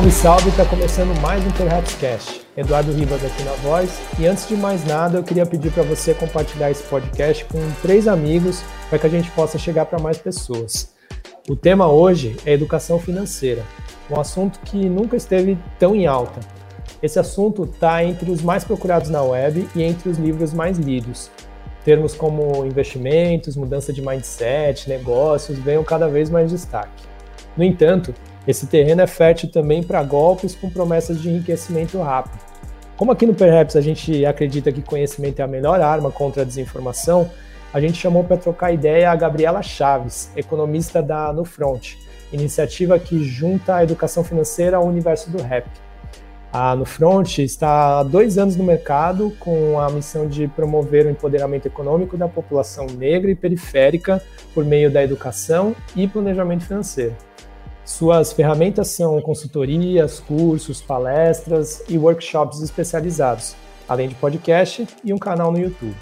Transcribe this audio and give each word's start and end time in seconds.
Salve, 0.00 0.12
salve! 0.12 0.48
Está 0.48 0.64
começando 0.64 1.20
mais 1.20 1.44
um 1.46 1.50
Perhaps 1.50 1.94
Cast. 1.96 2.40
Eduardo 2.56 2.90
Ribas 2.90 3.22
aqui 3.22 3.42
na 3.42 3.52
voz. 3.56 4.00
E 4.18 4.26
antes 4.26 4.48
de 4.48 4.56
mais 4.56 4.82
nada, 4.86 5.18
eu 5.18 5.22
queria 5.22 5.44
pedir 5.44 5.70
para 5.70 5.82
você 5.82 6.14
compartilhar 6.14 6.70
esse 6.70 6.82
podcast 6.84 7.44
com 7.44 7.58
três 7.82 8.08
amigos 8.08 8.62
para 8.88 8.98
que 8.98 9.06
a 9.06 9.10
gente 9.10 9.30
possa 9.32 9.58
chegar 9.58 9.84
para 9.84 9.98
mais 9.98 10.16
pessoas. 10.16 10.94
O 11.46 11.54
tema 11.54 11.92
hoje 11.92 12.34
é 12.46 12.54
educação 12.54 12.98
financeira, 12.98 13.62
um 14.10 14.18
assunto 14.18 14.58
que 14.60 14.88
nunca 14.88 15.18
esteve 15.18 15.58
tão 15.78 15.94
em 15.94 16.06
alta. 16.06 16.40
Esse 17.02 17.18
assunto 17.18 17.64
está 17.64 18.02
entre 18.02 18.30
os 18.30 18.40
mais 18.40 18.64
procurados 18.64 19.10
na 19.10 19.22
web 19.22 19.68
e 19.76 19.82
entre 19.82 20.08
os 20.08 20.16
livros 20.16 20.54
mais 20.54 20.78
lidos. 20.78 21.30
Termos 21.84 22.14
como 22.14 22.64
investimentos, 22.64 23.54
mudança 23.54 23.92
de 23.92 24.00
mindset, 24.00 24.88
negócios 24.88 25.58
ganham 25.58 25.84
cada 25.84 26.08
vez 26.08 26.30
mais 26.30 26.50
destaque. 26.50 27.04
No 27.54 27.64
entanto, 27.64 28.14
esse 28.46 28.66
terreno 28.66 29.02
é 29.02 29.06
fértil 29.06 29.50
também 29.50 29.82
para 29.82 30.02
golpes 30.02 30.54
com 30.54 30.70
promessas 30.70 31.20
de 31.20 31.28
enriquecimento 31.28 31.98
rápido. 32.00 32.38
Como 32.96 33.12
aqui 33.12 33.24
no 33.26 33.34
Perhaps 33.34 33.76
a 33.76 33.80
gente 33.80 34.24
acredita 34.26 34.70
que 34.70 34.82
conhecimento 34.82 35.40
é 35.40 35.42
a 35.42 35.46
melhor 35.46 35.80
arma 35.80 36.10
contra 36.10 36.42
a 36.42 36.44
desinformação, 36.44 37.30
a 37.72 37.80
gente 37.80 37.98
chamou 37.98 38.24
para 38.24 38.36
trocar 38.36 38.72
ideia 38.72 39.10
a 39.10 39.16
Gabriela 39.16 39.62
Chaves, 39.62 40.30
economista 40.36 41.00
da 41.02 41.32
Nufront, 41.32 41.96
iniciativa 42.32 42.98
que 42.98 43.22
junta 43.24 43.76
a 43.76 43.84
educação 43.84 44.24
financeira 44.24 44.76
ao 44.76 44.86
universo 44.86 45.30
do 45.30 45.42
rap. 45.42 45.66
A 46.52 46.74
Nufront 46.74 47.42
está 47.42 48.00
há 48.00 48.02
dois 48.02 48.36
anos 48.36 48.56
no 48.56 48.64
mercado 48.64 49.32
com 49.38 49.78
a 49.78 49.88
missão 49.88 50.26
de 50.26 50.48
promover 50.48 51.06
o 51.06 51.10
empoderamento 51.10 51.66
econômico 51.66 52.16
da 52.16 52.26
população 52.26 52.86
negra 52.86 53.30
e 53.30 53.36
periférica 53.36 54.20
por 54.52 54.64
meio 54.64 54.90
da 54.90 55.02
educação 55.02 55.76
e 55.94 56.08
planejamento 56.08 56.64
financeiro. 56.64 57.14
Suas 57.90 58.32
ferramentas 58.32 58.86
são 58.86 59.20
consultorias, 59.20 60.20
cursos, 60.20 60.80
palestras 60.80 61.82
e 61.88 61.98
workshops 61.98 62.62
especializados, 62.62 63.56
além 63.88 64.08
de 64.08 64.14
podcast 64.14 64.86
e 65.04 65.12
um 65.12 65.18
canal 65.18 65.50
no 65.50 65.58
YouTube. 65.58 65.96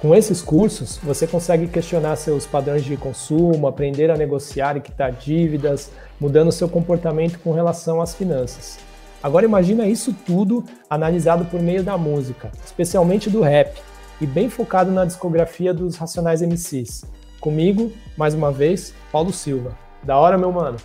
Com 0.00 0.12
esses 0.12 0.42
cursos, 0.42 0.98
você 0.98 1.28
consegue 1.28 1.68
questionar 1.68 2.16
seus 2.16 2.46
padrões 2.46 2.84
de 2.84 2.96
consumo, 2.96 3.68
aprender 3.68 4.10
a 4.10 4.16
negociar 4.16 4.76
e 4.76 4.80
quitar 4.80 5.12
dívidas, 5.12 5.92
mudando 6.20 6.50
seu 6.50 6.68
comportamento 6.68 7.38
com 7.38 7.52
relação 7.52 8.02
às 8.02 8.12
finanças. 8.12 8.80
Agora 9.22 9.46
imagina 9.46 9.86
isso 9.86 10.12
tudo 10.26 10.64
analisado 10.90 11.44
por 11.44 11.62
meio 11.62 11.84
da 11.84 11.96
música, 11.96 12.50
especialmente 12.66 13.30
do 13.30 13.40
rap, 13.40 13.80
e 14.20 14.26
bem 14.26 14.50
focado 14.50 14.90
na 14.90 15.04
discografia 15.04 15.72
dos 15.72 15.96
Racionais 15.96 16.42
MCs. 16.42 17.04
Comigo, 17.40 17.92
mais 18.16 18.34
uma 18.34 18.50
vez, 18.50 18.92
Paulo 19.12 19.32
Silva. 19.32 19.78
Da 20.02 20.18
hora, 20.18 20.36
meu 20.36 20.50
mano. 20.50 20.76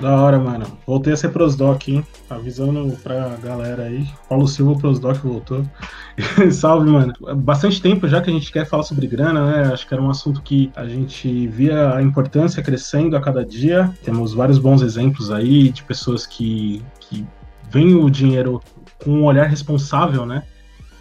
Da 0.00 0.20
hora, 0.20 0.38
mano. 0.38 0.66
Voltei 0.86 1.12
a 1.14 1.16
ser 1.16 1.30
prosdoc, 1.30 1.88
hein? 1.88 2.04
Avisando 2.28 2.96
pra 3.02 3.36
galera 3.42 3.84
aí. 3.84 4.06
Paulo 4.28 4.46
Silva, 4.46 4.78
prosdoc, 4.78 5.16
voltou. 5.22 5.64
Salve, 6.52 6.90
mano. 6.90 7.14
Bastante 7.36 7.80
tempo 7.80 8.06
já 8.06 8.20
que 8.20 8.28
a 8.28 8.32
gente 8.32 8.52
quer 8.52 8.66
falar 8.66 8.82
sobre 8.82 9.06
grana, 9.06 9.46
né? 9.46 9.72
Acho 9.72 9.86
que 9.86 9.94
era 9.94 10.02
um 10.02 10.10
assunto 10.10 10.42
que 10.42 10.70
a 10.76 10.86
gente 10.86 11.46
via 11.48 11.94
a 11.94 12.02
importância 12.02 12.62
crescendo 12.62 13.16
a 13.16 13.20
cada 13.20 13.44
dia. 13.44 13.90
Temos 14.04 14.34
vários 14.34 14.58
bons 14.58 14.82
exemplos 14.82 15.30
aí 15.30 15.70
de 15.70 15.82
pessoas 15.82 16.26
que, 16.26 16.82
que 17.00 17.26
veem 17.70 17.94
o 17.94 18.10
dinheiro 18.10 18.60
com 19.02 19.10
um 19.10 19.24
olhar 19.24 19.46
responsável, 19.46 20.26
né? 20.26 20.42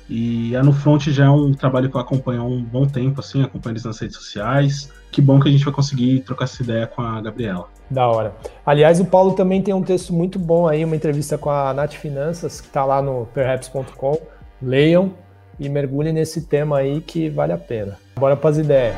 E 0.10 0.56
a 0.56 0.64
No 0.64 0.72
Front 0.72 1.08
já 1.10 1.26
é 1.26 1.30
um 1.30 1.52
trabalho 1.54 1.90
que 1.90 1.98
eu 1.98 2.02
acompanho 2.02 2.42
há 2.42 2.46
um 2.46 2.62
bom 2.62 2.86
tempo, 2.86 3.20
assim, 3.20 3.44
acompanho 3.44 3.74
eles 3.74 3.84
nas 3.84 4.00
redes 4.00 4.16
sociais. 4.16 4.92
Que 5.12 5.22
bom 5.22 5.40
que 5.40 5.48
a 5.48 5.52
gente 5.52 5.64
vai 5.64 5.74
conseguir 5.74 6.20
trocar 6.22 6.46
essa 6.46 6.62
ideia 6.62 6.86
com 6.86 7.02
a 7.02 7.22
Gabriela. 7.22 7.68
Da 7.90 8.08
hora. 8.08 8.36
Aliás, 8.66 9.00
o 9.00 9.06
Paulo 9.06 9.34
também 9.34 9.62
tem 9.62 9.74
um 9.74 9.82
texto 9.82 10.14
muito 10.14 10.38
bom 10.38 10.68
aí, 10.68 10.84
uma 10.84 10.96
entrevista 10.96 11.38
com 11.38 11.50
a 11.50 11.74
Nath 11.74 11.94
Finanças, 11.94 12.62
que 12.62 12.68
está 12.68 12.84
lá 12.86 13.02
no 13.02 13.28
perhaps.com. 13.34 14.18
Leiam 14.62 15.14
e 15.60 15.70
mergulhem 15.70 16.14
nesse 16.14 16.42
tema 16.48 16.78
aí 16.78 17.02
que 17.02 17.30
vale 17.30 17.54
a 17.54 17.58
pena. 17.58 17.98
Bora 18.16 18.36
para 18.36 18.50
as 18.50 18.58
ideias. 18.58 18.96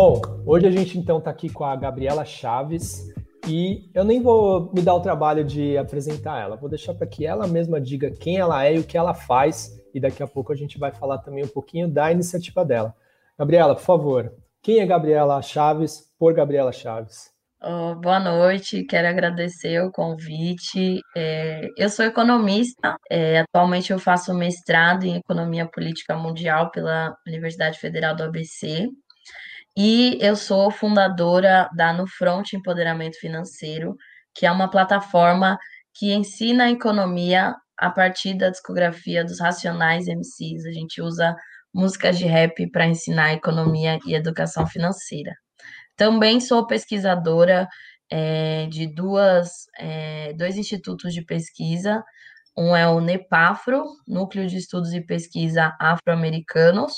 Bom, 0.00 0.22
hoje 0.46 0.64
a 0.64 0.70
gente 0.70 0.96
então 0.96 1.18
está 1.18 1.28
aqui 1.28 1.48
com 1.48 1.64
a 1.64 1.74
Gabriela 1.74 2.24
Chaves, 2.24 3.12
e 3.48 3.90
eu 3.92 4.04
nem 4.04 4.22
vou 4.22 4.70
me 4.72 4.80
dar 4.80 4.94
o 4.94 5.00
trabalho 5.00 5.42
de 5.42 5.76
apresentar 5.76 6.40
ela, 6.40 6.54
vou 6.54 6.68
deixar 6.68 6.94
para 6.94 7.04
que 7.04 7.26
ela 7.26 7.48
mesma 7.48 7.80
diga 7.80 8.08
quem 8.08 8.36
ela 8.36 8.64
é 8.64 8.76
e 8.76 8.78
o 8.78 8.84
que 8.84 8.96
ela 8.96 9.12
faz, 9.12 9.76
e 9.92 9.98
daqui 9.98 10.22
a 10.22 10.26
pouco 10.28 10.52
a 10.52 10.54
gente 10.54 10.78
vai 10.78 10.92
falar 10.92 11.18
também 11.18 11.42
um 11.42 11.48
pouquinho 11.48 11.88
da 11.88 12.12
iniciativa 12.12 12.64
dela. 12.64 12.94
Gabriela, 13.36 13.74
por 13.74 13.82
favor, 13.82 14.32
quem 14.62 14.78
é 14.78 14.86
Gabriela 14.86 15.42
Chaves 15.42 16.04
por 16.16 16.32
Gabriela 16.32 16.70
Chaves? 16.70 17.32
Oh, 17.60 17.96
boa 17.96 18.20
noite, 18.20 18.84
quero 18.84 19.08
agradecer 19.08 19.82
o 19.82 19.90
convite. 19.90 21.00
É, 21.16 21.66
eu 21.76 21.90
sou 21.90 22.04
economista, 22.04 22.96
é, 23.10 23.40
atualmente 23.40 23.92
eu 23.92 23.98
faço 23.98 24.32
mestrado 24.32 25.02
em 25.02 25.16
Economia 25.16 25.66
Política 25.66 26.16
Mundial 26.16 26.70
pela 26.70 27.16
Universidade 27.26 27.80
Federal 27.80 28.14
do 28.14 28.22
ABC. 28.22 28.86
E 29.80 30.18
eu 30.20 30.34
sou 30.34 30.72
fundadora 30.72 31.70
da 31.72 31.92
No 31.92 32.04
Front 32.04 32.52
Empoderamento 32.52 33.16
Financeiro, 33.20 33.96
que 34.34 34.44
é 34.44 34.50
uma 34.50 34.68
plataforma 34.68 35.56
que 35.94 36.12
ensina 36.12 36.64
a 36.64 36.70
economia 36.72 37.54
a 37.78 37.88
partir 37.88 38.34
da 38.34 38.50
discografia 38.50 39.24
dos 39.24 39.38
Racionais 39.38 40.08
MCs. 40.08 40.66
A 40.66 40.72
gente 40.72 41.00
usa 41.00 41.36
músicas 41.72 42.18
de 42.18 42.26
rap 42.26 42.68
para 42.72 42.88
ensinar 42.88 43.34
economia 43.34 44.00
e 44.04 44.14
educação 44.14 44.66
financeira. 44.66 45.32
Também 45.94 46.40
sou 46.40 46.66
pesquisadora 46.66 47.68
é, 48.10 48.66
de 48.66 48.92
duas, 48.92 49.66
é, 49.78 50.32
dois 50.32 50.56
institutos 50.56 51.14
de 51.14 51.22
pesquisa. 51.24 52.02
Um 52.56 52.74
é 52.74 52.88
o 52.88 53.00
NEPAFRO, 53.00 53.84
Núcleo 54.08 54.48
de 54.48 54.56
Estudos 54.56 54.92
e 54.92 55.00
Pesquisa 55.00 55.72
Afro-Americanos, 55.80 56.94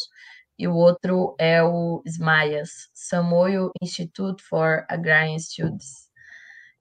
e 0.60 0.68
o 0.68 0.74
outro 0.74 1.34
é 1.38 1.62
o 1.62 2.02
SMAIAS, 2.04 2.90
Samoio 2.92 3.70
Institute 3.80 4.42
for 4.42 4.84
Agrarian 4.90 5.38
Studies. 5.38 6.10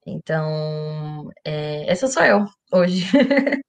Então, 0.06 1.30
é, 1.46 1.90
essa 1.90 2.10
sou 2.10 2.24
eu 2.24 2.46
hoje. 2.74 3.06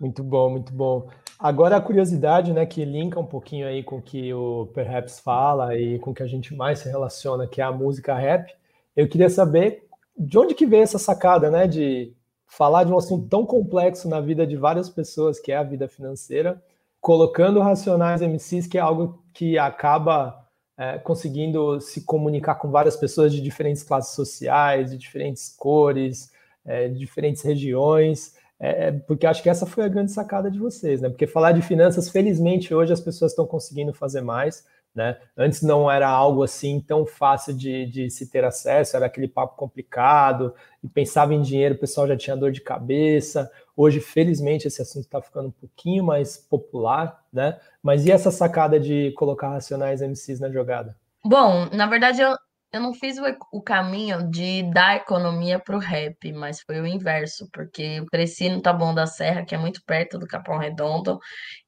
muito 0.00 0.24
bom, 0.24 0.50
muito 0.50 0.72
bom. 0.72 1.08
Agora 1.38 1.76
a 1.76 1.80
curiosidade, 1.80 2.52
né, 2.52 2.66
que 2.66 2.84
linka 2.84 3.20
um 3.20 3.26
pouquinho 3.26 3.68
aí 3.68 3.84
com 3.84 3.98
o 3.98 4.02
que 4.02 4.34
o 4.34 4.66
Perhaps 4.74 5.20
fala 5.20 5.78
e 5.78 5.96
com 6.00 6.10
o 6.10 6.14
que 6.14 6.24
a 6.24 6.26
gente 6.26 6.52
mais 6.56 6.80
se 6.80 6.88
relaciona, 6.88 7.46
que 7.46 7.60
é 7.60 7.64
a 7.64 7.70
música 7.70 8.16
rap. 8.16 8.52
Eu 8.96 9.08
queria 9.08 9.30
saber 9.30 9.86
de 10.18 10.36
onde 10.38 10.56
que 10.56 10.66
vem 10.66 10.80
essa 10.80 10.98
sacada, 10.98 11.52
né, 11.52 11.68
de 11.68 12.12
falar 12.48 12.82
de 12.82 12.92
um 12.92 12.98
assunto 12.98 13.28
tão 13.28 13.46
complexo 13.46 14.08
na 14.08 14.20
vida 14.20 14.44
de 14.44 14.56
várias 14.56 14.90
pessoas, 14.90 15.38
que 15.38 15.52
é 15.52 15.56
a 15.56 15.62
vida 15.62 15.86
financeira, 15.86 16.60
colocando 17.00 17.60
racionais 17.60 18.22
MCs, 18.22 18.66
que 18.66 18.76
é 18.76 18.80
algo 18.80 19.21
que 19.32 19.58
acaba 19.58 20.48
é, 20.76 20.98
conseguindo 20.98 21.80
se 21.80 22.04
comunicar 22.04 22.56
com 22.56 22.70
várias 22.70 22.96
pessoas 22.96 23.32
de 23.32 23.40
diferentes 23.40 23.82
classes 23.82 24.14
sociais, 24.14 24.90
de 24.90 24.98
diferentes 24.98 25.54
cores, 25.56 26.30
é, 26.64 26.88
de 26.88 26.98
diferentes 26.98 27.42
regiões, 27.42 28.34
é, 28.62 28.86
é, 28.86 28.92
porque 28.92 29.26
acho 29.26 29.42
que 29.42 29.50
essa 29.50 29.66
foi 29.66 29.84
a 29.84 29.88
grande 29.88 30.12
sacada 30.12 30.48
de 30.48 30.58
vocês, 30.58 31.00
né? 31.00 31.08
Porque 31.08 31.26
falar 31.26 31.50
de 31.50 31.60
finanças, 31.62 32.08
felizmente, 32.08 32.72
hoje 32.72 32.92
as 32.92 33.00
pessoas 33.00 33.32
estão 33.32 33.44
conseguindo 33.44 33.92
fazer 33.92 34.20
mais, 34.20 34.64
né? 34.94 35.18
Antes 35.36 35.62
não 35.62 35.90
era 35.90 36.08
algo 36.08 36.44
assim 36.44 36.78
tão 36.80 37.04
fácil 37.04 37.54
de, 37.54 37.86
de 37.86 38.08
se 38.08 38.30
ter 38.30 38.44
acesso, 38.44 38.96
era 38.96 39.06
aquele 39.06 39.26
papo 39.26 39.56
complicado, 39.56 40.54
e 40.80 40.88
pensava 40.88 41.34
em 41.34 41.42
dinheiro, 41.42 41.74
o 41.74 41.78
pessoal 41.78 42.06
já 42.06 42.16
tinha 42.16 42.36
dor 42.36 42.52
de 42.52 42.60
cabeça. 42.60 43.50
Hoje, 43.76 43.98
felizmente, 43.98 44.68
esse 44.68 44.80
assunto 44.80 45.06
está 45.06 45.20
ficando 45.20 45.48
um 45.48 45.52
pouquinho 45.52 46.04
mais 46.04 46.36
popular, 46.36 47.20
né? 47.32 47.58
Mas 47.82 48.06
e 48.06 48.12
essa 48.12 48.30
sacada 48.30 48.78
de 48.78 49.12
colocar 49.12 49.50
racionais 49.50 50.00
MCs 50.00 50.38
na 50.38 50.50
jogada? 50.50 50.96
Bom, 51.24 51.66
na 51.72 51.86
verdade, 51.86 52.20
eu, 52.20 52.34
eu 52.72 52.80
não 52.80 52.94
fiz 52.94 53.18
o, 53.18 53.22
o 53.52 53.60
caminho 53.60 54.30
de 54.30 54.62
dar 54.72 54.96
economia 54.96 55.58
para 55.58 55.76
o 55.76 55.80
rap, 55.80 56.32
mas 56.32 56.60
foi 56.60 56.80
o 56.80 56.86
inverso, 56.86 57.48
porque 57.52 57.82
eu 57.82 58.06
cresci 58.06 58.48
no 58.48 58.62
Taboão 58.62 58.94
da 58.94 59.06
Serra, 59.06 59.44
que 59.44 59.54
é 59.54 59.58
muito 59.58 59.82
perto 59.84 60.18
do 60.18 60.26
Capão 60.26 60.58
Redondo, 60.58 61.18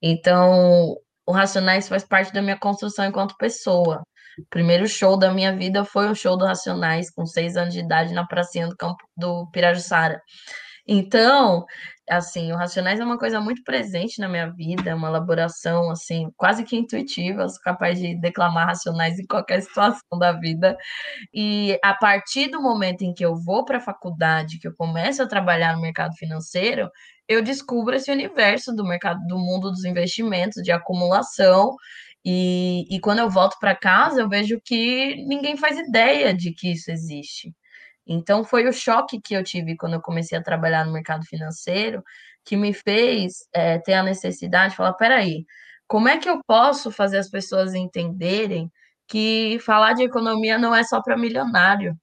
então 0.00 0.96
o 1.26 1.32
Racionais 1.32 1.88
faz 1.88 2.04
parte 2.04 2.32
da 2.32 2.42
minha 2.42 2.58
construção 2.58 3.04
enquanto 3.04 3.36
pessoa. 3.36 4.02
O 4.38 4.46
primeiro 4.50 4.86
show 4.86 5.16
da 5.16 5.32
minha 5.32 5.56
vida 5.56 5.84
foi 5.84 6.08
um 6.08 6.14
show 6.14 6.36
do 6.36 6.44
Racionais, 6.44 7.10
com 7.10 7.24
seis 7.24 7.56
anos 7.56 7.72
de 7.72 7.80
idade, 7.80 8.12
na 8.12 8.26
pracinha 8.26 8.68
do 8.68 8.76
campo 8.76 9.02
do 9.16 9.48
Pirajussara. 9.50 10.20
Então, 10.86 11.64
assim, 12.08 12.52
o 12.52 12.56
Racionais 12.56 13.00
é 13.00 13.04
uma 13.04 13.18
coisa 13.18 13.40
muito 13.40 13.62
presente 13.64 14.20
na 14.20 14.28
minha 14.28 14.50
vida, 14.52 14.94
uma 14.94 15.08
elaboração, 15.08 15.90
assim, 15.90 16.30
quase 16.36 16.64
que 16.64 16.76
intuitiva, 16.76 17.42
eu 17.42 17.48
sou 17.48 17.60
capaz 17.62 17.98
de 17.98 18.14
declamar 18.20 18.66
Racionais 18.68 19.18
em 19.18 19.26
qualquer 19.26 19.62
situação 19.62 20.18
da 20.18 20.32
vida. 20.32 20.76
E 21.32 21.78
a 21.82 21.94
partir 21.94 22.48
do 22.50 22.60
momento 22.62 23.02
em 23.02 23.14
que 23.14 23.24
eu 23.24 23.34
vou 23.36 23.64
para 23.64 23.78
a 23.78 23.80
faculdade, 23.80 24.58
que 24.58 24.68
eu 24.68 24.74
começo 24.76 25.22
a 25.22 25.28
trabalhar 25.28 25.74
no 25.76 25.82
mercado 25.82 26.14
financeiro, 26.16 26.90
eu 27.28 27.42
descubro 27.42 27.94
esse 27.96 28.10
universo 28.10 28.74
do 28.74 28.84
mercado, 28.84 29.20
do 29.26 29.38
mundo 29.38 29.70
dos 29.70 29.84
investimentos, 29.84 30.62
de 30.62 30.70
acumulação, 30.72 31.74
e, 32.24 32.86
e 32.94 33.00
quando 33.00 33.18
eu 33.18 33.30
volto 33.30 33.56
para 33.60 33.76
casa, 33.76 34.20
eu 34.22 34.28
vejo 34.28 34.60
que 34.64 35.16
ninguém 35.26 35.56
faz 35.56 35.78
ideia 35.78 36.34
de 36.34 36.52
que 36.52 36.72
isso 36.72 36.90
existe. 36.90 37.54
Então, 38.06 38.44
foi 38.44 38.66
o 38.68 38.72
choque 38.72 39.20
que 39.20 39.34
eu 39.34 39.42
tive 39.42 39.76
quando 39.76 39.94
eu 39.94 40.02
comecei 40.02 40.36
a 40.36 40.42
trabalhar 40.42 40.84
no 40.84 40.92
mercado 40.92 41.24
financeiro 41.24 42.02
que 42.44 42.56
me 42.56 42.72
fez 42.74 43.48
é, 43.52 43.78
ter 43.78 43.94
a 43.94 44.02
necessidade 44.02 44.70
de 44.70 44.76
falar: 44.76 44.92
peraí, 44.94 45.44
como 45.86 46.08
é 46.08 46.18
que 46.18 46.28
eu 46.28 46.40
posso 46.46 46.90
fazer 46.90 47.18
as 47.18 47.30
pessoas 47.30 47.74
entenderem 47.74 48.70
que 49.06 49.58
falar 49.60 49.94
de 49.94 50.02
economia 50.02 50.58
não 50.58 50.74
é 50.74 50.84
só 50.84 51.02
para 51.02 51.16
milionário? 51.16 51.96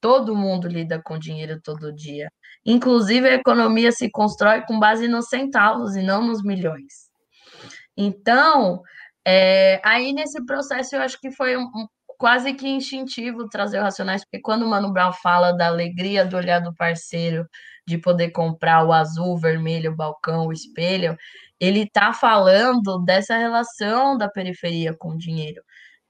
Todo 0.00 0.36
mundo 0.36 0.68
lida 0.68 1.00
com 1.02 1.18
dinheiro 1.18 1.60
todo 1.62 1.92
dia. 1.92 2.30
Inclusive, 2.64 3.28
a 3.28 3.34
economia 3.34 3.90
se 3.92 4.10
constrói 4.10 4.62
com 4.62 4.78
base 4.78 5.08
nos 5.08 5.26
centavos 5.28 5.96
e 5.96 6.02
não 6.02 6.24
nos 6.24 6.42
milhões. 6.42 7.08
Então, 7.96 8.82
é, 9.26 9.80
aí 9.84 10.12
nesse 10.12 10.44
processo 10.46 10.94
eu 10.94 11.02
acho 11.02 11.20
que 11.20 11.30
foi 11.32 11.56
um, 11.56 11.68
quase 12.18 12.52
que 12.52 12.68
instintivo 12.68 13.48
trazer 13.48 13.78
o 13.78 13.82
Racionais, 13.82 14.24
porque 14.24 14.40
quando 14.40 14.64
o 14.64 14.68
Mano 14.68 14.92
Brown 14.92 15.12
fala 15.12 15.52
da 15.52 15.68
alegria 15.68 16.26
do 16.26 16.36
olhar 16.36 16.60
do 16.60 16.74
parceiro, 16.74 17.48
de 17.86 17.96
poder 17.96 18.30
comprar 18.32 18.84
o 18.84 18.92
azul, 18.92 19.34
o 19.34 19.38
vermelho, 19.38 19.92
o 19.92 19.96
balcão, 19.96 20.46
o 20.46 20.52
espelho, 20.52 21.16
ele 21.60 21.82
está 21.82 22.12
falando 22.12 22.98
dessa 23.04 23.36
relação 23.36 24.18
da 24.18 24.28
periferia 24.28 24.92
com 24.92 25.10
o 25.10 25.16
dinheiro, 25.16 25.62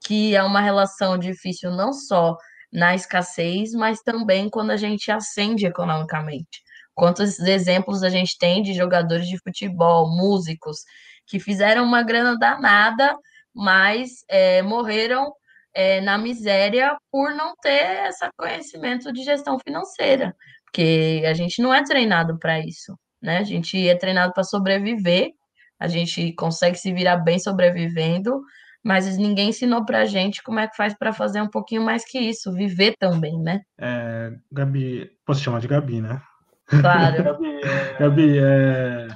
que 0.03 0.35
é 0.35 0.43
uma 0.43 0.61
relação 0.61 1.17
difícil 1.17 1.71
não 1.71 1.93
só 1.93 2.35
na 2.73 2.95
escassez, 2.95 3.71
mas 3.73 4.01
também 4.01 4.49
quando 4.49 4.71
a 4.71 4.77
gente 4.77 5.11
ascende 5.11 5.65
economicamente. 5.65 6.61
Quantos 6.93 7.39
exemplos 7.39 8.03
a 8.03 8.09
gente 8.09 8.37
tem 8.37 8.61
de 8.61 8.73
jogadores 8.73 9.27
de 9.27 9.37
futebol, 9.37 10.09
músicos, 10.09 10.79
que 11.25 11.39
fizeram 11.39 11.83
uma 11.85 12.03
grana 12.03 12.37
danada, 12.37 13.15
mas 13.53 14.23
é, 14.27 14.61
morreram 14.61 15.31
é, 15.73 16.01
na 16.01 16.17
miséria 16.17 16.97
por 17.11 17.33
não 17.33 17.55
ter 17.61 18.07
esse 18.07 18.27
conhecimento 18.37 19.11
de 19.11 19.23
gestão 19.23 19.57
financeira, 19.59 20.35
porque 20.65 21.23
a 21.25 21.33
gente 21.33 21.61
não 21.61 21.73
é 21.73 21.83
treinado 21.83 22.37
para 22.39 22.59
isso, 22.59 22.97
né? 23.21 23.37
A 23.37 23.43
gente 23.43 23.87
é 23.87 23.95
treinado 23.95 24.33
para 24.33 24.43
sobreviver, 24.43 25.31
a 25.79 25.87
gente 25.87 26.33
consegue 26.33 26.77
se 26.77 26.93
virar 26.93 27.17
bem 27.17 27.39
sobrevivendo, 27.39 28.41
mas 28.83 29.17
ninguém 29.17 29.49
ensinou 29.49 29.85
para 29.85 30.01
a 30.01 30.05
gente 30.05 30.41
como 30.43 30.59
é 30.59 30.67
que 30.67 30.75
faz 30.75 30.93
para 30.97 31.13
fazer 31.13 31.41
um 31.41 31.49
pouquinho 31.49 31.83
mais 31.83 32.05
que 32.05 32.19
isso, 32.19 32.53
viver 32.53 32.95
também, 32.99 33.39
né? 33.39 33.61
É, 33.79 34.31
Gabi, 34.51 35.09
posso 35.25 35.41
chamar 35.41 35.59
de 35.59 35.67
Gabi, 35.67 36.01
né? 36.01 36.21
Claro. 36.65 37.23
Gabi, 37.23 37.59
é... 37.63 37.97
Gabi 37.99 38.39
é... 38.39 39.07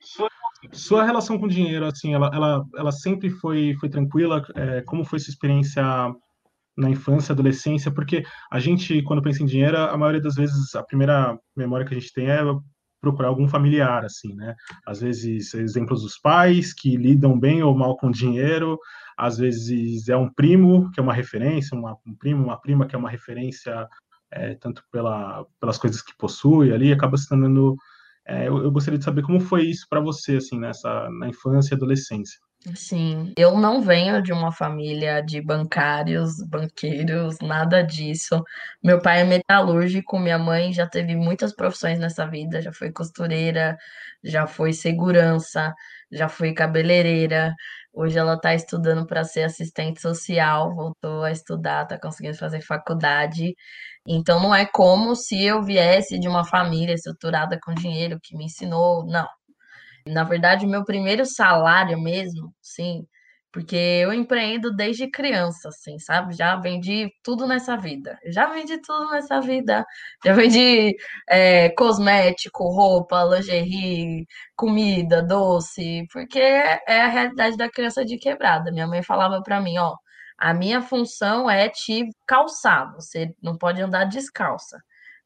Sua 0.00 0.30
relação 1.04 1.38
com 1.38 1.46
o 1.46 1.50
dinheiro, 1.50 1.86
assim, 1.86 2.14
ela, 2.14 2.30
ela, 2.32 2.64
ela 2.76 2.92
sempre 2.92 3.30
foi, 3.30 3.74
foi 3.78 3.88
tranquila? 3.88 4.44
É, 4.54 4.82
como 4.82 5.04
foi 5.04 5.18
sua 5.18 5.30
experiência 5.30 5.82
na 6.76 6.90
infância, 6.90 7.32
adolescência? 7.32 7.90
Porque 7.90 8.24
a 8.50 8.58
gente, 8.58 9.02
quando 9.02 9.22
pensa 9.22 9.42
em 9.42 9.46
dinheiro, 9.46 9.76
a 9.76 9.96
maioria 9.96 10.20
das 10.20 10.34
vezes, 10.34 10.74
a 10.74 10.82
primeira 10.82 11.38
memória 11.56 11.86
que 11.86 11.94
a 11.94 11.98
gente 11.98 12.12
tem 12.12 12.30
é 12.30 12.40
procurar 13.00 13.28
algum 13.28 13.48
familiar, 13.48 14.04
assim, 14.04 14.34
né? 14.34 14.54
Às 14.84 15.00
vezes, 15.00 15.54
exemplos 15.54 16.02
dos 16.02 16.18
pais 16.18 16.72
que 16.74 16.96
lidam 16.96 17.38
bem 17.38 17.62
ou 17.62 17.76
mal 17.76 17.96
com 17.96 18.10
dinheiro, 18.10 18.78
às 19.16 19.38
vezes 19.38 20.08
é 20.08 20.16
um 20.16 20.28
primo 20.28 20.90
que 20.90 21.00
é 21.00 21.02
uma 21.02 21.14
referência, 21.14 21.76
uma, 21.76 21.96
um 22.06 22.14
primo, 22.14 22.44
uma 22.44 22.60
prima 22.60 22.86
que 22.86 22.96
é 22.96 22.98
uma 22.98 23.10
referência 23.10 23.88
é, 24.30 24.54
tanto 24.54 24.82
pela, 24.90 25.46
pelas 25.60 25.78
coisas 25.78 26.02
que 26.02 26.16
possui 26.16 26.72
ali, 26.72 26.92
acaba 26.92 27.16
se 27.16 27.28
tornando 27.28 27.76
é, 28.28 28.46
eu, 28.46 28.62
eu, 28.62 28.70
gostaria 28.70 28.98
de 28.98 29.04
saber 29.04 29.22
como 29.22 29.40
foi 29.40 29.62
isso 29.66 29.86
para 29.88 30.00
você, 30.00 30.36
assim, 30.36 30.58
nessa 30.58 31.08
na 31.18 31.28
infância 31.28 31.74
e 31.74 31.76
adolescência. 31.76 32.38
Sim, 32.74 33.32
eu 33.38 33.56
não 33.56 33.80
venho 33.80 34.20
de 34.20 34.32
uma 34.32 34.52
família 34.52 35.22
de 35.22 35.40
bancários, 35.40 36.42
banqueiros, 36.46 37.38
nada 37.40 37.82
disso. 37.82 38.42
Meu 38.82 39.00
pai 39.00 39.20
é 39.22 39.24
metalúrgico, 39.24 40.18
minha 40.18 40.38
mãe 40.38 40.72
já 40.72 40.86
teve 40.86 41.14
muitas 41.16 41.54
profissões 41.54 41.98
nessa 41.98 42.26
vida, 42.26 42.60
já 42.60 42.72
foi 42.72 42.90
costureira, 42.92 43.78
já 44.22 44.46
foi 44.46 44.72
segurança, 44.72 45.72
já 46.10 46.28
foi 46.28 46.52
cabeleireira. 46.52 47.54
Hoje 47.92 48.18
ela 48.18 48.34
está 48.34 48.54
estudando 48.54 49.06
para 49.06 49.24
ser 49.24 49.44
assistente 49.44 50.00
social, 50.00 50.74
voltou 50.74 51.24
a 51.24 51.32
estudar, 51.32 51.84
está 51.84 51.98
conseguindo 52.00 52.36
fazer 52.36 52.60
faculdade. 52.62 53.54
Então 54.06 54.40
não 54.40 54.54
é 54.54 54.66
como 54.66 55.14
se 55.16 55.44
eu 55.44 55.62
viesse 55.62 56.18
de 56.18 56.28
uma 56.28 56.44
família 56.44 56.94
estruturada 56.94 57.58
com 57.62 57.74
dinheiro 57.74 58.18
que 58.22 58.36
me 58.36 58.46
ensinou, 58.46 59.06
não. 59.06 59.26
Na 60.06 60.24
verdade, 60.24 60.66
o 60.66 60.68
meu 60.68 60.84
primeiro 60.84 61.26
salário 61.26 62.00
mesmo, 62.00 62.54
sim, 62.62 63.06
porque 63.58 63.74
eu 63.74 64.12
empreendo 64.12 64.72
desde 64.72 65.10
criança, 65.10 65.68
assim, 65.68 65.98
sabe? 65.98 66.32
Já 66.32 66.54
vendi 66.54 67.12
tudo 67.24 67.44
nessa 67.44 67.76
vida. 67.76 68.16
Já 68.26 68.46
vendi 68.46 68.78
tudo 68.80 69.10
nessa 69.10 69.40
vida. 69.40 69.84
Já 70.24 70.32
vendi 70.32 70.94
é, 71.28 71.68
cosmético, 71.70 72.68
roupa, 72.68 73.24
lingerie, 73.24 74.28
comida, 74.54 75.20
doce, 75.24 76.06
porque 76.12 76.38
é 76.38 77.00
a 77.02 77.08
realidade 77.08 77.56
da 77.56 77.68
criança 77.68 78.04
de 78.04 78.16
quebrada. 78.16 78.70
Minha 78.70 78.86
mãe 78.86 79.02
falava 79.02 79.42
para 79.42 79.60
mim, 79.60 79.76
ó, 79.76 79.96
a 80.38 80.54
minha 80.54 80.80
função 80.80 81.50
é 81.50 81.68
te 81.68 82.08
calçar, 82.28 82.94
você 82.94 83.34
não 83.42 83.58
pode 83.58 83.82
andar 83.82 84.04
descalça. 84.04 84.78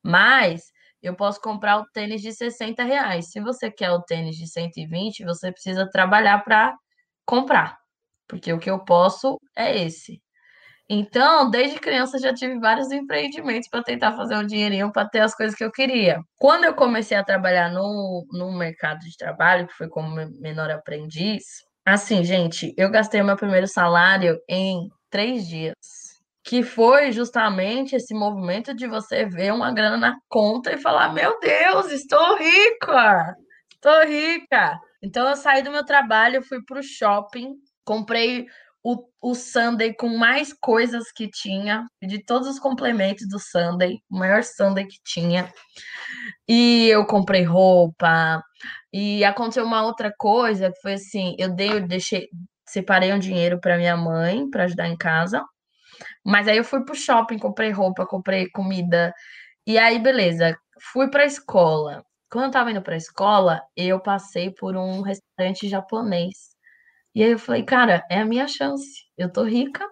Mas 0.03 0.73
eu 1.03 1.15
posso 1.15 1.39
comprar 1.39 1.79
o 1.81 1.85
tênis 1.93 2.23
de 2.23 2.33
60 2.33 2.83
reais. 2.83 3.31
Se 3.31 3.41
você 3.41 3.71
quer 3.71 3.91
o 3.91 4.01
tênis 4.01 4.37
de 4.37 4.49
120, 4.49 5.23
você 5.23 5.53
precisa 5.53 5.87
trabalhar 5.91 6.39
para 6.45 6.75
comprar. 7.27 7.82
Porque 8.33 8.51
o 8.51 8.59
que 8.59 8.71
eu 8.71 8.83
posso 8.83 9.39
é 9.55 9.85
esse. 9.85 10.19
Então, 10.89 11.51
desde 11.51 11.79
criança 11.79 12.19
já 12.19 12.33
tive 12.33 12.59
vários 12.59 12.91
empreendimentos 12.91 13.69
para 13.69 13.83
tentar 13.83 14.17
fazer 14.17 14.37
um 14.37 14.47
dinheirinho 14.47 14.91
para 14.91 15.07
ter 15.07 15.21
as 15.21 15.35
coisas 15.35 15.55
que 15.55 15.63
eu 15.63 15.71
queria. 15.71 16.19
Quando 16.39 16.65
eu 16.65 16.75
comecei 16.75 17.15
a 17.15 17.23
trabalhar 17.23 17.71
no, 17.71 18.27
no 18.33 18.51
mercado 18.57 19.01
de 19.01 19.15
trabalho, 19.19 19.67
que 19.67 19.75
foi 19.75 19.87
como 19.87 20.15
menor 20.41 20.71
aprendiz, 20.71 21.43
assim, 21.85 22.25
gente, 22.25 22.73
eu 22.79 22.91
gastei 22.91 23.23
meu 23.23 23.37
primeiro 23.37 23.69
salário 23.69 24.39
em 24.49 24.89
três 25.11 25.47
dias. 25.47 25.77
Que 26.43 26.63
foi 26.63 27.13
justamente 27.13 27.95
esse 27.97 28.15
movimento 28.15 28.75
de 28.75 28.87
você 28.87 29.27
ver 29.27 29.53
uma 29.53 29.75
grana 29.75 29.99
na 29.99 30.17
conta 30.27 30.73
e 30.73 30.79
falar: 30.79 31.13
Meu 31.13 31.39
Deus, 31.39 31.93
estou 31.93 32.39
rica! 32.39 33.37
Estou 33.75 34.07
rica! 34.07 34.81
Então 35.03 35.29
eu 35.29 35.37
saí 35.37 35.63
do 35.63 35.71
meu 35.71 35.85
trabalho, 35.85 36.43
fui 36.43 36.63
para 36.65 36.81
o 36.81 36.83
shopping, 36.83 37.55
comprei 37.85 38.47
o, 38.83 39.05
o 39.21 39.35
Sunday 39.35 39.95
com 39.95 40.09
mais 40.17 40.53
coisas 40.53 41.13
que 41.13 41.29
tinha, 41.31 41.87
de 42.03 42.25
todos 42.25 42.49
os 42.49 42.59
complementos 42.59 43.29
do 43.29 43.39
Sunday, 43.39 43.99
o 44.11 44.19
maior 44.19 44.43
Sunday 44.43 44.87
que 44.87 44.99
tinha. 45.05 45.53
E 46.49 46.89
eu 46.89 47.07
comprei 47.07 47.45
roupa. 47.45 48.43
E 48.93 49.25
aconteceu 49.25 49.65
uma 49.65 49.83
outra 49.85 50.13
coisa 50.17 50.71
que 50.73 50.81
foi 50.81 50.95
assim: 50.95 51.35
eu 51.39 51.55
dei, 51.55 51.73
eu 51.73 51.87
deixei, 51.87 52.29
separei 52.69 53.13
um 53.13 53.19
dinheiro 53.19 53.61
para 53.61 53.79
minha 53.79 53.97
mãe 53.97 54.49
para 54.51 54.65
ajudar 54.65 54.89
em 54.89 54.97
casa. 54.97 55.45
Mas 56.25 56.49
aí 56.49 56.57
eu 56.59 56.65
fui 56.65 56.85
pro 56.85 56.95
shopping, 56.95 57.39
comprei 57.39 57.71
roupa, 57.71 58.07
comprei 58.07 58.49
comida. 58.51 59.15
E 59.67 59.79
aí, 59.79 59.99
beleza, 59.99 60.57
fui 60.93 61.11
para 61.11 61.23
a 61.25 61.27
escola. 61.27 62.05
Quando 62.31 62.47
eu 62.47 62.51
tava 62.53 62.71
indo 62.71 62.83
para 62.83 62.95
a 62.95 62.97
escola, 62.99 63.63
eu 63.77 64.01
passei 64.01 64.51
por 64.53 64.77
um 64.77 65.03
restaurante 65.03 65.69
japonês. 65.69 66.52
E 67.15 67.23
aí 67.23 67.31
eu 67.33 67.39
falei, 67.39 67.63
cara, 67.65 68.05
é 68.11 68.21
a 68.21 68.25
minha 68.25 68.47
chance. 68.49 69.05
Eu 69.17 69.31
tô 69.31 69.45
rica. 69.45 69.87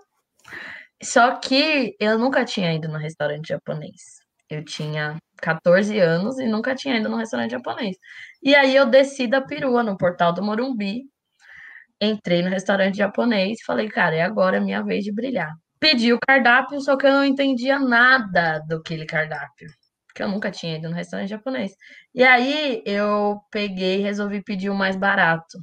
Só 1.02 1.36
que 1.36 1.96
eu 2.00 2.18
nunca 2.18 2.44
tinha 2.44 2.74
ido 2.74 2.88
no 2.88 2.98
restaurante 2.98 3.48
japonês. 3.48 4.20
Eu 4.48 4.64
tinha 4.64 5.16
14 5.38 5.98
anos 5.98 6.38
e 6.38 6.46
nunca 6.46 6.74
tinha 6.74 6.96
ido 6.98 7.08
no 7.08 7.16
restaurante 7.16 7.52
japonês. 7.52 7.96
E 8.42 8.54
aí 8.54 8.74
eu 8.76 8.86
desci 8.86 9.26
da 9.26 9.40
perua 9.40 9.82
no 9.82 9.96
portal 9.96 10.32
do 10.32 10.42
Morumbi 10.42 11.04
Entrei 12.00 12.42
no 12.42 12.48
restaurante 12.48 12.96
japonês 12.96 13.60
e 13.60 13.64
falei, 13.64 13.88
cara, 13.88 14.16
é 14.16 14.22
agora 14.22 14.56
a 14.56 14.60
minha 14.60 14.82
vez 14.82 15.04
de 15.04 15.12
brilhar. 15.12 15.50
Pedi 15.78 16.12
o 16.14 16.18
cardápio, 16.18 16.80
só 16.80 16.96
que 16.96 17.06
eu 17.06 17.12
não 17.12 17.24
entendia 17.24 17.78
nada 17.78 18.58
do 18.66 18.76
aquele 18.76 19.04
cardápio. 19.04 19.68
Porque 20.06 20.22
eu 20.22 20.28
nunca 20.28 20.50
tinha 20.50 20.76
ido 20.76 20.88
no 20.88 20.94
restaurante 20.94 21.28
japonês. 21.28 21.72
E 22.14 22.24
aí 22.24 22.82
eu 22.86 23.38
peguei 23.50 23.98
e 24.00 24.02
resolvi 24.02 24.42
pedir 24.42 24.70
o 24.70 24.74
mais 24.74 24.96
barato. 24.96 25.58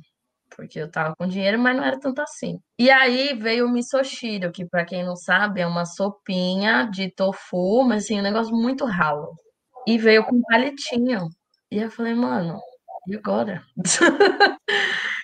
Porque 0.57 0.79
eu 0.79 0.89
tava 0.89 1.15
com 1.15 1.27
dinheiro, 1.27 1.59
mas 1.59 1.77
não 1.77 1.83
era 1.83 1.99
tanto 1.99 2.19
assim. 2.19 2.59
E 2.79 2.89
aí 2.89 3.35
veio 3.35 3.67
o 3.67 3.71
misoshiro, 3.71 4.51
que 4.51 4.65
para 4.65 4.83
quem 4.83 5.05
não 5.05 5.15
sabe 5.15 5.61
é 5.61 5.67
uma 5.67 5.85
sopinha 5.85 6.89
de 6.91 7.11
tofu, 7.11 7.83
mas 7.83 8.05
assim, 8.05 8.19
um 8.19 8.23
negócio 8.23 8.55
muito 8.55 8.83
ralo. 8.83 9.35
E 9.85 9.99
veio 9.99 10.25
com 10.25 10.41
palitinho. 10.41 11.29
E 11.71 11.77
eu 11.77 11.91
falei, 11.91 12.15
mano, 12.15 12.59
e 13.07 13.15
agora? 13.15 13.61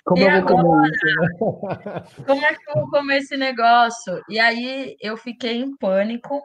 Como 0.04 0.22
e 0.22 0.24
eu 0.24 0.30
agora? 0.30 0.62
vou 0.62 0.86
isso, 0.86 1.06
né? 1.06 2.04
Como 2.26 2.44
é 2.44 2.54
que 2.54 2.70
eu 2.70 2.74
vou 2.74 2.90
comer 2.90 3.18
esse 3.18 3.36
negócio? 3.36 4.22
E 4.28 4.38
aí 4.38 4.94
eu 5.00 5.16
fiquei 5.16 5.56
em 5.62 5.76
pânico, 5.76 6.40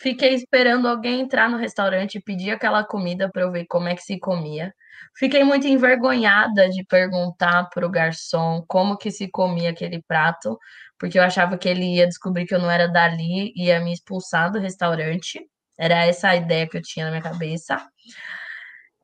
fiquei 0.00 0.34
esperando 0.34 0.88
alguém 0.88 1.20
entrar 1.20 1.48
no 1.48 1.56
restaurante 1.56 2.16
e 2.16 2.22
pedir 2.22 2.50
aquela 2.50 2.84
comida 2.84 3.30
para 3.30 3.42
eu 3.42 3.52
ver 3.52 3.66
como 3.66 3.88
é 3.88 3.94
que 3.94 4.02
se 4.02 4.18
comia. 4.18 4.74
Fiquei 5.16 5.44
muito 5.44 5.66
envergonhada 5.66 6.68
de 6.68 6.84
perguntar 6.84 7.68
para 7.70 7.86
o 7.86 7.90
garçom 7.90 8.64
como 8.68 8.96
que 8.96 9.10
se 9.10 9.30
comia 9.30 9.70
aquele 9.70 10.02
prato, 10.02 10.58
porque 10.98 11.18
eu 11.18 11.22
achava 11.22 11.56
que 11.58 11.68
ele 11.68 11.96
ia 11.96 12.06
descobrir 12.06 12.46
que 12.46 12.54
eu 12.54 12.58
não 12.60 12.70
era 12.70 12.88
dali 12.88 13.52
e 13.56 13.66
ia 13.66 13.80
me 13.80 13.92
expulsar 13.92 14.50
do 14.50 14.58
restaurante. 14.58 15.40
Era 15.78 16.06
essa 16.06 16.28
a 16.28 16.36
ideia 16.36 16.68
que 16.68 16.76
eu 16.76 16.82
tinha 16.82 17.06
na 17.06 17.10
minha 17.12 17.22
cabeça. 17.22 17.76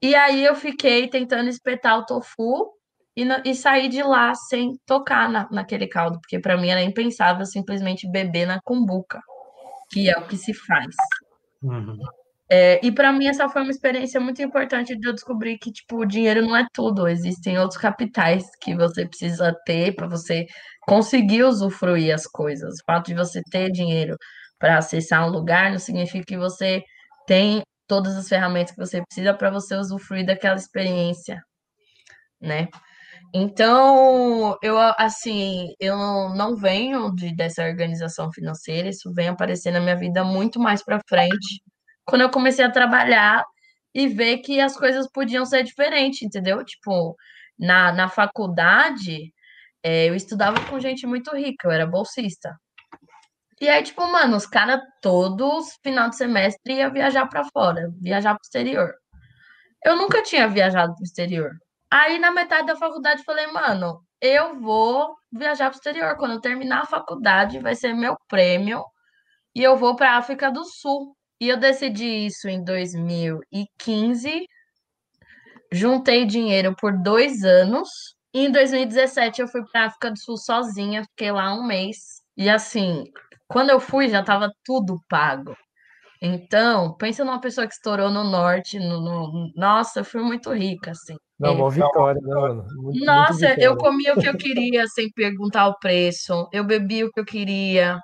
E 0.02 0.14
aí 0.14 0.44
eu 0.44 0.54
fiquei 0.54 1.08
tentando 1.08 1.48
espetar 1.48 1.98
o 1.98 2.06
tofu 2.06 2.72
e, 3.16 3.24
e 3.44 3.54
sair 3.54 3.88
de 3.88 4.02
lá 4.02 4.34
sem 4.34 4.78
tocar 4.86 5.28
na, 5.28 5.48
naquele 5.50 5.86
caldo, 5.86 6.20
porque 6.20 6.38
para 6.38 6.56
mim 6.56 6.68
era 6.68 6.82
impensável 6.82 7.44
simplesmente 7.44 8.10
beber 8.10 8.46
na 8.46 8.60
cumbuca, 8.62 9.20
que 9.90 10.08
é 10.08 10.16
o 10.18 10.26
que 10.26 10.36
se 10.36 10.54
faz. 10.54 10.94
Uhum. 11.62 11.98
É, 12.52 12.84
e 12.84 12.90
para 12.90 13.12
mim 13.12 13.26
essa 13.26 13.48
foi 13.48 13.62
uma 13.62 13.70
experiência 13.70 14.20
muito 14.20 14.42
importante 14.42 14.96
de 14.96 15.06
eu 15.06 15.12
descobrir 15.12 15.56
que 15.58 15.70
tipo 15.70 15.98
o 15.98 16.04
dinheiro 16.04 16.42
não 16.42 16.56
é 16.56 16.66
tudo, 16.72 17.06
existem 17.06 17.56
outros 17.58 17.80
capitais 17.80 18.44
que 18.60 18.74
você 18.74 19.06
precisa 19.06 19.54
ter 19.64 19.94
para 19.94 20.08
você 20.08 20.46
conseguir 20.82 21.44
usufruir 21.44 22.12
as 22.12 22.26
coisas. 22.26 22.80
O 22.80 22.84
fato 22.84 23.06
de 23.06 23.14
você 23.14 23.40
ter 23.52 23.70
dinheiro 23.70 24.16
para 24.58 24.78
acessar 24.78 25.24
um 25.26 25.30
lugar 25.30 25.70
não 25.70 25.78
significa 25.78 26.24
que 26.26 26.36
você 26.36 26.82
tem 27.26 27.62
todas 27.86 28.16
as 28.16 28.28
ferramentas 28.28 28.72
que 28.72 28.78
você 28.78 29.00
precisa 29.02 29.32
para 29.34 29.50
você 29.50 29.76
usufruir 29.76 30.26
daquela 30.26 30.56
experiência, 30.56 31.40
né? 32.40 32.68
Então, 33.32 34.58
eu 34.62 34.76
assim, 34.98 35.72
eu 35.78 35.96
não 36.30 36.56
venho 36.56 37.14
de, 37.14 37.34
dessa 37.34 37.62
organização 37.64 38.32
financeira, 38.32 38.88
isso 38.88 39.12
vem 39.14 39.28
aparecer 39.28 39.70
na 39.70 39.80
minha 39.80 39.96
vida 39.96 40.24
muito 40.24 40.58
mais 40.58 40.82
para 40.84 41.00
frente, 41.08 41.62
quando 42.04 42.22
eu 42.22 42.30
comecei 42.30 42.64
a 42.64 42.70
trabalhar 42.70 43.44
e 43.94 44.08
ver 44.08 44.38
que 44.38 44.60
as 44.60 44.76
coisas 44.76 45.08
podiam 45.12 45.44
ser 45.46 45.62
diferentes, 45.64 46.22
entendeu? 46.22 46.64
Tipo, 46.64 47.16
na, 47.58 47.92
na 47.92 48.08
faculdade, 48.08 49.32
é, 49.82 50.08
eu 50.08 50.14
estudava 50.14 50.60
com 50.68 50.80
gente 50.80 51.06
muito 51.06 51.34
rica, 51.36 51.68
eu 51.68 51.72
era 51.72 51.86
bolsista. 51.86 52.56
E 53.60 53.68
aí, 53.68 53.82
tipo, 53.82 54.00
mano, 54.10 54.36
os 54.36 54.46
caras 54.46 54.80
todos, 55.02 55.78
final 55.82 56.08
de 56.08 56.16
semestre, 56.16 56.74
ia 56.76 56.90
viajar 56.90 57.26
para 57.28 57.44
fora, 57.44 57.90
viajar 58.00 58.34
pro 58.34 58.42
exterior. 58.42 58.94
Eu 59.84 59.96
nunca 59.96 60.22
tinha 60.22 60.48
viajado 60.48 60.94
pro 60.94 61.04
exterior. 61.04 61.52
Aí, 61.90 62.18
na 62.18 62.30
metade 62.30 62.66
da 62.66 62.76
faculdade, 62.76 63.24
falei, 63.24 63.46
mano, 63.48 64.00
eu 64.20 64.60
vou 64.60 65.16
viajar 65.32 65.70
pro 65.70 65.76
exterior. 65.76 66.16
Quando 66.16 66.34
eu 66.34 66.40
terminar 66.40 66.82
a 66.82 66.86
faculdade, 66.86 67.58
vai 67.58 67.74
ser 67.74 67.94
meu 67.94 68.16
prêmio 68.28 68.84
e 69.54 69.62
eu 69.62 69.76
vou 69.76 69.96
para 69.96 70.16
África 70.16 70.50
do 70.50 70.64
Sul. 70.64 71.16
E 71.40 71.48
eu 71.48 71.56
decidi 71.56 72.26
isso 72.26 72.48
em 72.48 72.62
2015. 72.62 74.46
Juntei 75.72 76.24
dinheiro 76.26 76.74
por 76.76 76.92
dois 76.96 77.44
anos. 77.44 77.88
E 78.34 78.46
em 78.46 78.52
2017 78.52 79.40
eu 79.40 79.48
fui 79.48 79.62
para 79.64 79.86
África 79.86 80.10
do 80.10 80.18
Sul 80.18 80.36
sozinha, 80.36 81.04
fiquei 81.04 81.32
lá 81.32 81.52
um 81.54 81.66
mês. 81.66 82.22
E 82.36 82.48
assim, 82.48 83.04
quando 83.48 83.70
eu 83.70 83.80
fui 83.80 84.08
já 84.08 84.20
estava 84.20 84.50
tudo 84.64 85.00
pago. 85.08 85.56
Então, 86.22 86.94
pensa 86.96 87.24
numa 87.24 87.40
pessoa 87.40 87.66
que 87.66 87.72
estourou 87.72 88.10
no 88.10 88.22
norte, 88.22 88.78
no, 88.78 89.00
no... 89.00 89.52
nossa, 89.56 90.00
eu 90.00 90.04
fui 90.04 90.20
muito 90.20 90.52
rica, 90.52 90.90
assim. 90.90 91.16
Não, 91.38 91.54
uma 91.54 91.70
vitória, 91.70 92.20
né, 92.20 92.34
mano? 92.34 92.66
Muito, 92.76 93.04
nossa, 93.04 93.48
muito 93.48 93.60
eu 93.60 93.76
comia 93.76 94.12
o 94.12 94.20
que 94.20 94.28
eu 94.28 94.36
queria 94.36 94.86
sem 94.88 95.10
perguntar 95.10 95.68
o 95.68 95.78
preço, 95.78 96.46
eu 96.52 96.62
bebia 96.62 97.06
o 97.06 97.10
que 97.10 97.20
eu 97.20 97.24
queria. 97.24 97.98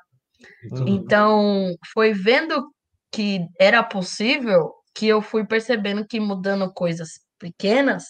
Uhum. 0.73 0.89
Então, 0.89 1.75
foi 1.93 2.15
vendo 2.15 2.67
que 3.13 3.41
era 3.61 3.83
possível 3.83 4.73
que 4.95 5.07
eu 5.07 5.21
fui 5.21 5.47
percebendo 5.47 6.07
que 6.07 6.19
mudando 6.19 6.73
coisas 6.73 7.11
pequenas, 7.39 8.05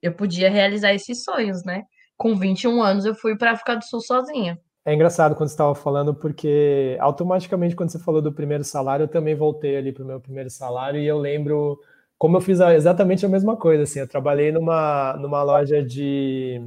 eu 0.00 0.14
podia 0.14 0.48
realizar 0.48 0.94
esses 0.94 1.24
sonhos, 1.24 1.64
né? 1.64 1.82
Com 2.16 2.36
21 2.36 2.80
anos, 2.80 3.04
eu 3.04 3.14
fui 3.14 3.36
para 3.36 3.52
África 3.52 3.74
do 3.76 3.84
Sul 3.84 4.00
sozinha. 4.00 4.56
É 4.88 4.94
engraçado 4.94 5.34
quando 5.34 5.50
você 5.50 5.52
estava 5.54 5.74
falando, 5.74 6.14
porque 6.14 6.96
automaticamente, 6.98 7.76
quando 7.76 7.90
você 7.90 7.98
falou 7.98 8.22
do 8.22 8.32
primeiro 8.32 8.64
salário, 8.64 9.04
eu 9.04 9.08
também 9.08 9.34
voltei 9.34 9.76
ali 9.76 9.92
para 9.92 10.02
o 10.02 10.06
meu 10.06 10.18
primeiro 10.18 10.48
salário 10.48 10.98
e 10.98 11.06
eu 11.06 11.18
lembro 11.18 11.78
como 12.16 12.38
eu 12.38 12.40
fiz 12.40 12.58
exatamente 12.58 13.26
a 13.26 13.28
mesma 13.28 13.54
coisa. 13.54 13.82
Assim, 13.82 13.98
eu 13.98 14.08
trabalhei 14.08 14.50
numa, 14.50 15.14
numa 15.20 15.42
loja 15.42 15.82
de, 15.82 16.62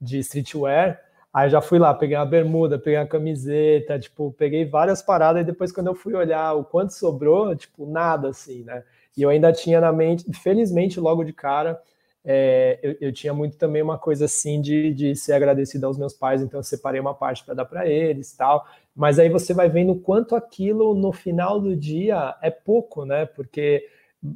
de 0.00 0.18
streetwear, 0.18 1.00
aí 1.32 1.48
já 1.50 1.60
fui 1.60 1.78
lá, 1.78 1.94
peguei 1.94 2.16
uma 2.16 2.26
bermuda, 2.26 2.80
peguei 2.80 2.98
uma 2.98 3.06
camiseta, 3.06 3.96
tipo, 3.96 4.32
peguei 4.36 4.64
várias 4.64 5.00
paradas 5.00 5.42
e 5.42 5.46
depois, 5.46 5.70
quando 5.70 5.86
eu 5.86 5.94
fui 5.94 6.14
olhar 6.14 6.54
o 6.54 6.64
quanto 6.64 6.92
sobrou, 6.92 7.54
tipo, 7.54 7.86
nada 7.86 8.30
assim, 8.30 8.64
né? 8.64 8.82
E 9.16 9.22
eu 9.22 9.30
ainda 9.30 9.52
tinha 9.52 9.80
na 9.80 9.92
mente, 9.92 10.24
felizmente, 10.32 10.98
logo 10.98 11.22
de 11.22 11.32
cara, 11.32 11.80
é, 12.24 12.78
eu, 12.82 12.96
eu, 13.00 13.12
tinha 13.12 13.34
muito 13.34 13.56
também 13.56 13.82
uma 13.82 13.98
coisa 13.98 14.26
assim 14.26 14.60
de, 14.60 14.94
de 14.94 15.16
ser 15.16 15.32
agradecido 15.32 15.86
aos 15.86 15.98
meus 15.98 16.14
pais, 16.14 16.40
então 16.40 16.60
eu 16.60 16.64
separei 16.64 17.00
uma 17.00 17.14
parte 17.14 17.44
para 17.44 17.54
dar 17.54 17.64
para 17.64 17.88
eles 17.88 18.32
tal. 18.32 18.64
Mas 18.94 19.18
aí 19.18 19.28
você 19.28 19.52
vai 19.52 19.68
vendo 19.68 19.96
quanto 19.96 20.36
aquilo 20.36 20.94
no 20.94 21.12
final 21.12 21.60
do 21.60 21.74
dia 21.74 22.36
é 22.40 22.50
pouco, 22.50 23.04
né? 23.04 23.26
Porque 23.26 23.88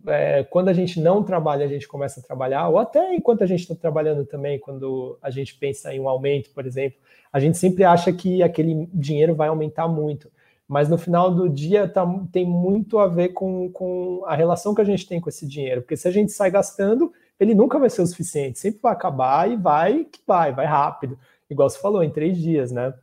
é, 0.08 0.42
quando 0.44 0.68
a 0.68 0.72
gente 0.72 1.00
não 1.00 1.22
trabalha, 1.22 1.64
a 1.64 1.68
gente 1.68 1.86
começa 1.86 2.18
a 2.18 2.22
trabalhar, 2.22 2.68
ou 2.68 2.78
até 2.78 3.14
enquanto 3.14 3.44
a 3.44 3.46
gente 3.46 3.60
está 3.60 3.74
trabalhando 3.74 4.24
também, 4.24 4.58
quando 4.58 5.16
a 5.22 5.30
gente 5.30 5.54
pensa 5.56 5.94
em 5.94 6.00
um 6.00 6.08
aumento, 6.08 6.50
por 6.50 6.66
exemplo, 6.66 6.98
a 7.32 7.38
gente 7.38 7.56
sempre 7.56 7.84
acha 7.84 8.12
que 8.12 8.42
aquele 8.42 8.88
dinheiro 8.92 9.34
vai 9.34 9.48
aumentar 9.48 9.86
muito. 9.86 10.30
Mas 10.66 10.88
no 10.88 10.98
final 10.98 11.32
do 11.32 11.48
dia 11.48 11.86
tá, 11.86 12.04
tem 12.32 12.44
muito 12.44 12.98
a 12.98 13.06
ver 13.06 13.28
com, 13.28 13.70
com 13.70 14.24
a 14.26 14.34
relação 14.34 14.74
que 14.74 14.80
a 14.80 14.84
gente 14.84 15.06
tem 15.06 15.20
com 15.20 15.28
esse 15.28 15.46
dinheiro. 15.46 15.82
Porque 15.82 15.96
se 15.96 16.08
a 16.08 16.10
gente 16.10 16.32
sai 16.32 16.50
gastando, 16.50 17.12
ele 17.38 17.54
nunca 17.54 17.78
vai 17.78 17.90
ser 17.90 18.02
o 18.02 18.06
suficiente, 18.06 18.58
sempre 18.58 18.80
vai 18.80 18.92
acabar 18.92 19.50
e 19.50 19.56
vai 19.56 20.04
que 20.04 20.20
vai, 20.26 20.52
vai 20.52 20.66
rápido. 20.66 21.18
Igual 21.50 21.70
você 21.70 21.78
falou, 21.78 22.02
em 22.02 22.10
três 22.10 22.38
dias, 22.38 22.72
né? 22.72 22.94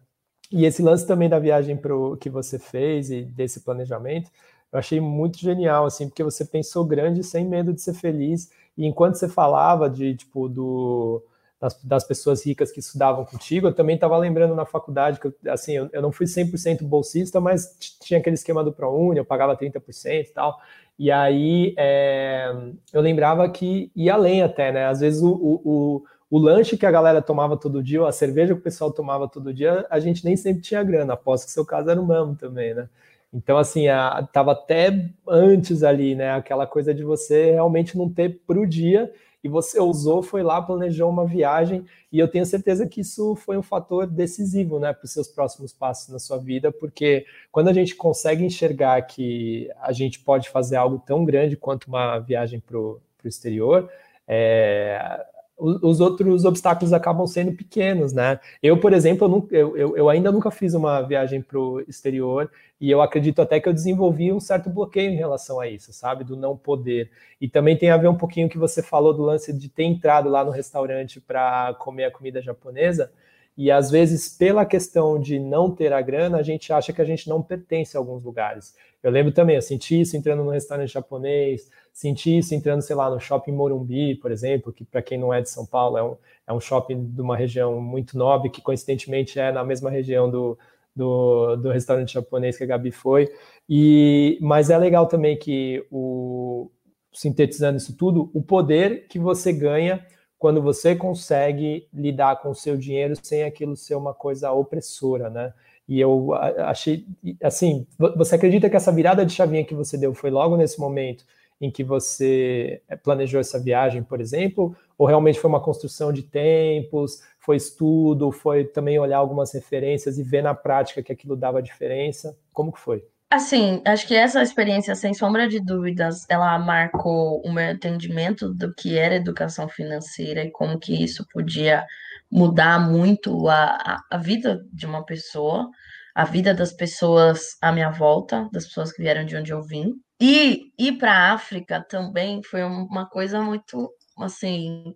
E 0.52 0.66
esse 0.66 0.82
lance 0.82 1.06
também 1.08 1.30
da 1.30 1.40
viagem 1.40 1.78
pro, 1.78 2.18
que 2.18 2.30
você 2.30 2.60
fez 2.60 3.10
e 3.10 3.24
desse 3.24 3.62
planejamento, 3.62 4.30
eu 4.72 4.80
achei 4.80 5.00
muito 5.00 5.38
genial, 5.40 5.86
assim, 5.86 6.08
porque 6.08 6.24
você 6.24 6.46
pensou 6.46 6.86
grande 6.86 7.24
sem 7.24 7.46
medo 7.46 7.74
de 7.74 7.82
ser 7.82 7.94
feliz. 7.94 8.52
E 8.78 8.86
enquanto 8.86 9.16
você 9.16 9.30
falava 9.30 9.90
de, 9.90 10.16
tipo, 10.16 10.50
do, 10.50 11.24
das, 11.64 11.82
das 11.82 12.04
pessoas 12.04 12.46
ricas 12.46 12.74
que 12.74 12.82
estudavam 12.82 13.24
contigo, 13.24 13.68
eu 13.68 13.74
também 13.74 13.96
estava 13.96 14.18
lembrando 14.18 14.54
na 14.54 14.66
faculdade 14.66 15.18
que, 15.18 15.32
assim, 15.50 15.78
eu, 15.78 15.90
eu 15.94 16.02
não 16.02 16.12
fui 16.12 16.26
100% 16.26 16.84
bolsista, 16.84 17.40
mas 17.40 17.74
tinha 18.02 18.20
aquele 18.20 18.34
esquema 18.34 18.62
do 18.62 18.74
ProUni, 18.74 19.18
eu 19.18 19.24
pagava 19.24 19.56
30% 19.56 19.80
e 20.06 20.34
tal. 20.34 20.60
E 21.00 21.10
aí 21.10 21.74
é, 21.78 22.54
eu 22.92 23.02
lembrava 23.02 23.50
que 23.50 23.90
ia 23.96 24.14
além 24.14 24.42
até, 24.44 24.74
né? 24.74 24.88
Às 24.88 25.00
vezes 25.00 25.22
o, 25.24 25.32
o, 25.32 25.62
o, 25.64 26.04
o, 26.30 26.38
lanche 26.38 26.76
que 26.76 26.86
a 26.86 26.92
galera 26.92 27.22
tomava 27.22 27.56
todo 27.56 27.82
dia, 27.82 28.02
ou 28.02 28.08
a 28.08 28.12
cerveja 28.12 28.54
que 28.54 28.60
o 28.60 28.64
pessoal 28.64 28.92
tomava 28.92 29.28
todo 29.28 29.54
dia, 29.54 29.88
a 29.90 30.00
gente 30.00 30.26
nem 30.26 30.36
sempre 30.36 30.62
tinha 30.62 30.84
grana. 30.84 31.14
Aposto 31.14 31.46
que 31.46 31.52
seu 31.52 31.66
caso 31.66 31.90
era 31.90 32.00
o 32.00 32.06
mesmo 32.06 32.36
também, 32.36 32.74
né? 32.74 32.90
Então, 33.34 33.58
assim, 33.58 33.88
a, 33.88 34.28
tava 34.34 34.52
até 34.52 35.10
antes 35.28 35.82
ali, 35.82 36.14
né? 36.14 36.34
Aquela 36.34 36.68
coisa 36.68 36.94
de 36.94 37.04
você 37.04 37.52
realmente 37.52 37.98
não 37.98 38.10
ter 38.10 38.42
pro 38.46 38.68
dia 38.68 39.10
e 39.44 39.50
você 39.50 39.80
usou, 39.80 40.24
foi 40.24 40.42
lá, 40.42 40.62
planejou 40.62 41.10
uma 41.10 41.26
viagem, 41.26 41.86
e 42.12 42.18
eu 42.18 42.28
tenho 42.28 42.46
certeza 42.46 42.88
que 42.88 43.02
isso 43.02 43.36
foi 43.36 43.58
um 43.58 43.62
fator 43.62 44.08
decisivo, 44.08 44.80
né, 44.80 44.94
para 44.94 45.06
os 45.06 45.12
seus 45.12 45.28
próximos 45.28 45.74
passos 45.74 46.10
na 46.10 46.20
sua 46.20 46.38
vida, 46.38 46.72
porque 46.72 47.26
quando 47.52 47.68
a 47.68 47.74
gente 47.74 47.96
consegue 47.96 48.46
enxergar 48.46 49.02
que 49.02 49.70
a 49.82 49.92
gente 49.92 50.20
pode 50.20 50.50
fazer 50.50 50.78
algo 50.78 50.98
tão 51.06 51.26
grande 51.26 51.58
quanto 51.58 51.88
uma 51.88 52.20
viagem 52.20 52.60
para 52.60 52.78
o 52.78 53.02
exterior, 53.26 53.90
é, 54.28 55.26
os 55.64 56.02
outros 56.02 56.44
obstáculos 56.44 56.92
acabam 56.92 57.26
sendo 57.26 57.54
pequenos, 57.54 58.12
né? 58.12 58.40
Eu, 58.62 58.78
por 58.78 58.92
exemplo, 58.92 59.48
eu, 59.50 59.78
eu, 59.78 59.98
eu 59.98 60.10
ainda 60.10 60.30
nunca 60.30 60.52
fiz 60.52 60.74
uma 60.74 61.02
viagem 61.02 61.42
para 61.42 61.58
o 61.58 61.80
exterior 61.88 62.52
e 62.82 62.92
eu 62.92 63.02
acredito 63.02 63.42
até 63.42 63.62
que 63.62 63.70
eu 63.70 63.74
desenvolvi 63.74 64.34
um 64.34 64.42
certo 64.42 64.70
bloqueio 64.70 65.10
em 65.10 65.16
relação 65.16 65.62
a 65.62 65.68
isso, 65.68 65.94
sabe? 65.94 66.26
Do 66.26 66.36
não 66.36 66.58
poder. 66.58 67.10
E 67.40 67.48
também 67.48 67.78
tem 67.78 67.90
a 67.90 67.98
ver 67.98 68.10
um 68.10 68.18
pouquinho 68.18 68.50
que 68.50 68.58
você 68.58 68.84
falou 68.84 69.14
do 69.14 69.22
lance 69.22 69.54
de 69.54 69.70
ter 69.70 69.84
entrado 69.84 70.30
lá 70.30 70.44
no 70.44 70.52
restaurante 70.52 71.22
para 71.22 71.74
comer 71.76 72.06
a 72.06 72.12
comida 72.12 72.42
japonesa. 72.42 73.10
E 73.56 73.70
às 73.70 73.92
vezes, 73.92 74.30
pela 74.30 74.66
questão 74.66 75.20
de 75.20 75.40
não 75.40 75.70
ter 75.70 75.94
a 75.94 76.02
grana, 76.02 76.38
a 76.38 76.44
gente 76.44 76.74
acha 76.74 76.92
que 76.92 77.02
a 77.02 77.06
gente 77.06 77.30
não 77.30 77.42
pertence 77.42 77.96
a 77.96 78.00
alguns 78.00 78.24
lugares. 78.24 78.74
Eu 79.02 79.12
lembro 79.12 79.32
também, 79.32 79.56
eu 79.56 79.62
senti 79.62 80.02
isso 80.02 80.18
entrando 80.18 80.44
no 80.44 80.50
restaurante 80.50 80.92
japonês, 80.92 81.70
senti 81.92 82.38
isso 82.38 82.56
entrando, 82.56 82.82
sei 82.82 82.96
lá, 82.96 83.10
no 83.10 83.20
shopping 83.20 83.52
Morumbi, 83.52 84.16
por 84.16 84.32
exemplo, 84.32 84.74
que 84.74 84.84
para 84.84 85.02
quem 85.02 85.20
não 85.20 85.34
é 85.34 85.42
de 85.42 85.50
São 85.50 85.66
Paulo 85.66 85.98
é 85.98 86.04
um, 86.04 86.18
é 86.48 86.54
um 86.54 86.60
shopping 86.60 87.06
de 87.06 87.22
uma 87.22 87.38
região 87.38 87.80
muito 87.80 88.18
nobre, 88.18 88.50
que 88.50 88.62
coincidentemente 88.62 89.40
é 89.40 89.52
na 89.52 89.64
mesma 89.64 89.90
região 89.90 90.32
do, 90.32 90.58
do, 90.96 91.56
do 91.58 91.70
restaurante 91.70 92.14
japonês 92.14 92.58
que 92.58 92.64
a 92.64 92.68
Gabi 92.68 92.92
foi. 92.92 93.30
E, 93.70 94.40
mas 94.42 94.70
é 94.70 94.78
legal 94.78 95.06
também 95.06 95.38
que 95.38 95.86
o, 95.92 96.72
sintetizando 97.14 97.78
isso 97.78 97.96
tudo, 97.96 98.32
o 98.34 98.42
poder 98.42 99.08
que 99.08 99.20
você 99.20 99.54
ganha 99.54 100.06
quando 100.44 100.62
você 100.62 100.94
consegue 100.94 101.88
lidar 101.94 102.42
com 102.42 102.50
o 102.50 102.54
seu 102.54 102.76
dinheiro 102.76 103.14
sem 103.24 103.46
aquilo 103.46 103.78
ser 103.78 103.96
uma 103.96 104.14
coisa 104.14 104.52
opressora, 104.52 105.30
né? 105.30 105.54
E 105.88 106.02
eu 106.02 106.34
achei, 106.34 107.06
assim, 107.42 107.88
você 108.18 108.36
acredita 108.36 108.70
que 108.70 108.76
essa 108.76 108.92
virada 108.92 109.26
de 109.26 109.32
chavinha 109.32 109.64
que 109.64 109.74
você 109.74 109.98
deu 109.98 110.14
foi 110.14 110.30
logo 110.30 110.58
nesse 110.58 110.78
momento 110.82 111.24
em 111.62 111.72
que 111.72 111.82
você 111.82 112.82
eh, 112.90 112.96
planejou 112.98 113.40
essa 113.40 113.58
viagem, 113.58 114.04
por 114.04 114.20
exemplo? 114.20 114.76
Ou 114.98 115.08
realmente 115.08 115.40
foi 115.40 115.48
uma 115.48 115.62
construção 115.62 116.12
de 116.12 116.24
tempos, 116.24 117.22
foi 117.40 117.56
estudo, 117.56 118.30
foi 118.30 118.66
também 118.66 119.00
olhar 119.00 119.20
algumas 119.20 119.54
referências 119.54 120.18
e 120.18 120.24
ver 120.24 120.44
na 120.44 120.54
prática 120.54 121.02
que 121.02 121.14
aquilo 121.14 121.38
dava 121.38 121.62
diferença? 121.62 122.38
Como 122.52 122.70
que 122.70 122.82
foi? 122.82 123.02
Assim, 123.34 123.82
acho 123.84 124.06
que 124.06 124.14
essa 124.14 124.44
experiência, 124.44 124.94
sem 124.94 125.12
sombra 125.12 125.48
de 125.48 125.60
dúvidas, 125.60 126.24
ela 126.30 126.60
marcou 126.60 127.42
o 127.44 127.52
meu 127.52 127.72
entendimento 127.72 128.54
do 128.54 128.72
que 128.76 128.96
era 128.96 129.16
educação 129.16 129.68
financeira 129.68 130.44
e 130.44 130.52
como 130.52 130.80
que 130.80 131.04
isso 131.04 131.26
podia 131.34 131.84
mudar 132.32 132.78
muito 132.80 133.50
a, 133.50 134.04
a, 134.12 134.18
vida 134.20 134.64
de 134.72 134.86
uma 134.86 135.04
pessoa, 135.04 135.68
a 136.14 136.24
vida 136.26 136.54
das 136.54 136.74
pessoas 136.74 137.58
à 137.60 137.72
minha 137.72 137.90
volta, 137.90 138.48
das 138.54 138.68
pessoas 138.68 138.92
que 138.94 139.02
vieram 139.02 139.26
de 139.26 139.36
onde 139.36 139.52
eu 139.52 139.64
vim. 139.64 139.96
E 140.22 140.72
ir 140.78 141.00
para 141.00 141.12
a 141.12 141.34
África 141.34 141.84
também 141.90 142.40
foi 142.44 142.62
uma 142.64 143.10
coisa 143.10 143.42
muito, 143.42 143.92
assim, 144.20 144.94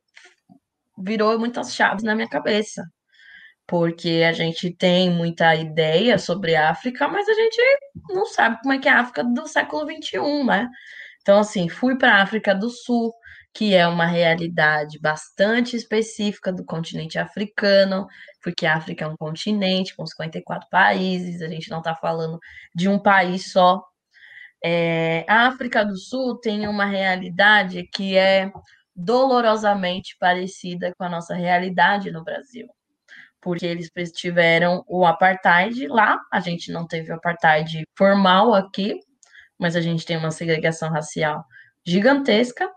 virou 0.96 1.40
muitas 1.40 1.74
chaves 1.74 2.04
na 2.04 2.14
minha 2.14 2.30
cabeça. 2.30 2.84
Porque 3.68 4.24
a 4.28 4.32
gente 4.34 4.72
tem 4.72 5.10
muita 5.10 5.56
ideia 5.56 6.18
sobre 6.18 6.56
a 6.56 6.70
África, 6.70 7.08
mas 7.08 7.28
a 7.28 7.34
gente 7.34 7.58
não 8.10 8.26
sabe 8.26 8.60
como 8.62 8.74
é 8.74 8.80
que 8.80 8.88
é 8.88 8.92
a 8.92 9.02
África 9.02 9.24
do 9.24 9.48
século 9.48 9.86
XXI, 9.86 10.46
né? 10.46 10.70
Então, 11.22 11.40
assim, 11.40 11.68
fui 11.68 11.98
para 11.98 12.16
a 12.16 12.22
África 12.24 12.56
do 12.56 12.70
Sul, 12.70 13.14
que 13.54 13.74
é 13.76 13.88
uma 13.88 14.06
realidade 14.06 15.00
bastante 15.00 15.76
específica 15.76 16.54
do 16.54 16.64
continente 16.64 17.20
africano, 17.20 18.08
porque 18.42 18.66
a 18.66 18.76
África 18.78 19.04
é 19.06 19.08
um 19.08 19.18
continente 19.18 19.96
com 19.96 20.06
54 20.06 20.70
países, 20.70 21.42
a 21.42 21.50
gente 21.50 21.70
não 21.70 21.80
está 21.80 21.96
falando 21.96 22.40
de 22.74 22.88
um 22.88 23.00
país 23.00 23.52
só. 23.52 23.84
É, 24.64 25.26
a 25.28 25.48
África 25.48 25.86
do 25.86 25.98
Sul 25.98 26.40
tem 26.40 26.68
uma 26.68 26.86
realidade 26.86 27.84
que 27.94 28.18
é 28.18 28.52
dolorosamente 28.96 30.16
parecida 30.20 30.94
com 30.98 31.04
a 31.04 31.10
nossa 31.10 31.36
realidade 31.36 32.12
no 32.12 32.24
Brasil, 32.24 32.68
porque 33.42 33.66
eles 33.66 33.90
tiveram 34.14 34.84
o 34.88 35.06
apartheid 35.06 35.88
lá, 35.88 36.18
a 36.32 36.40
gente 36.40 36.72
não 36.72 36.88
teve 36.88 37.12
o 37.12 37.16
apartheid 37.16 37.84
formal 37.98 38.54
aqui, 38.54 39.00
mas 39.60 39.76
a 39.76 39.82
gente 39.82 40.06
tem 40.06 40.18
uma 40.18 40.32
segregação 40.32 40.90
racial 40.90 41.44
gigantesca, 41.86 42.70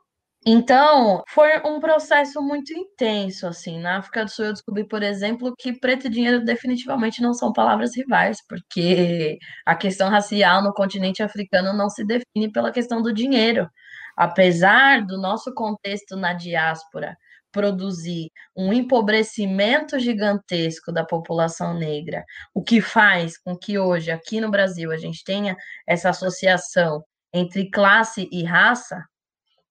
então, 0.46 1.22
foi 1.28 1.58
um 1.66 1.78
processo 1.80 2.40
muito 2.40 2.72
intenso, 2.72 3.46
assim. 3.46 3.78
Na 3.78 3.98
África 3.98 4.24
do 4.24 4.30
Sul 4.30 4.46
eu 4.46 4.52
descobri, 4.54 4.88
por 4.88 5.02
exemplo, 5.02 5.54
que 5.58 5.78
preto 5.78 6.06
e 6.06 6.10
dinheiro 6.10 6.42
definitivamente 6.42 7.20
não 7.20 7.34
são 7.34 7.52
palavras 7.52 7.94
rivais, 7.94 8.38
porque 8.48 9.38
a 9.66 9.74
questão 9.76 10.08
racial 10.08 10.62
no 10.62 10.72
continente 10.72 11.22
africano 11.22 11.74
não 11.74 11.90
se 11.90 12.04
define 12.06 12.50
pela 12.50 12.72
questão 12.72 13.02
do 13.02 13.12
dinheiro. 13.12 13.68
Apesar 14.16 15.04
do 15.04 15.20
nosso 15.20 15.52
contexto 15.54 16.16
na 16.16 16.32
diáspora 16.32 17.16
produzir 17.52 18.30
um 18.56 18.72
empobrecimento 18.72 19.98
gigantesco 19.98 20.92
da 20.92 21.04
população 21.04 21.74
negra, 21.74 22.24
o 22.54 22.62
que 22.62 22.80
faz 22.80 23.38
com 23.38 23.56
que 23.56 23.78
hoje, 23.78 24.10
aqui 24.10 24.40
no 24.40 24.50
Brasil, 24.50 24.90
a 24.92 24.96
gente 24.96 25.24
tenha 25.24 25.56
essa 25.86 26.10
associação 26.10 27.02
entre 27.32 27.70
classe 27.70 28.28
e 28.32 28.44
raça, 28.44 29.04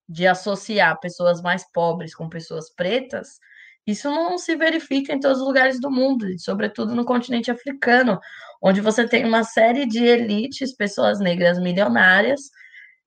de 0.07 0.25
associar 0.25 0.99
pessoas 0.99 1.39
mais 1.39 1.63
pobres 1.71 2.15
com 2.15 2.27
pessoas 2.27 2.73
pretas, 2.73 3.37
isso 3.85 4.09
não 4.09 4.37
se 4.37 4.55
verifica 4.55 5.13
em 5.13 5.19
todos 5.19 5.39
os 5.39 5.47
lugares 5.47 5.79
do 5.79 5.89
mundo, 5.89 6.27
sobretudo 6.39 6.93
no 6.93 7.05
continente 7.05 7.49
africano, 7.49 8.19
onde 8.61 8.81
você 8.81 9.07
tem 9.07 9.25
uma 9.25 9.43
série 9.43 9.85
de 9.85 10.03
elites, 10.03 10.75
pessoas 10.75 11.19
negras 11.19 11.59
milionárias, 11.59 12.51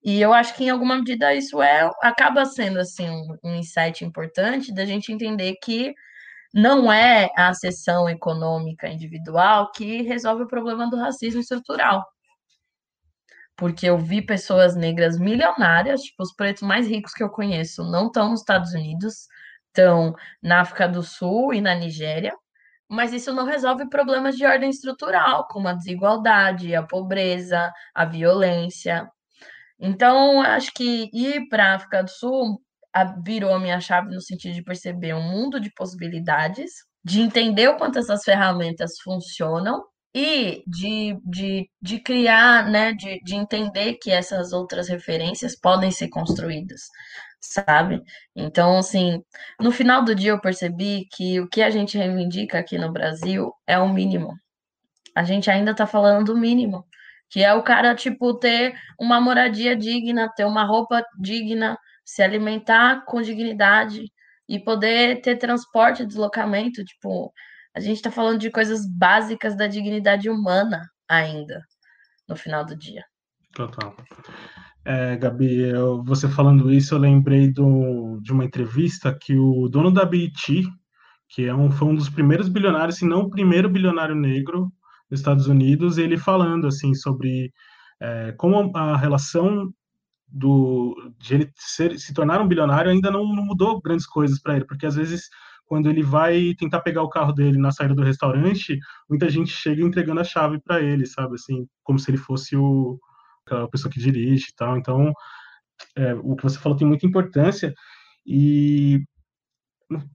e 0.04 0.20
eu 0.20 0.32
acho 0.32 0.54
que 0.56 0.64
em 0.64 0.70
alguma 0.70 0.96
medida 0.96 1.34
isso 1.34 1.62
é 1.62 1.90
acaba 2.02 2.44
sendo 2.44 2.78
assim 2.80 3.08
um, 3.08 3.36
um 3.44 3.54
insight 3.56 4.04
importante 4.04 4.74
da 4.74 4.84
gente 4.84 5.12
entender 5.12 5.56
que 5.62 5.94
não 6.54 6.92
é 6.92 7.30
a 7.36 7.54
seção 7.54 8.08
econômica 8.08 8.88
individual 8.88 9.70
que 9.72 10.02
resolve 10.02 10.44
o 10.44 10.48
problema 10.48 10.88
do 10.90 10.96
racismo 10.96 11.40
estrutural 11.40 12.04
porque 13.56 13.86
eu 13.86 13.98
vi 13.98 14.22
pessoas 14.22 14.74
negras 14.74 15.18
milionárias, 15.18 16.02
tipo, 16.02 16.22
os 16.22 16.32
pretos 16.34 16.62
mais 16.62 16.88
ricos 16.88 17.12
que 17.12 17.22
eu 17.22 17.30
conheço 17.30 17.84
não 17.84 18.06
estão 18.06 18.30
nos 18.30 18.40
Estados 18.40 18.72
Unidos, 18.72 19.28
estão 19.68 20.14
na 20.42 20.60
África 20.60 20.88
do 20.88 21.02
Sul 21.02 21.54
e 21.54 21.60
na 21.60 21.74
Nigéria, 21.74 22.34
mas 22.88 23.12
isso 23.12 23.32
não 23.32 23.46
resolve 23.46 23.88
problemas 23.88 24.36
de 24.36 24.44
ordem 24.44 24.70
estrutural, 24.70 25.46
como 25.48 25.68
a 25.68 25.72
desigualdade, 25.74 26.74
a 26.74 26.82
pobreza, 26.82 27.72
a 27.94 28.04
violência. 28.04 29.08
Então, 29.84 30.40
acho 30.40 30.72
que 30.72 31.10
ir 31.12 31.48
para 31.48 31.72
a 31.72 31.74
África 31.74 32.04
do 32.04 32.10
Sul 32.10 32.62
virou 33.24 33.52
a 33.52 33.58
minha 33.58 33.80
chave 33.80 34.14
no 34.14 34.20
sentido 34.20 34.54
de 34.54 34.62
perceber 34.62 35.12
um 35.12 35.22
mundo 35.22 35.58
de 35.58 35.72
possibilidades, 35.74 36.70
de 37.04 37.20
entender 37.20 37.68
o 37.68 37.76
quanto 37.76 37.98
essas 37.98 38.22
ferramentas 38.22 39.00
funcionam 39.02 39.82
e 40.14 40.62
de, 40.68 41.18
de, 41.24 41.68
de 41.80 41.98
criar, 41.98 42.70
né, 42.70 42.92
de, 42.92 43.20
de 43.24 43.34
entender 43.34 43.94
que 43.94 44.12
essas 44.12 44.52
outras 44.52 44.88
referências 44.88 45.58
podem 45.58 45.90
ser 45.90 46.08
construídas, 46.10 46.82
sabe? 47.40 48.00
Então, 48.36 48.78
assim, 48.78 49.20
no 49.58 49.72
final 49.72 50.04
do 50.04 50.14
dia 50.14 50.30
eu 50.30 50.40
percebi 50.40 51.08
que 51.10 51.40
o 51.40 51.48
que 51.48 51.60
a 51.60 51.70
gente 51.70 51.98
reivindica 51.98 52.56
aqui 52.58 52.78
no 52.78 52.92
Brasil 52.92 53.52
é 53.66 53.78
o 53.80 53.92
mínimo. 53.92 54.32
A 55.12 55.24
gente 55.24 55.50
ainda 55.50 55.72
está 55.72 55.88
falando 55.88 56.26
do 56.26 56.38
mínimo, 56.38 56.86
que 57.32 57.42
é 57.42 57.54
o 57.54 57.62
cara, 57.62 57.94
tipo, 57.94 58.34
ter 58.34 58.74
uma 59.00 59.18
moradia 59.18 59.74
digna, 59.74 60.28
ter 60.36 60.44
uma 60.44 60.64
roupa 60.64 61.02
digna, 61.18 61.78
se 62.04 62.22
alimentar 62.22 63.06
com 63.06 63.22
dignidade 63.22 64.12
e 64.46 64.60
poder 64.60 65.22
ter 65.22 65.38
transporte, 65.38 66.04
deslocamento, 66.04 66.84
tipo, 66.84 67.32
a 67.74 67.80
gente 67.80 67.96
está 67.96 68.10
falando 68.10 68.38
de 68.38 68.50
coisas 68.50 68.86
básicas 68.86 69.56
da 69.56 69.66
dignidade 69.66 70.28
humana 70.28 70.86
ainda, 71.08 71.62
no 72.28 72.36
final 72.36 72.66
do 72.66 72.76
dia. 72.76 73.02
Total. 73.54 73.96
É, 74.84 75.16
Gabi, 75.16 75.70
eu, 75.70 76.04
você 76.04 76.28
falando 76.28 76.70
isso, 76.70 76.94
eu 76.94 76.98
lembrei 76.98 77.50
do, 77.50 78.20
de 78.20 78.30
uma 78.30 78.44
entrevista 78.44 79.16
que 79.18 79.34
o 79.38 79.70
dono 79.70 79.90
da 79.90 80.04
BT, 80.04 80.64
que 81.30 81.46
é 81.46 81.54
um, 81.54 81.70
foi 81.70 81.88
um 81.88 81.94
dos 81.94 82.10
primeiros 82.10 82.50
bilionários, 82.50 82.98
se 82.98 83.06
não 83.06 83.20
o 83.20 83.30
primeiro 83.30 83.70
bilionário 83.70 84.14
negro 84.14 84.70
dos 85.12 85.20
Estados 85.20 85.46
Unidos, 85.46 85.98
ele 85.98 86.16
falando 86.16 86.66
assim 86.66 86.94
sobre 86.94 87.52
é, 88.00 88.32
como 88.32 88.74
a 88.74 88.96
relação 88.96 89.70
do, 90.26 90.96
de 91.18 91.34
ele 91.34 91.52
ser, 91.54 91.98
se 91.98 92.14
tornar 92.14 92.40
um 92.40 92.48
bilionário 92.48 92.90
ainda 92.90 93.10
não, 93.10 93.24
não 93.34 93.44
mudou 93.44 93.80
grandes 93.82 94.06
coisas 94.06 94.40
para 94.40 94.56
ele, 94.56 94.64
porque 94.64 94.86
às 94.86 94.96
vezes 94.96 95.28
quando 95.66 95.88
ele 95.88 96.02
vai 96.02 96.54
tentar 96.58 96.80
pegar 96.80 97.02
o 97.02 97.08
carro 97.08 97.32
dele 97.32 97.58
na 97.58 97.70
saída 97.70 97.94
do 97.94 98.02
restaurante, 98.02 98.78
muita 99.08 99.28
gente 99.28 99.50
chega 99.50 99.82
entregando 99.82 100.20
a 100.20 100.24
chave 100.24 100.60
para 100.60 100.80
ele, 100.80 101.06
sabe? 101.06 101.34
Assim, 101.34 101.66
como 101.82 101.98
se 101.98 102.10
ele 102.10 102.18
fosse 102.18 102.56
o, 102.56 102.98
a 103.50 103.68
pessoa 103.68 103.90
que 103.90 103.98
dirige 104.00 104.48
e 104.50 104.54
tal. 104.54 104.76
Então, 104.76 105.12
é, 105.96 106.14
o 106.14 106.36
que 106.36 106.42
você 106.42 106.58
falou 106.58 106.76
tem 106.76 106.86
muita 106.86 107.06
importância 107.06 107.72
e 108.26 109.02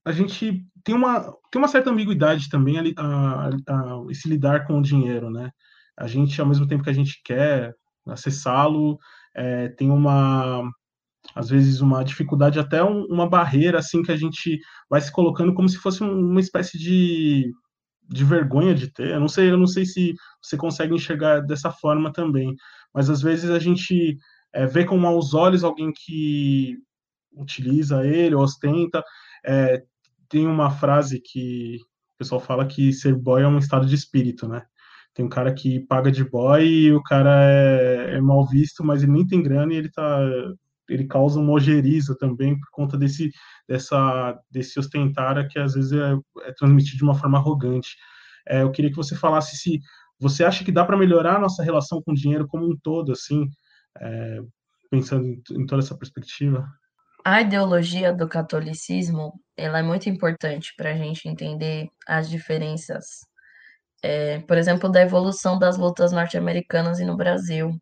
a 0.05 0.11
gente 0.11 0.65
tem 0.83 0.95
uma, 0.95 1.21
tem 1.51 1.59
uma 1.59 1.67
certa 1.67 1.89
ambiguidade 1.89 2.49
também 2.49 2.77
a, 2.79 2.83
a, 2.97 3.47
a, 3.47 4.05
esse 4.09 4.27
lidar 4.27 4.65
com 4.65 4.79
o 4.79 4.81
dinheiro, 4.81 5.29
né? 5.29 5.51
A 5.97 6.07
gente, 6.07 6.39
ao 6.39 6.47
mesmo 6.47 6.67
tempo 6.67 6.83
que 6.83 6.89
a 6.89 6.93
gente 6.93 7.21
quer 7.23 7.75
acessá-lo, 8.07 8.97
é, 9.35 9.69
tem 9.69 9.91
uma 9.91 10.63
às 11.35 11.49
vezes 11.49 11.81
uma 11.81 12.03
dificuldade, 12.03 12.59
até 12.59 12.83
um, 12.83 13.05
uma 13.05 13.29
barreira 13.29 13.79
assim 13.79 14.01
que 14.01 14.11
a 14.11 14.15
gente 14.15 14.59
vai 14.89 15.01
se 15.01 15.11
colocando 15.11 15.53
como 15.53 15.67
se 15.67 15.77
fosse 15.77 16.01
uma 16.03 16.39
espécie 16.39 16.77
de, 16.77 17.51
de 18.07 18.23
vergonha 18.23 18.73
de 18.73 18.91
ter. 18.91 19.11
Eu 19.11 19.19
não 19.19 19.27
sei, 19.27 19.51
eu 19.51 19.57
não 19.57 19.67
sei 19.67 19.85
se 19.85 20.13
você 20.41 20.57
consegue 20.57 20.95
enxergar 20.95 21.41
dessa 21.41 21.71
forma 21.71 22.11
também, 22.11 22.55
mas 22.93 23.09
às 23.09 23.21
vezes 23.21 23.49
a 23.49 23.59
gente 23.59 24.17
é, 24.53 24.65
vê 24.65 24.85
com 24.85 24.97
maus 24.97 25.33
olhos 25.33 25.63
alguém 25.63 25.91
que 25.93 26.77
utiliza 27.33 28.05
ele, 28.05 28.35
ostenta. 28.35 29.03
É, 29.47 29.83
tem 30.29 30.45
uma 30.45 30.69
frase 30.69 31.21
que 31.21 31.77
o 32.15 32.17
pessoal 32.17 32.41
fala 32.41 32.65
que 32.65 32.91
ser 32.91 33.15
boy 33.15 33.41
é 33.41 33.47
um 33.47 33.59
estado 33.59 33.85
de 33.85 33.95
espírito, 33.95 34.47
né? 34.47 34.63
Tem 35.13 35.25
um 35.25 35.29
cara 35.29 35.53
que 35.53 35.79
paga 35.79 36.11
de 36.11 36.23
boy 36.23 36.65
e 36.65 36.93
o 36.93 37.01
cara 37.01 37.43
é, 37.43 38.15
é 38.17 38.21
mal 38.21 38.45
visto, 38.47 38.83
mas 38.83 39.03
ele 39.03 39.13
nem 39.13 39.25
tem 39.25 39.41
grana 39.41 39.73
e 39.73 39.77
ele 39.77 39.89
tá 39.89 40.19
ele 40.89 41.05
causa 41.05 41.39
uma 41.39 41.51
ojeriza 41.51 42.15
também 42.17 42.57
por 42.57 42.69
conta 42.71 42.97
desse, 42.97 43.31
dessa, 43.67 44.39
desse 44.49 44.79
ostentar 44.79 45.47
que 45.49 45.59
às 45.59 45.73
vezes 45.73 45.91
é, 45.91 46.15
é 46.43 46.53
transmitido 46.53 46.97
de 46.97 47.03
uma 47.03 47.15
forma 47.15 47.37
arrogante. 47.37 47.95
É, 48.47 48.61
eu 48.61 48.71
queria 48.71 48.89
que 48.89 48.95
você 48.95 49.15
falasse 49.15 49.57
se 49.57 49.79
você 50.19 50.43
acha 50.43 50.63
que 50.63 50.71
dá 50.71 50.85
para 50.85 50.97
melhorar 50.97 51.35
a 51.35 51.39
nossa 51.39 51.63
relação 51.63 52.01
com 52.01 52.11
o 52.11 52.15
dinheiro 52.15 52.47
como 52.47 52.65
um 52.65 52.77
todo, 52.81 53.11
assim, 53.11 53.47
é, 53.99 54.39
pensando 54.89 55.25
em, 55.25 55.41
em 55.51 55.65
toda 55.65 55.81
essa 55.81 55.97
perspectiva? 55.97 56.65
A 57.29 57.41
ideologia 57.41 58.13
do 58.13 58.25
catolicismo 58.25 59.33
ela 59.57 59.79
é 59.79 59.83
muito 59.83 60.07
importante 60.07 60.73
para 60.77 60.91
a 60.91 60.95
gente 60.95 61.27
entender 61.27 61.89
as 62.07 62.29
diferenças, 62.29 63.03
é, 64.01 64.39
por 64.39 64.57
exemplo, 64.57 64.89
da 64.89 65.01
evolução 65.01 65.59
das 65.59 65.77
lutas 65.77 66.13
norte-americanas 66.13 67.01
e 67.01 67.05
no 67.05 67.17
Brasil. 67.17 67.77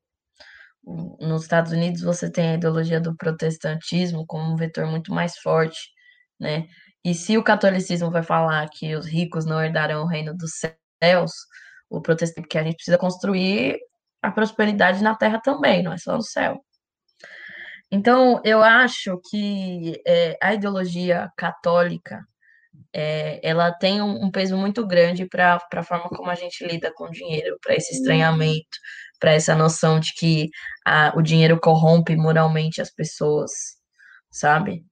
Nos 0.83 1.43
Estados 1.43 1.71
Unidos 1.71 2.01
você 2.01 2.31
tem 2.31 2.53
a 2.53 2.53
ideologia 2.55 2.99
do 2.99 3.15
protestantismo 3.15 4.25
como 4.25 4.51
um 4.51 4.55
vetor 4.55 4.87
muito 4.87 5.13
mais 5.13 5.37
forte, 5.37 5.91
né? 6.39 6.65
E 7.03 7.13
se 7.13 7.37
o 7.37 7.43
catolicismo 7.43 8.09
vai 8.09 8.23
falar 8.23 8.67
que 8.71 8.95
os 8.95 9.05
ricos 9.05 9.45
não 9.45 9.63
herdarão 9.63 10.05
o 10.05 10.07
reino 10.07 10.35
dos 10.35 10.53
céus, 11.03 11.31
o 11.87 12.01
protestantismo 12.01 12.49
que 12.49 12.57
a 12.57 12.63
gente 12.63 12.77
precisa 12.77 12.97
construir 12.97 13.77
a 14.23 14.31
prosperidade 14.31 15.03
na 15.03 15.15
terra 15.15 15.39
também, 15.39 15.83
não 15.83 15.93
é 15.93 15.99
só 15.99 16.15
no 16.15 16.23
céu. 16.23 16.65
Então, 17.91 18.41
eu 18.43 18.61
acho 18.63 19.19
que 19.29 20.01
é, 20.05 20.37
a 20.41 20.53
ideologia 20.53 21.29
católica 21.37 22.25
é, 22.93 23.39
ela 23.43 23.71
tem 23.71 24.01
um, 24.01 24.25
um, 24.25 24.31
peso 24.31 24.57
muito 24.57 24.85
grande 24.85 25.27
para 25.27 25.59
a 25.73 25.83
forma 25.83 26.09
como 26.09 26.29
a 26.29 26.35
gente 26.35 26.65
lida 26.65 26.91
com 26.93 27.05
o 27.05 27.11
dinheiro, 27.11 27.57
para 27.61 27.75
esse 27.75 27.93
estranhamento, 27.93 28.77
para 29.19 29.33
essa 29.33 29.55
noção 29.55 29.99
de 29.99 30.13
que 30.13 30.49
a, 30.85 31.13
o 31.15 31.21
dinheiro 31.21 31.59
corrompe 31.59 32.15
moralmente 32.15 32.81
as 32.81 32.91
pessoas, 32.91 33.51
sabe? 34.31 34.83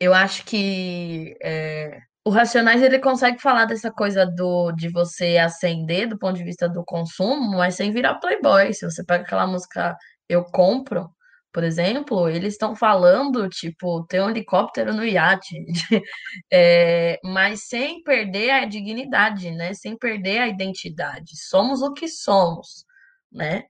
Eu 0.00 0.14
acho 0.14 0.44
que 0.44 1.36
é, 1.42 1.98
o 2.24 2.30
Racionais 2.30 2.82
ele 2.82 2.98
consegue 2.98 3.40
falar 3.40 3.64
dessa 3.66 3.90
coisa 3.90 4.26
do 4.26 4.72
de 4.72 4.88
você 4.88 5.38
ascender 5.38 6.08
do 6.08 6.18
ponto 6.18 6.36
de 6.36 6.44
vista 6.44 6.68
do 6.68 6.84
consumo, 6.84 7.56
mas 7.56 7.76
sem 7.76 7.92
virar 7.92 8.16
playboy. 8.16 8.72
Se 8.72 8.84
você 8.84 9.04
pega 9.04 9.24
aquela 9.24 9.46
música 9.46 9.96
Eu 10.28 10.44
Compro, 10.44 11.10
por 11.52 11.64
exemplo, 11.64 12.28
eles 12.28 12.54
estão 12.54 12.74
falando, 12.76 13.48
tipo, 13.48 14.04
ter 14.06 14.22
um 14.22 14.30
helicóptero 14.30 14.94
no 14.94 15.04
iate, 15.04 15.54
é, 16.52 17.18
mas 17.24 17.68
sem 17.68 18.02
perder 18.02 18.50
a 18.50 18.64
dignidade, 18.66 19.50
né? 19.50 19.74
Sem 19.74 19.96
perder 19.98 20.38
a 20.40 20.48
identidade. 20.48 21.32
Somos 21.36 21.82
o 21.82 21.92
que 21.92 22.08
somos, 22.08 22.84
né? 23.30 23.64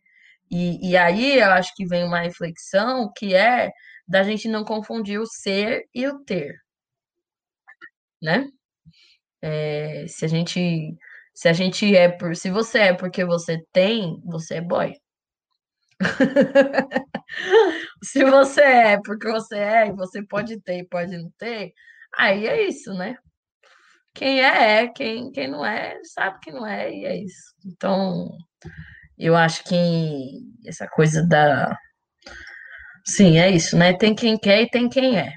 E, 0.51 0.91
e 0.93 0.97
aí 0.97 1.39
eu 1.41 1.51
acho 1.53 1.75
que 1.77 1.87
vem 1.87 2.05
uma 2.05 2.21
reflexão 2.23 3.11
que 3.17 3.35
é 3.35 3.71
da 4.09 4.23
gente 4.25 4.49
não 4.49 4.65
confundir 4.65 5.21
o 5.21 5.27
ser 5.27 5.85
e 5.95 6.07
o 6.09 6.21
ter, 6.25 6.55
né? 8.21 8.49
É, 9.43 10.07
se 10.09 10.25
a 10.25 10.29
gente 10.29 10.97
se 11.35 11.49
a 11.49 11.53
gente 11.53 11.95
é 11.97 12.09
por 12.09 12.37
se 12.37 12.51
você 12.51 12.79
é 12.79 12.95
porque 12.95 13.25
você 13.25 13.59
tem, 13.73 14.21
você 14.25 14.57
é 14.57 14.61
boy. 14.61 14.93
Se 18.03 18.25
você 18.25 18.63
é 18.63 18.99
porque 19.03 19.31
você 19.31 19.59
é, 19.59 19.89
e 19.89 19.93
você 19.93 20.23
pode 20.23 20.61
ter 20.61 20.81
e 20.81 20.89
pode 20.89 21.17
não 21.17 21.31
ter, 21.39 21.73
aí 22.17 22.47
é 22.47 22.69
isso, 22.69 22.93
né? 22.95 23.17
Quem 24.15 24.43
é, 24.43 24.83
é, 24.83 24.89
quem, 24.89 25.31
quem 25.33 25.49
não 25.49 25.65
é, 25.65 25.99
sabe 26.05 26.39
que 26.41 26.53
não 26.53 26.67
é, 26.67 26.93
e 26.93 27.05
é 27.05 27.17
isso. 27.17 27.55
Então, 27.65 28.31
eu 29.19 29.35
acho 29.37 29.65
que 29.65 29.77
essa 30.67 30.87
coisa 30.87 31.27
da. 31.27 31.77
Sim, 33.07 33.39
é 33.39 33.51
isso, 33.51 33.77
né? 33.77 33.97
Tem 33.97 34.15
quem 34.15 34.39
quer 34.39 34.63
e 34.63 34.71
tem 34.71 34.89
quem 34.89 35.19
é. 35.19 35.35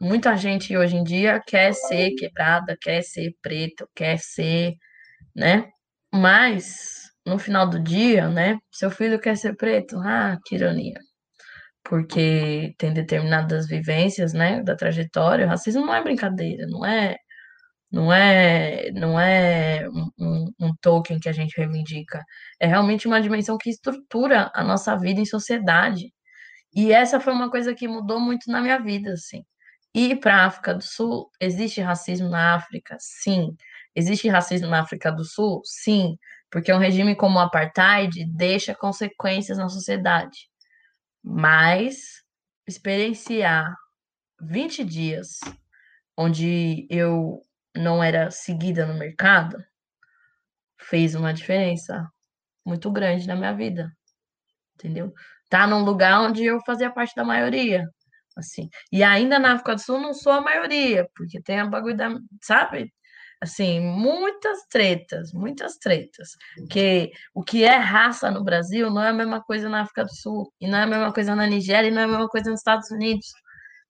Muita 0.00 0.36
gente 0.36 0.76
hoje 0.76 0.96
em 0.96 1.04
dia 1.04 1.40
quer 1.46 1.72
ser 1.72 2.12
quebrada, 2.12 2.76
quer 2.80 3.02
ser 3.02 3.34
preto, 3.42 3.88
quer 3.94 4.18
ser, 4.18 4.74
né? 5.34 5.68
Mas 6.12 7.05
no 7.26 7.38
final 7.38 7.68
do 7.68 7.80
dia, 7.80 8.28
né? 8.28 8.58
Seu 8.72 8.90
filho 8.90 9.20
quer 9.20 9.36
ser 9.36 9.56
preto. 9.56 9.98
Ah, 10.00 10.38
que 10.46 10.54
ironia. 10.56 10.98
Porque 11.84 12.74
tem 12.78 12.92
determinadas 12.94 13.68
vivências, 13.68 14.32
né, 14.34 14.62
da 14.62 14.76
trajetória. 14.76 15.46
O 15.46 15.48
racismo 15.48 15.86
não 15.86 15.94
é 15.94 16.02
brincadeira, 16.02 16.66
não 16.68 16.84
é 16.86 17.16
não 17.92 18.12
é 18.12 18.90
não 18.92 19.20
é 19.20 19.88
um, 19.90 20.10
um, 20.18 20.52
um, 20.60 20.74
token 20.82 21.20
que 21.20 21.28
a 21.28 21.32
gente 21.32 21.56
reivindica. 21.58 22.22
É 22.60 22.66
realmente 22.66 23.06
uma 23.08 23.20
dimensão 23.22 23.58
que 23.58 23.70
estrutura 23.70 24.50
a 24.54 24.64
nossa 24.64 24.96
vida 24.96 25.20
em 25.20 25.26
sociedade. 25.26 26.12
E 26.74 26.92
essa 26.92 27.20
foi 27.20 27.32
uma 27.34 27.50
coisa 27.50 27.74
que 27.74 27.88
mudou 27.88 28.20
muito 28.20 28.50
na 28.50 28.60
minha 28.62 28.78
vida, 28.80 29.12
assim. 29.14 29.44
Ir 29.94 30.20
para 30.20 30.36
a 30.36 30.46
África 30.46 30.74
do 30.74 30.84
Sul, 30.84 31.30
existe 31.40 31.80
racismo 31.80 32.28
na 32.30 32.56
África? 32.56 32.96
Sim. 33.00 33.56
Existe 33.96 34.28
racismo 34.28 34.68
na 34.68 34.82
África 34.82 35.12
do 35.12 35.24
Sul? 35.24 35.62
Sim 35.64 36.16
porque 36.56 36.72
um 36.72 36.78
regime 36.78 37.14
como 37.14 37.36
o 37.36 37.42
apartheid 37.42 38.24
deixa 38.24 38.74
consequências 38.74 39.58
na 39.58 39.68
sociedade. 39.68 40.48
Mas 41.22 42.22
experienciar 42.66 43.76
20 44.40 44.82
dias 44.82 45.38
onde 46.16 46.86
eu 46.88 47.42
não 47.76 48.02
era 48.02 48.30
seguida 48.30 48.86
no 48.86 48.94
mercado 48.94 49.62
fez 50.78 51.14
uma 51.14 51.34
diferença 51.34 52.10
muito 52.64 52.90
grande 52.90 53.28
na 53.28 53.36
minha 53.36 53.52
vida. 53.52 53.94
Entendeu? 54.76 55.12
Tá 55.50 55.66
num 55.66 55.84
lugar 55.84 56.22
onde 56.22 56.42
eu 56.42 56.58
fazia 56.64 56.90
parte 56.90 57.14
da 57.14 57.22
maioria, 57.22 57.86
assim. 58.34 58.70
E 58.90 59.02
ainda 59.02 59.38
na 59.38 59.52
África 59.52 59.74
do 59.74 59.82
Sul 59.82 60.00
não 60.00 60.14
sou 60.14 60.32
a 60.32 60.40
maioria, 60.40 61.06
porque 61.14 61.38
tem 61.38 61.60
a 61.60 61.66
bagulho 61.66 61.98
da, 61.98 62.18
sabe? 62.40 62.90
Assim, 63.40 63.80
muitas 63.80 64.66
tretas, 64.70 65.32
muitas 65.32 65.76
tretas. 65.78 66.30
Porque 66.56 67.10
o 67.34 67.42
que 67.42 67.64
é 67.64 67.76
raça 67.76 68.30
no 68.30 68.42
Brasil 68.44 68.90
não 68.90 69.02
é 69.02 69.08
a 69.08 69.12
mesma 69.12 69.42
coisa 69.42 69.68
na 69.68 69.82
África 69.82 70.04
do 70.04 70.14
Sul, 70.14 70.52
e 70.60 70.68
não 70.68 70.78
é 70.78 70.82
a 70.82 70.86
mesma 70.86 71.12
coisa 71.12 71.34
na 71.34 71.46
Nigéria, 71.46 71.88
e 71.88 71.90
não 71.90 72.02
é 72.02 72.04
a 72.04 72.08
mesma 72.08 72.28
coisa 72.28 72.50
nos 72.50 72.60
Estados 72.60 72.90
Unidos. 72.90 73.26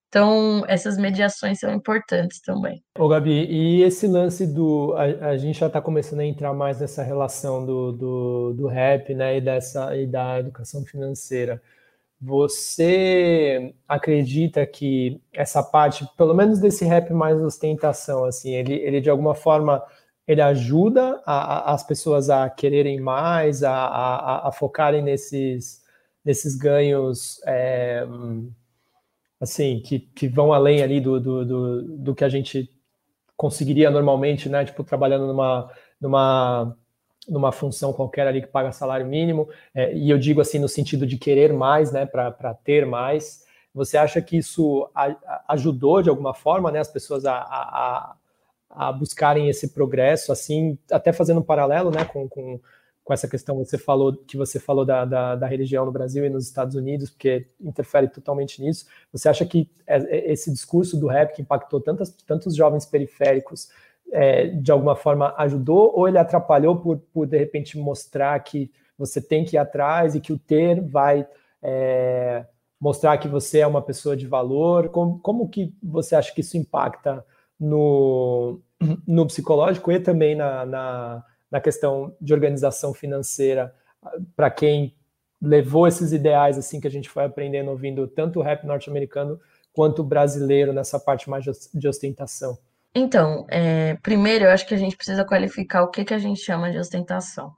Então, 0.08 0.64
essas 0.68 0.96
mediações 0.96 1.58
são 1.58 1.74
importantes 1.74 2.40
também. 2.40 2.82
Ô, 2.96 3.08
Gabi, 3.08 3.44
e 3.50 3.82
esse 3.82 4.06
lance 4.06 4.46
do. 4.46 4.94
A, 4.96 5.30
a 5.30 5.36
gente 5.36 5.58
já 5.58 5.66
está 5.66 5.80
começando 5.80 6.20
a 6.20 6.24
entrar 6.24 6.54
mais 6.54 6.80
nessa 6.80 7.02
relação 7.02 7.66
do, 7.66 7.92
do, 7.92 8.54
do 8.54 8.66
rap, 8.66 9.12
né, 9.14 9.36
e, 9.36 9.40
dessa, 9.40 9.94
e 9.96 10.06
da 10.06 10.38
educação 10.38 10.84
financeira. 10.84 11.60
Você 12.20 13.74
acredita 13.86 14.66
que 14.66 15.20
essa 15.32 15.62
parte, 15.62 16.08
pelo 16.16 16.34
menos 16.34 16.58
desse 16.58 16.84
rap 16.84 17.12
mais 17.12 17.40
ostentação, 17.42 18.24
assim, 18.24 18.54
ele, 18.54 18.74
ele 18.74 19.00
de 19.00 19.10
alguma 19.10 19.34
forma 19.34 19.82
ele 20.26 20.40
ajuda 20.40 21.22
a, 21.24 21.70
a, 21.70 21.74
as 21.74 21.86
pessoas 21.86 22.28
a 22.30 22.50
quererem 22.50 23.00
mais, 23.00 23.62
a, 23.62 23.72
a, 23.72 24.48
a 24.48 24.52
focarem 24.52 25.02
nesses, 25.02 25.82
nesses 26.24 26.56
ganhos, 26.56 27.40
é, 27.46 28.04
assim, 29.40 29.80
que, 29.80 30.00
que 30.00 30.26
vão 30.26 30.52
além 30.52 30.82
ali 30.82 31.00
do, 31.00 31.20
do, 31.20 31.44
do, 31.44 31.82
do 31.98 32.14
que 32.14 32.24
a 32.24 32.28
gente 32.28 32.70
conseguiria 33.36 33.90
normalmente, 33.90 34.48
né? 34.48 34.64
Tipo, 34.64 34.82
trabalhando 34.82 35.26
numa, 35.26 35.70
numa 36.00 36.76
numa 37.28 37.52
função 37.52 37.92
qualquer 37.92 38.26
ali 38.26 38.40
que 38.40 38.48
paga 38.48 38.72
salário 38.72 39.06
mínimo, 39.06 39.48
é, 39.74 39.94
e 39.94 40.10
eu 40.10 40.18
digo 40.18 40.40
assim 40.40 40.58
no 40.58 40.68
sentido 40.68 41.06
de 41.06 41.18
querer 41.18 41.52
mais, 41.52 41.90
né, 41.92 42.06
para 42.06 42.54
ter 42.54 42.86
mais. 42.86 43.44
Você 43.74 43.98
acha 43.98 44.22
que 44.22 44.38
isso 44.38 44.88
a, 44.94 45.06
a, 45.06 45.44
ajudou 45.48 46.02
de 46.02 46.08
alguma 46.08 46.32
forma, 46.32 46.70
né, 46.70 46.78
as 46.78 46.88
pessoas 46.88 47.26
a, 47.26 47.36
a, 47.36 48.16
a, 48.70 48.92
buscarem 48.92 49.48
esse 49.48 49.68
progresso, 49.68 50.32
assim, 50.32 50.78
até 50.90 51.12
fazendo 51.12 51.40
um 51.40 51.42
paralelo, 51.42 51.90
né, 51.90 52.04
com, 52.04 52.28
com, 52.28 52.60
com 53.04 53.12
essa 53.12 53.28
questão 53.28 53.56
que 53.62 53.70
você 53.70 53.78
falou, 53.78 54.16
que 54.16 54.36
você 54.36 54.58
falou 54.58 54.84
da, 54.84 55.04
da, 55.04 55.36
da, 55.36 55.46
religião 55.46 55.84
no 55.84 55.92
Brasil 55.92 56.24
e 56.24 56.30
nos 56.30 56.46
Estados 56.46 56.74
Unidos, 56.74 57.10
porque 57.10 57.46
interfere 57.60 58.08
totalmente 58.08 58.62
nisso. 58.62 58.86
Você 59.12 59.28
acha 59.28 59.44
que 59.44 59.70
é, 59.86 59.96
é, 59.96 60.32
esse 60.32 60.50
discurso 60.52 60.96
do 60.96 61.06
rap 61.06 61.34
que 61.34 61.42
impactou 61.42 61.80
tantas, 61.80 62.10
tantos 62.26 62.56
jovens 62.56 62.86
periféricos 62.86 63.68
é, 64.12 64.46
de 64.48 64.70
alguma 64.70 64.96
forma 64.96 65.34
ajudou 65.38 65.92
ou 65.94 66.08
ele 66.08 66.18
atrapalhou 66.18 66.76
por, 66.76 66.98
por 67.12 67.26
de 67.26 67.36
repente 67.36 67.78
mostrar 67.78 68.38
que 68.40 68.70
você 68.98 69.20
tem 69.20 69.44
que 69.44 69.56
ir 69.56 69.58
atrás 69.58 70.14
e 70.14 70.20
que 70.20 70.32
o 70.32 70.38
ter 70.38 70.80
vai 70.80 71.26
é, 71.62 72.46
mostrar 72.80 73.18
que 73.18 73.28
você 73.28 73.60
é 73.60 73.66
uma 73.66 73.82
pessoa 73.82 74.16
de 74.16 74.26
valor? 74.26 74.88
Como, 74.88 75.18
como 75.18 75.48
que 75.48 75.74
você 75.82 76.14
acha 76.14 76.32
que 76.32 76.40
isso 76.40 76.56
impacta 76.56 77.24
no, 77.58 78.60
no 79.06 79.26
psicológico 79.26 79.90
e 79.90 80.00
também 80.00 80.34
na, 80.34 80.64
na, 80.64 81.24
na 81.50 81.60
questão 81.60 82.14
de 82.20 82.32
organização 82.32 82.94
financeira 82.94 83.74
para 84.34 84.50
quem 84.50 84.94
levou 85.42 85.86
esses 85.86 86.12
ideais 86.12 86.56
assim 86.56 86.80
que 86.80 86.86
a 86.86 86.90
gente 86.90 87.10
foi 87.10 87.24
aprendendo 87.24 87.70
ouvindo 87.70 88.06
tanto 88.06 88.38
o 88.38 88.42
rap 88.42 88.64
norte-americano 88.64 89.38
quanto 89.72 90.00
o 90.00 90.04
brasileiro 90.04 90.72
nessa 90.72 90.98
parte 90.98 91.28
mais 91.28 91.44
de 91.44 91.88
ostentação? 91.88 92.58
Então, 92.98 93.44
é, 93.50 93.94
primeiro 93.96 94.46
eu 94.46 94.50
acho 94.50 94.66
que 94.66 94.72
a 94.72 94.78
gente 94.78 94.96
precisa 94.96 95.22
qualificar 95.22 95.82
o 95.82 95.90
que, 95.90 96.02
que 96.02 96.14
a 96.14 96.18
gente 96.18 96.40
chama 96.40 96.72
de 96.72 96.78
ostentação. 96.78 97.54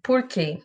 Por 0.00 0.28
quê? 0.28 0.60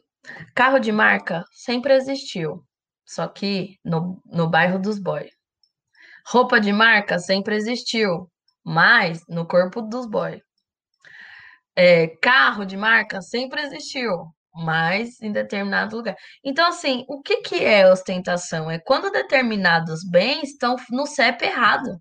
Carro 0.54 0.78
de 0.78 0.92
marca 0.92 1.44
sempre 1.52 1.96
existiu, 1.96 2.64
só 3.04 3.28
que 3.28 3.80
no, 3.84 4.22
no 4.28 4.48
bairro 4.48 4.78
dos 4.78 5.00
boys. 5.00 5.32
Roupa 6.28 6.62
de 6.62 6.72
marca 6.72 7.18
sempre 7.18 7.56
existiu, 7.56 8.30
mas 8.64 9.24
no 9.28 9.48
corpo 9.48 9.82
dos 9.82 10.06
boys. 10.06 10.44
É, 11.76 12.10
carro 12.22 12.66
de 12.66 12.78
marca 12.78 13.24
sempre 13.24 13.60
existiu, 13.64 14.28
mas 14.54 15.20
em 15.20 15.32
determinado 15.32 15.98
lugar. 15.98 16.16
Então, 16.44 16.68
assim, 16.68 17.06
o 17.08 17.24
que, 17.24 17.38
que 17.38 17.66
é 17.66 17.92
ostentação? 17.92 18.70
É 18.70 18.78
quando 18.78 19.10
determinados 19.10 20.08
bens 20.08 20.52
estão 20.52 20.76
no 20.92 21.08
CEP 21.08 21.44
errado. 21.44 22.00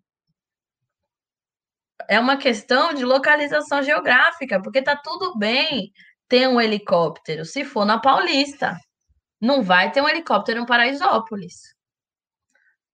É 2.08 2.20
uma 2.20 2.36
questão 2.36 2.92
de 2.92 3.04
localização 3.04 3.82
geográfica, 3.82 4.60
porque 4.62 4.82
tá 4.82 4.96
tudo 4.96 5.36
bem 5.38 5.92
ter 6.28 6.46
um 6.48 6.60
helicóptero 6.60 7.44
se 7.44 7.64
for 7.64 7.84
na 7.84 7.98
Paulista. 7.98 8.76
Não 9.40 9.62
vai 9.62 9.90
ter 9.90 10.02
um 10.02 10.08
helicóptero 10.08 10.60
em 10.60 10.66
Paraisópolis. 10.66 11.74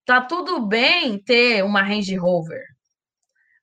Tá 0.05 0.21
tudo 0.21 0.67
bem 0.67 1.19
ter 1.23 1.65
uma 1.65 1.83
Range 1.83 2.15
Rover, 2.17 2.63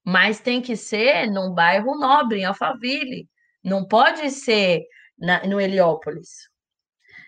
mas 0.03 0.39
tem 0.39 0.61
que 0.61 0.75
ser 0.75 1.29
num 1.29 1.53
bairro 1.53 1.97
nobre, 1.97 2.39
em 2.39 2.45
Alphaville. 2.45 3.29
Não 3.63 3.87
pode 3.87 4.29
ser 4.31 4.81
na, 5.17 5.45
no 5.45 5.61
Heliópolis. 5.61 6.49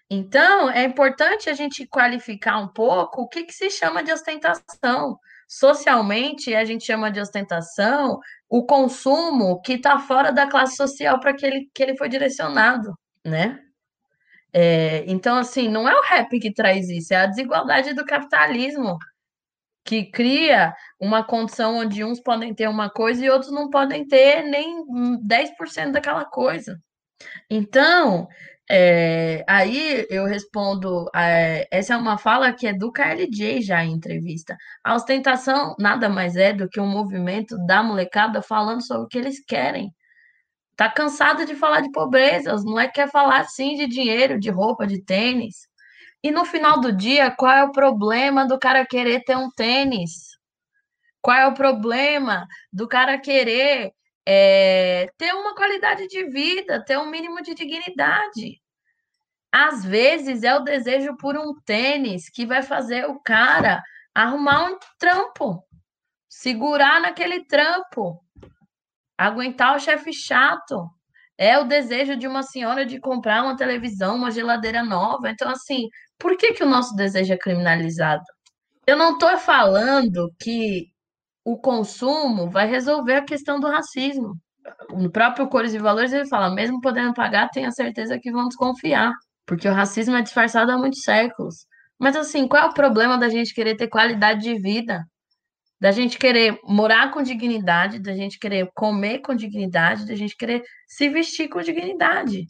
Então, 0.09 0.69
é 0.69 0.83
importante 0.83 1.49
a 1.49 1.53
gente 1.53 1.87
qualificar 1.87 2.57
um 2.57 2.67
pouco 2.67 3.21
o 3.21 3.27
que, 3.27 3.45
que 3.45 3.53
se 3.53 3.69
chama 3.69 4.03
de 4.03 4.11
ostentação. 4.11 5.17
Socialmente, 5.55 6.55
a 6.55 6.65
gente 6.65 6.83
chama 6.83 7.11
de 7.11 7.19
ostentação 7.19 8.19
o 8.49 8.65
consumo 8.65 9.61
que 9.61 9.73
está 9.73 9.99
fora 9.99 10.31
da 10.31 10.47
classe 10.47 10.75
social 10.75 11.19
para 11.19 11.31
que 11.31 11.45
ele, 11.45 11.69
que 11.71 11.83
ele 11.83 11.95
foi 11.95 12.09
direcionado, 12.09 12.97
né? 13.23 13.59
É, 14.51 15.03
então, 15.05 15.37
assim, 15.37 15.67
não 15.67 15.87
é 15.87 15.93
o 15.93 16.01
rap 16.01 16.39
que 16.39 16.51
traz 16.51 16.89
isso, 16.89 17.13
é 17.13 17.17
a 17.17 17.27
desigualdade 17.27 17.93
do 17.93 18.03
capitalismo 18.03 18.97
que 19.85 20.05
cria 20.05 20.73
uma 20.99 21.23
condição 21.23 21.77
onde 21.77 22.03
uns 22.03 22.19
podem 22.19 22.51
ter 22.53 22.67
uma 22.67 22.89
coisa 22.89 23.23
e 23.23 23.29
outros 23.29 23.51
não 23.51 23.69
podem 23.69 24.07
ter 24.07 24.41
nem 24.43 24.83
10% 25.19 25.91
daquela 25.91 26.25
coisa. 26.25 26.81
Então, 27.47 28.27
é, 28.69 29.43
aí 29.47 30.07
eu 30.09 30.25
respondo, 30.25 31.09
é, 31.15 31.67
essa 31.71 31.93
é 31.93 31.97
uma 31.97 32.17
fala 32.17 32.53
que 32.53 32.65
é 32.67 32.73
do 32.73 32.91
KLJ 32.91 33.61
já 33.61 33.83
em 33.83 33.93
entrevista. 33.93 34.57
A 34.83 34.95
ostentação 34.95 35.75
nada 35.79 36.09
mais 36.09 36.35
é 36.35 36.53
do 36.53 36.69
que 36.69 36.79
um 36.79 36.87
movimento 36.87 37.57
da 37.65 37.83
molecada 37.83 38.41
falando 38.41 38.85
sobre 38.85 39.05
o 39.05 39.07
que 39.07 39.17
eles 39.17 39.43
querem. 39.45 39.91
Tá 40.75 40.89
cansada 40.89 41.45
de 41.45 41.55
falar 41.55 41.81
de 41.81 41.91
pobreza, 41.91 42.53
os 42.55 42.63
moleques 42.63 42.95
querem 42.95 43.11
falar 43.11 43.45
sim 43.45 43.75
de 43.75 43.87
dinheiro, 43.87 44.39
de 44.39 44.49
roupa, 44.49 44.87
de 44.87 45.03
tênis. 45.03 45.67
E 46.23 46.31
no 46.31 46.45
final 46.45 46.79
do 46.79 46.91
dia, 46.91 47.31
qual 47.31 47.51
é 47.51 47.63
o 47.63 47.71
problema 47.71 48.47
do 48.47 48.57
cara 48.57 48.85
querer 48.85 49.23
ter 49.23 49.37
um 49.37 49.49
tênis? 49.51 50.37
Qual 51.21 51.37
é 51.37 51.47
o 51.47 51.53
problema 51.53 52.47
do 52.71 52.87
cara 52.87 53.19
querer 53.19 53.91
é, 54.25 55.07
ter 55.17 55.33
uma 55.33 55.55
qualidade 55.55 56.07
de 56.07 56.25
vida, 56.29 56.83
ter 56.83 56.97
um 56.97 57.09
mínimo 57.09 57.41
de 57.41 57.53
dignidade? 57.53 58.61
Às 59.51 59.85
vezes 59.85 60.43
é 60.43 60.55
o 60.55 60.63
desejo 60.63 61.15
por 61.17 61.37
um 61.37 61.53
tênis 61.65 62.29
que 62.29 62.45
vai 62.45 62.63
fazer 62.63 63.05
o 63.05 63.19
cara 63.19 63.83
arrumar 64.13 64.71
um 64.71 64.77
trampo, 64.97 65.63
segurar 66.29 66.99
naquele 67.01 67.45
trampo, 67.45 68.23
aguentar 69.17 69.75
o 69.75 69.79
chefe 69.79 70.13
chato. 70.13 70.89
É 71.37 71.57
o 71.57 71.65
desejo 71.65 72.15
de 72.15 72.27
uma 72.27 72.43
senhora 72.43 72.85
de 72.85 72.99
comprar 72.99 73.43
uma 73.43 73.57
televisão, 73.57 74.15
uma 74.15 74.31
geladeira 74.31 74.83
nova. 74.83 75.29
Então, 75.29 75.49
assim, 75.49 75.89
por 76.17 76.37
que, 76.37 76.53
que 76.53 76.63
o 76.63 76.69
nosso 76.69 76.95
desejo 76.95 77.33
é 77.33 77.37
criminalizado? 77.37 78.23
Eu 78.85 78.97
não 78.97 79.13
estou 79.13 79.35
falando 79.37 80.31
que 80.39 80.92
o 81.43 81.57
consumo 81.57 82.49
vai 82.49 82.67
resolver 82.67 83.15
a 83.15 83.25
questão 83.25 83.59
do 83.59 83.67
racismo. 83.67 84.35
No 84.91 85.11
próprio 85.11 85.47
Cores 85.49 85.73
e 85.73 85.79
Valores 85.79 86.13
ele 86.13 86.27
fala, 86.27 86.53
mesmo 86.53 86.79
podendo 86.79 87.13
pagar, 87.13 87.49
tenha 87.49 87.71
certeza 87.71 88.19
que 88.19 88.31
vão 88.31 88.47
desconfiar, 88.47 89.11
porque 89.45 89.67
o 89.67 89.73
racismo 89.73 90.15
é 90.15 90.21
disfarçado 90.21 90.71
há 90.71 90.77
muitos 90.77 91.01
séculos. 91.01 91.65
Mas 91.99 92.15
assim, 92.15 92.47
qual 92.47 92.63
é 92.63 92.69
o 92.69 92.73
problema 92.73 93.17
da 93.17 93.29
gente 93.29 93.53
querer 93.53 93.75
ter 93.75 93.87
qualidade 93.87 94.41
de 94.41 94.57
vida? 94.57 95.05
Da 95.79 95.91
gente 95.91 96.17
querer 96.17 96.57
morar 96.63 97.11
com 97.11 97.21
dignidade, 97.21 97.99
da 97.99 98.15
gente 98.15 98.39
querer 98.39 98.69
comer 98.73 99.19
com 99.19 99.35
dignidade, 99.35 100.07
da 100.07 100.15
gente 100.15 100.35
querer 100.37 100.63
se 100.87 101.09
vestir 101.09 101.49
com 101.49 101.61
dignidade. 101.61 102.47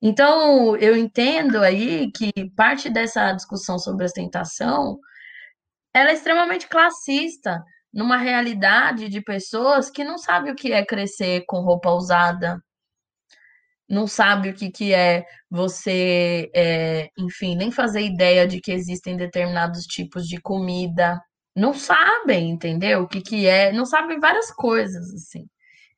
Então, 0.00 0.76
eu 0.78 0.96
entendo 0.96 1.58
aí 1.58 2.10
que 2.10 2.32
parte 2.56 2.88
dessa 2.88 3.32
discussão 3.32 3.78
sobre 3.78 4.04
ostentação 4.04 4.98
ela 5.94 6.10
é 6.10 6.14
extremamente 6.14 6.68
classista, 6.68 7.62
numa 7.92 8.16
realidade 8.16 9.08
de 9.08 9.20
pessoas 9.20 9.90
que 9.90 10.04
não 10.04 10.18
sabe 10.18 10.50
o 10.50 10.54
que 10.54 10.72
é 10.72 10.84
crescer 10.84 11.44
com 11.46 11.60
roupa 11.60 11.90
usada, 11.90 12.62
não 13.88 14.06
sabe 14.06 14.48
o 14.48 14.54
que, 14.54 14.70
que 14.70 14.94
é 14.94 15.24
você, 15.50 16.50
é, 16.54 17.10
enfim, 17.18 17.54
nem 17.54 17.70
fazer 17.70 18.00
ideia 18.00 18.46
de 18.46 18.60
que 18.60 18.72
existem 18.72 19.16
determinados 19.16 19.84
tipos 19.84 20.26
de 20.26 20.40
comida, 20.40 21.20
não 21.54 21.74
sabem, 21.74 22.50
entendeu? 22.50 23.02
O 23.02 23.08
que, 23.08 23.20
que 23.20 23.46
é, 23.46 23.70
não 23.72 23.84
sabem 23.84 24.18
várias 24.18 24.50
coisas, 24.50 25.12
assim. 25.12 25.46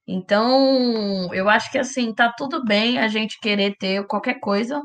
Então, 0.07 1.33
eu 1.33 1.49
acho 1.49 1.71
que 1.71 1.79
assim, 1.79 2.13
tá 2.15 2.33
tudo 2.37 2.65
bem 2.65 2.99
a 2.99 3.09
gente 3.09 3.39
querer 3.41 3.77
ter 3.79 4.07
qualquer 4.07 4.41
coisa. 4.41 4.83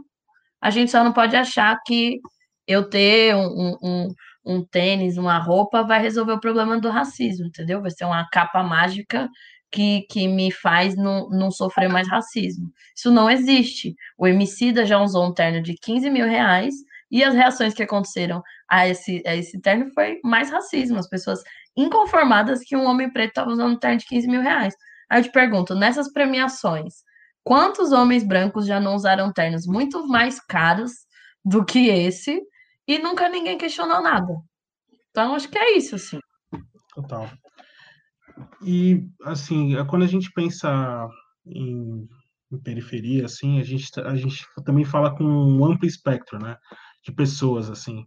A 0.62 0.70
gente 0.70 0.92
só 0.92 1.04
não 1.04 1.14
pode 1.14 1.36
achar 1.36 1.78
que 1.86 2.20
eu 2.68 2.90
ter 2.90 3.36
um, 3.36 3.48
um, 3.48 3.78
um 3.84 4.14
tênis, 4.72 5.18
uma 5.18 5.38
roupa, 5.38 5.84
vai 5.84 6.02
resolver 6.02 6.34
o 6.34 6.40
problema 6.40 6.80
do 6.80 6.90
racismo, 6.90 7.48
entendeu? 7.48 7.82
Vai 7.82 7.92
ser 7.92 8.06
uma 8.06 8.28
capa 8.30 8.64
mágica 8.64 9.30
que, 9.72 10.06
que 10.10 10.28
me 10.28 10.52
faz 10.52 10.96
não, 10.96 11.30
não 11.30 11.52
sofrer 11.52 11.90
mais 11.90 12.08
racismo. 12.08 12.72
Isso 12.96 13.12
não 13.12 13.30
existe. 13.30 13.96
O 14.18 14.28
Emicida 14.28 14.86
já 14.86 15.00
usou 15.00 15.28
um 15.28 15.34
terno 15.34 15.62
de 15.62 15.76
15 15.76 16.10
mil 16.10 16.26
reais 16.26 16.74
e 17.12 17.24
as 17.24 17.34
reações 17.34 17.74
que 17.74 17.84
aconteceram 17.84 18.42
a 18.70 18.88
esse, 18.88 19.24
a 19.26 19.36
esse 19.36 19.60
terno 19.62 19.90
foi 19.94 20.20
mais 20.24 20.50
racismo. 20.50 20.98
As 20.98 21.10
pessoas 21.10 21.42
inconformadas 21.76 22.62
que 22.64 22.76
um 22.76 22.86
homem 22.86 23.12
preto 23.12 23.30
estava 23.30 23.52
usando 23.52 23.74
um 23.74 23.80
terno 23.80 23.98
de 23.98 24.06
15 24.06 24.28
mil 24.28 24.42
reais. 24.42 24.74
Aí 25.10 25.20
eu 25.20 25.24
te 25.24 25.32
pergunto, 25.32 25.74
nessas 25.76 26.12
premiações, 26.12 26.96
quantos 27.44 27.92
homens 27.92 28.24
brancos 28.24 28.66
já 28.66 28.80
não 28.80 28.96
usaram 28.96 29.32
ternos 29.32 29.66
muito 29.66 30.08
mais 30.08 30.40
caros 30.40 30.92
do 31.44 31.66
que 31.66 31.88
esse 31.88 32.42
e 32.94 33.00
nunca 33.00 33.30
ninguém 33.30 33.58
questionou 33.58 34.02
nada? 34.02 34.34
Então, 35.10 35.36
acho 35.36 35.50
que 35.50 35.58
é 35.58 35.78
isso, 35.78 35.96
assim. 35.96 36.20
Total. 36.94 37.30
E, 38.64 39.08
assim, 39.24 39.76
é 39.76 39.86
quando 39.86 40.04
a 40.04 40.08
gente 40.08 40.32
pensa 40.34 41.08
em, 41.46 42.08
em 42.52 42.58
periferia, 42.64 43.26
assim, 43.26 43.60
a 43.60 43.64
gente, 43.64 43.88
a 44.00 44.16
gente 44.16 44.46
também 44.66 44.86
fala 44.86 45.16
com 45.16 45.24
um 45.24 45.66
amplo 45.66 45.88
espectro, 45.88 46.40
né, 46.40 46.58
de 47.04 47.12
pessoas, 47.12 47.70
assim. 47.70 48.06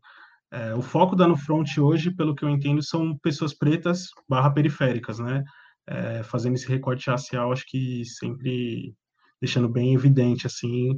É, 0.51 0.75
o 0.75 0.83
foco 0.83 1.17
da 1.17 1.27
No 1.27 1.37
Front 1.37 1.79
hoje, 1.79 2.15
pelo 2.15 2.35
que 2.35 2.45
eu 2.45 2.51
entendo, 2.51 2.83
são 2.83 3.17
pessoas 3.19 3.55
pretas 3.55 4.09
barra 4.29 4.51
periféricas, 4.53 5.19
né? 5.19 5.43
é, 5.87 6.23
fazendo 6.23 6.55
esse 6.55 6.69
recorte 6.69 7.11
racial, 7.11 7.53
acho 7.53 7.65
que 7.67 8.05
sempre 8.05 8.95
deixando 9.41 9.69
bem 9.69 9.95
evidente, 9.95 10.47
assim. 10.47 10.97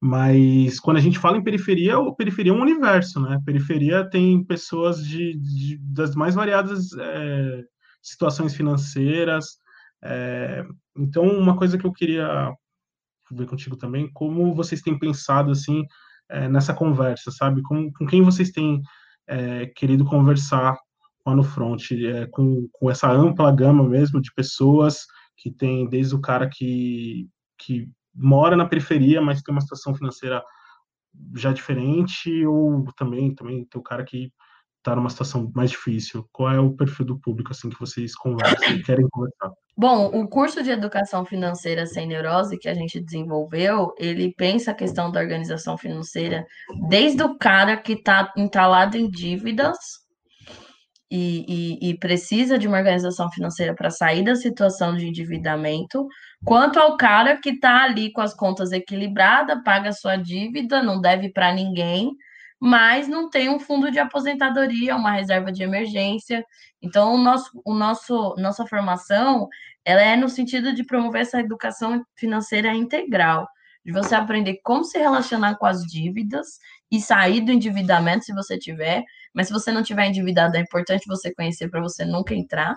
Mas 0.00 0.78
quando 0.78 0.98
a 0.98 1.00
gente 1.00 1.18
fala 1.18 1.36
em 1.36 1.42
periferia, 1.42 1.98
o 1.98 2.14
periferia 2.14 2.52
é 2.52 2.54
um 2.54 2.60
universo, 2.60 3.20
né? 3.20 3.40
Periferia 3.44 4.08
tem 4.08 4.44
pessoas 4.44 5.04
de, 5.04 5.34
de 5.38 5.78
das 5.78 6.14
mais 6.14 6.34
variadas 6.34 6.92
é, 6.98 7.64
situações 8.02 8.54
financeiras. 8.54 9.58
É, 10.04 10.64
então, 10.96 11.24
uma 11.26 11.56
coisa 11.56 11.78
que 11.78 11.86
eu 11.86 11.92
queria 11.92 12.52
ver 13.30 13.46
contigo 13.46 13.76
também, 13.76 14.10
como 14.12 14.54
vocês 14.54 14.82
têm 14.82 14.98
pensado 14.98 15.50
assim 15.50 15.84
é, 16.28 16.48
nessa 16.48 16.74
conversa, 16.74 17.30
sabe? 17.30 17.62
Com, 17.62 17.90
com 17.92 18.06
quem 18.06 18.22
vocês 18.22 18.50
têm 18.50 18.80
é, 19.26 19.66
querido 19.66 20.04
conversar 20.04 20.76
lá 21.26 21.34
no 21.34 21.42
front, 21.42 21.90
é, 21.92 22.26
com, 22.26 22.68
com 22.72 22.90
essa 22.90 23.10
ampla 23.10 23.50
gama 23.50 23.82
mesmo 23.88 24.20
de 24.20 24.32
pessoas 24.34 25.06
que 25.36 25.50
tem 25.50 25.88
desde 25.88 26.14
o 26.14 26.20
cara 26.20 26.48
que, 26.48 27.28
que 27.58 27.88
mora 28.16 28.56
na 28.56 28.66
periferia, 28.66 29.20
mas 29.20 29.42
tem 29.42 29.54
uma 29.54 29.60
situação 29.60 29.94
financeira 29.94 30.42
já 31.34 31.52
diferente, 31.52 32.44
ou 32.46 32.84
também, 32.96 33.34
também 33.34 33.64
tem 33.64 33.80
o 33.80 33.84
cara 33.84 34.04
que 34.04 34.32
está 34.78 34.94
numa 34.94 35.10
situação 35.10 35.50
mais 35.54 35.70
difícil. 35.70 36.28
Qual 36.32 36.52
é 36.52 36.60
o 36.60 36.72
perfil 36.72 37.06
do 37.06 37.18
público 37.18 37.50
assim 37.52 37.68
que 37.68 37.80
vocês 37.80 38.14
conversam 38.14 38.82
querem 38.84 39.06
conversar? 39.10 39.50
Bom, 39.76 40.06
o 40.06 40.28
curso 40.28 40.62
de 40.62 40.70
educação 40.70 41.24
financeira 41.26 41.84
sem 41.86 42.06
neurose 42.06 42.58
que 42.58 42.68
a 42.68 42.74
gente 42.74 43.00
desenvolveu, 43.00 43.92
ele 43.98 44.32
pensa 44.34 44.70
a 44.70 44.74
questão 44.74 45.10
da 45.10 45.20
organização 45.20 45.76
financeira 45.76 46.46
desde 46.88 47.22
o 47.22 47.36
cara 47.36 47.76
que 47.76 47.92
está 47.92 48.32
entalado 48.36 48.96
em 48.96 49.10
dívidas 49.10 50.05
e, 51.10 51.78
e, 51.80 51.90
e 51.90 51.98
precisa 51.98 52.58
de 52.58 52.66
uma 52.66 52.78
organização 52.78 53.30
financeira 53.30 53.74
para 53.74 53.90
sair 53.90 54.24
da 54.24 54.34
situação 54.34 54.96
de 54.96 55.06
endividamento, 55.06 56.06
quanto 56.44 56.78
ao 56.78 56.96
cara 56.96 57.36
que 57.36 57.50
está 57.50 57.84
ali 57.84 58.12
com 58.12 58.20
as 58.20 58.34
contas 58.34 58.72
equilibradas, 58.72 59.62
paga 59.64 59.92
sua 59.92 60.16
dívida, 60.16 60.82
não 60.82 61.00
deve 61.00 61.30
para 61.30 61.52
ninguém, 61.52 62.10
mas 62.60 63.06
não 63.06 63.30
tem 63.30 63.48
um 63.48 63.60
fundo 63.60 63.90
de 63.90 63.98
aposentadoria, 63.98 64.96
uma 64.96 65.12
reserva 65.12 65.52
de 65.52 65.62
emergência. 65.62 66.44
Então, 66.82 67.14
o 67.14 67.18
nosso, 67.18 67.50
o 67.64 67.74
nosso, 67.74 68.34
nossa 68.38 68.66
formação 68.66 69.48
ela 69.86 70.02
é 70.02 70.16
no 70.16 70.28
sentido 70.28 70.74
de 70.74 70.84
promover 70.84 71.22
essa 71.22 71.38
educação 71.38 72.04
financeira 72.16 72.74
integral, 72.74 73.46
de 73.84 73.92
você 73.92 74.16
aprender 74.16 74.58
como 74.64 74.84
se 74.84 74.98
relacionar 74.98 75.54
com 75.54 75.64
as 75.64 75.82
dívidas 75.82 76.58
e 76.90 77.00
sair 77.00 77.40
do 77.40 77.52
endividamento 77.52 78.24
se 78.24 78.34
você 78.34 78.58
tiver, 78.58 79.04
mas 79.36 79.48
se 79.48 79.52
você 79.52 79.70
não 79.70 79.82
tiver 79.82 80.06
endividado, 80.06 80.56
é 80.56 80.60
importante 80.60 81.06
você 81.06 81.30
conhecer 81.34 81.68
para 81.68 81.82
você 81.82 82.06
nunca 82.06 82.34
entrar. 82.34 82.74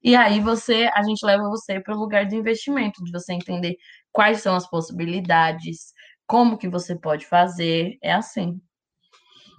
E 0.00 0.14
aí 0.14 0.38
você, 0.38 0.88
a 0.94 1.02
gente 1.02 1.26
leva 1.26 1.48
você 1.48 1.80
para 1.80 1.96
o 1.96 1.98
lugar 1.98 2.26
do 2.26 2.36
investimento, 2.36 3.02
de 3.02 3.10
você 3.10 3.32
entender 3.32 3.74
quais 4.12 4.40
são 4.40 4.54
as 4.54 4.70
possibilidades, 4.70 5.92
como 6.24 6.56
que 6.56 6.68
você 6.68 6.96
pode 6.96 7.26
fazer, 7.26 7.98
é 8.00 8.12
assim. 8.12 8.60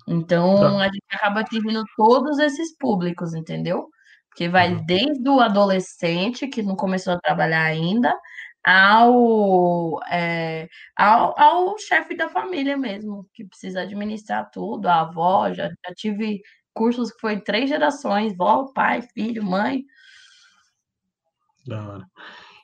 Então, 0.07 0.55
tá. 0.55 0.77
a 0.77 0.86
gente 0.86 1.03
acaba 1.12 1.41
atingindo 1.41 1.83
todos 1.97 2.39
esses 2.39 2.77
públicos, 2.77 3.33
entendeu? 3.33 3.89
Que 4.33 4.47
vai 4.47 4.73
uhum. 4.73 4.86
desde 4.86 5.29
o 5.29 5.41
adolescente, 5.41 6.47
que 6.47 6.63
não 6.63 6.77
começou 6.77 7.12
a 7.12 7.19
trabalhar 7.19 7.63
ainda, 7.63 8.17
ao, 8.65 10.04
é, 10.12 10.67
ao, 10.96 11.39
ao 11.39 11.78
chefe 11.78 12.15
da 12.15 12.30
família 12.30 12.78
mesmo, 12.78 13.28
que 13.34 13.46
precisa 13.46 13.82
administrar 13.82 14.50
tudo, 14.52 14.88
a 14.88 15.02
avó, 15.02 15.54
já, 15.54 15.70
já 15.70 15.96
tive 15.96 16.41
cursos 16.74 17.12
que 17.12 17.20
foi 17.20 17.39
três 17.39 17.70
gerações, 17.70 18.36
vó, 18.36 18.65
pai, 18.74 19.02
filho, 19.02 19.43
mãe. 19.43 19.84
Da 21.65 21.88
hora. 21.88 22.06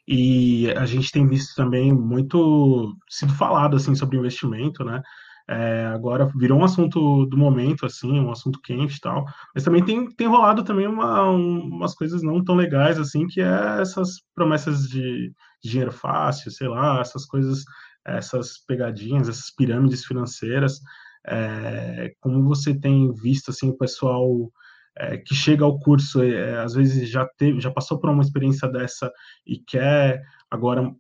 E 0.08 0.72
a 0.72 0.86
gente 0.86 1.12
tem 1.12 1.28
visto 1.28 1.56
também 1.56 1.94
muito 1.94 2.96
sido 3.10 3.34
falado 3.34 3.78
assim 3.78 3.96
sobre 3.96 4.18
investimento, 4.18 4.84
né? 4.84 5.02
É, 5.48 5.86
agora 5.88 6.30
virou 6.38 6.60
um 6.60 6.64
assunto 6.64 7.26
do 7.26 7.38
momento, 7.38 7.86
assim, 7.86 8.20
um 8.20 8.32
assunto 8.32 8.62
quente 8.62 8.96
e 8.96 9.00
tal. 9.00 9.26
Mas 9.54 9.64
também 9.64 9.84
tem, 9.84 10.08
tem 10.16 10.28
rolado 10.28 10.64
também 10.64 10.88
uma, 10.88 11.30
um, 11.30 11.60
umas 11.60 11.94
coisas 11.94 12.22
não 12.24 12.44
tão 12.44 12.56
legais, 12.56 12.98
assim, 12.98 13.28
que 13.28 13.42
é 13.42 13.82
essas 13.82 14.22
promessas 14.34 14.88
de, 14.88 15.34
dinheiro 15.64 15.92
fácil, 15.92 16.52
sei 16.52 16.68
lá, 16.68 17.00
essas 17.00 17.26
coisas, 17.26 17.64
essas 18.06 18.58
pegadinhas, 18.68 19.30
essas 19.30 19.50
pirâmides 19.56 20.06
financeiras. 20.06 20.80
É, 21.26 22.14
como 22.20 22.44
você 22.44 22.78
tem 22.78 23.12
visto, 23.14 23.50
assim, 23.52 23.70
o 23.70 23.78
pessoal 23.78 24.52
é, 24.98 25.18
que 25.18 25.34
chega 25.34 25.64
ao 25.64 25.80
curso, 25.80 26.22
é, 26.22 26.60
às 26.60 26.74
vezes 26.74 27.10
já, 27.10 27.26
teve, 27.38 27.60
já 27.60 27.72
passou 27.72 28.00
por 28.00 28.10
uma 28.10 28.22
experiência 28.22 28.68
dessa 28.68 29.12
e 29.46 29.58
quer 29.58 30.22
agora 30.52 30.94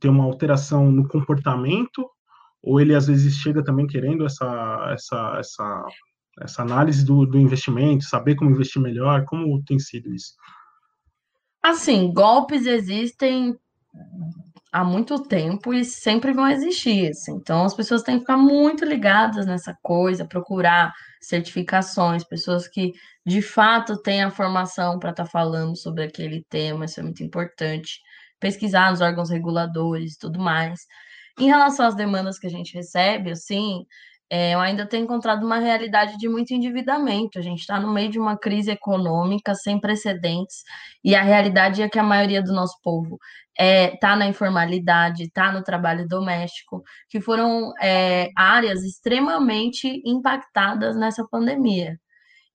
ter 0.00 0.08
uma 0.08 0.24
alteração 0.24 0.90
no 0.90 1.06
comportamento 1.06 2.08
ou 2.62 2.80
ele 2.80 2.94
às 2.94 3.06
vezes 3.06 3.36
chega 3.36 3.62
também 3.62 3.86
querendo 3.86 4.26
essa, 4.26 4.90
essa, 4.92 5.36
essa, 5.38 5.84
essa 6.40 6.62
análise 6.62 7.04
do, 7.04 7.24
do 7.24 7.38
investimento, 7.38 8.04
saber 8.04 8.34
como 8.34 8.50
investir 8.50 8.82
melhor? 8.82 9.24
Como 9.24 9.62
tem 9.64 9.78
sido 9.78 10.12
isso? 10.12 10.34
Assim, 11.62 12.12
golpes 12.12 12.66
existem 12.66 13.56
há 14.72 14.84
muito 14.84 15.22
tempo 15.22 15.72
e 15.72 15.84
sempre 15.84 16.32
vão 16.32 16.48
existir. 16.48 17.10
Assim. 17.10 17.32
Então, 17.32 17.64
as 17.64 17.74
pessoas 17.74 18.02
têm 18.02 18.14
que 18.16 18.20
ficar 18.20 18.36
muito 18.36 18.84
ligadas 18.84 19.46
nessa 19.46 19.76
coisa, 19.82 20.26
procurar 20.26 20.92
certificações, 21.20 22.24
pessoas 22.24 22.68
que 22.68 22.92
de 23.26 23.42
fato 23.42 24.00
têm 24.02 24.22
a 24.22 24.30
formação 24.30 24.98
para 24.98 25.10
estar 25.10 25.24
tá 25.24 25.30
falando 25.30 25.76
sobre 25.76 26.04
aquele 26.04 26.44
tema, 26.48 26.84
isso 26.84 27.00
é 27.00 27.02
muito 27.02 27.22
importante. 27.22 28.00
Pesquisar 28.40 28.90
nos 28.90 29.00
órgãos 29.00 29.30
reguladores 29.30 30.14
e 30.14 30.18
tudo 30.18 30.38
mais. 30.38 30.80
Em 31.38 31.46
relação 31.46 31.86
às 31.86 31.94
demandas 31.94 32.38
que 32.38 32.46
a 32.46 32.50
gente 32.50 32.74
recebe, 32.74 33.30
assim, 33.30 33.84
é, 34.30 34.54
eu 34.54 34.60
ainda 34.60 34.86
tenho 34.86 35.04
encontrado 35.04 35.44
uma 35.44 35.58
realidade 35.58 36.18
de 36.18 36.28
muito 36.28 36.52
endividamento. 36.52 37.38
A 37.38 37.42
gente 37.42 37.60
está 37.60 37.80
no 37.80 37.92
meio 37.92 38.10
de 38.10 38.18
uma 38.18 38.36
crise 38.36 38.70
econômica 38.70 39.54
sem 39.54 39.80
precedentes, 39.80 40.62
e 41.02 41.14
a 41.14 41.22
realidade 41.22 41.82
é 41.82 41.88
que 41.88 41.98
a 41.98 42.02
maioria 42.02 42.42
do 42.42 42.52
nosso 42.52 42.78
povo 42.82 43.18
está 43.52 43.64
é, 43.64 43.96
tá 43.96 44.16
na 44.16 44.26
informalidade, 44.26 45.24
está 45.24 45.50
no 45.52 45.62
trabalho 45.62 46.06
doméstico, 46.06 46.82
que 47.08 47.20
foram 47.20 47.72
é, 47.80 48.30
áreas 48.36 48.84
extremamente 48.84 50.02
impactadas 50.04 50.96
nessa 50.96 51.26
pandemia. 51.28 51.98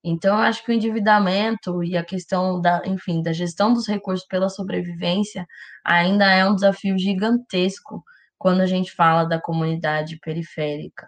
Então, 0.04 0.38
eu 0.38 0.44
acho 0.44 0.64
que 0.64 0.72
o 0.72 0.74
endividamento 0.74 1.84
e 1.84 1.96
a 1.98 2.04
questão 2.04 2.60
da, 2.60 2.82
enfim, 2.86 3.22
da 3.22 3.32
gestão 3.34 3.74
dos 3.74 3.88
recursos 3.88 4.28
pela 4.28 4.50
sobrevivência 4.50 5.48
ainda 5.84 6.26
é 6.30 6.46
um 6.46 6.56
desafio 6.56 6.98
gigantesco 6.98 8.04
quando 8.38 8.62
a 8.62 8.66
gente 8.66 8.92
fala 8.92 9.24
da 9.24 9.40
comunidade 9.40 10.20
periférica. 10.20 11.08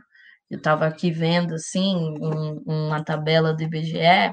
Eu 0.49 0.57
estava 0.57 0.85
aqui 0.85 1.11
vendo, 1.11 1.55
assim, 1.55 1.95
um, 2.21 2.61
uma 2.65 3.03
tabela 3.03 3.53
do 3.53 3.63
IBGE. 3.63 4.31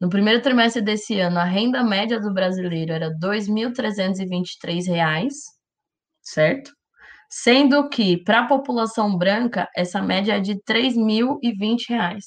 No 0.00 0.08
primeiro 0.08 0.40
trimestre 0.42 0.82
desse 0.82 1.18
ano, 1.20 1.38
a 1.38 1.44
renda 1.44 1.82
média 1.82 2.20
do 2.20 2.32
brasileiro 2.32 2.92
era 2.92 3.08
R$ 3.08 3.14
2.323, 3.20 5.28
certo? 6.22 6.70
Sendo 7.30 7.88
que, 7.88 8.22
para 8.24 8.40
a 8.40 8.46
população 8.46 9.16
branca, 9.16 9.68
essa 9.76 10.02
média 10.02 10.36
é 10.36 10.40
de 10.40 10.52
R$ 10.52 10.60
3.020. 10.68 12.18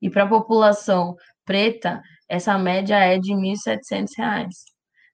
E 0.00 0.10
para 0.10 0.24
a 0.24 0.28
população 0.28 1.14
preta, 1.44 2.00
essa 2.28 2.58
média 2.58 2.98
é 2.98 3.18
de 3.18 3.34
R$ 3.34 3.40
1.700. 3.40 4.48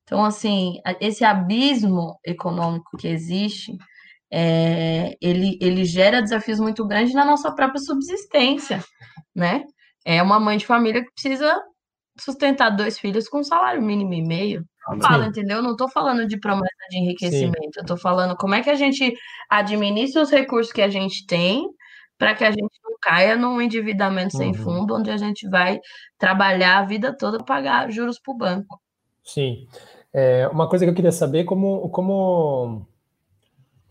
Então, 0.05 0.25
assim, 0.25 0.79
esse 1.01 1.25
abismo 1.25 2.19
econômico 2.25 2.97
que 2.99 3.09
existe 3.09 3.77
é, 4.33 5.15
ele, 5.21 5.59
ele 5.61 5.85
gera 5.85 6.23
desafios 6.23 6.59
muito 6.59 6.87
grandes 6.87 7.13
na 7.13 7.25
nossa 7.25 7.53
própria 7.55 7.81
subsistência, 7.81 8.83
né? 9.35 9.65
É 10.05 10.23
uma 10.23 10.41
mãe 10.41 10.57
de 10.57 10.67
família 10.67 11.05
que 11.05 11.13
precisa 11.13 11.61
sustentar 12.19 12.71
dois 12.71 12.99
filhos 12.99 13.29
com 13.29 13.41
um 13.41 13.45
salário 13.45 13.83
mínimo 13.83 14.15
e 14.15 14.23
meio. 14.23 14.65
Fala, 15.01 15.27
entendeu? 15.27 15.63
Não 15.63 15.73
estou 15.73 15.89
falando 15.89 16.27
de 16.27 16.41
promessa 16.41 16.75
de 16.91 16.99
enriquecimento, 16.99 17.57
Sim. 17.57 17.79
eu 17.79 17.83
estou 17.83 17.97
falando 17.97 18.35
como 18.37 18.55
é 18.55 18.63
que 18.63 18.71
a 18.71 18.75
gente 18.75 19.15
administra 19.49 20.23
os 20.23 20.31
recursos 20.31 20.73
que 20.73 20.83
a 20.83 20.89
gente 20.89 21.25
tem 21.27 21.69
para 22.19 22.35
que 22.35 22.45
a 22.45 22.51
gente 22.51 22.81
não 22.83 22.97
caia 23.01 23.37
num 23.37 23.61
endividamento 23.61 24.37
uhum. 24.37 24.43
sem 24.43 24.55
fundo, 24.55 24.97
onde 24.97 25.11
a 25.11 25.17
gente 25.17 25.49
vai 25.49 25.79
trabalhar 26.19 26.79
a 26.79 26.85
vida 26.85 27.17
toda 27.17 27.45
pagar 27.45 27.91
juros 27.91 28.19
para 28.19 28.33
o 28.33 28.37
banco. 28.37 28.81
Sim. 29.23 29.67
É, 30.13 30.49
uma 30.49 30.69
coisa 30.69 30.85
que 30.85 30.91
eu 30.91 30.95
queria 30.95 31.13
saber, 31.13 31.45
como, 31.45 31.89
como 31.91 32.87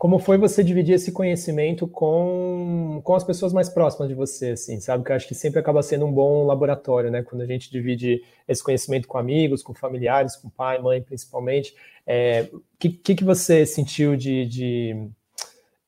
como 0.02 0.18
foi 0.18 0.36
você 0.36 0.64
dividir 0.64 0.96
esse 0.96 1.12
conhecimento 1.12 1.86
com, 1.86 3.00
com 3.04 3.14
as 3.14 3.22
pessoas 3.22 3.52
mais 3.52 3.68
próximas 3.68 4.08
de 4.08 4.16
você, 4.16 4.50
assim, 4.50 4.80
sabe? 4.80 5.04
Que 5.04 5.12
eu 5.12 5.14
acho 5.14 5.28
que 5.28 5.34
sempre 5.36 5.60
acaba 5.60 5.80
sendo 5.80 6.04
um 6.04 6.10
bom 6.10 6.44
laboratório, 6.44 7.08
né? 7.08 7.22
Quando 7.22 7.42
a 7.42 7.46
gente 7.46 7.70
divide 7.70 8.20
esse 8.48 8.60
conhecimento 8.64 9.06
com 9.06 9.16
amigos, 9.16 9.62
com 9.62 9.72
familiares, 9.72 10.34
com 10.34 10.50
pai, 10.50 10.82
mãe, 10.82 11.00
principalmente. 11.00 11.70
O 11.70 11.76
é, 12.04 12.50
que, 12.80 12.90
que, 12.90 13.22
você 13.22 13.64
sentiu 13.64 14.16
de, 14.16 14.44
de, 14.44 15.08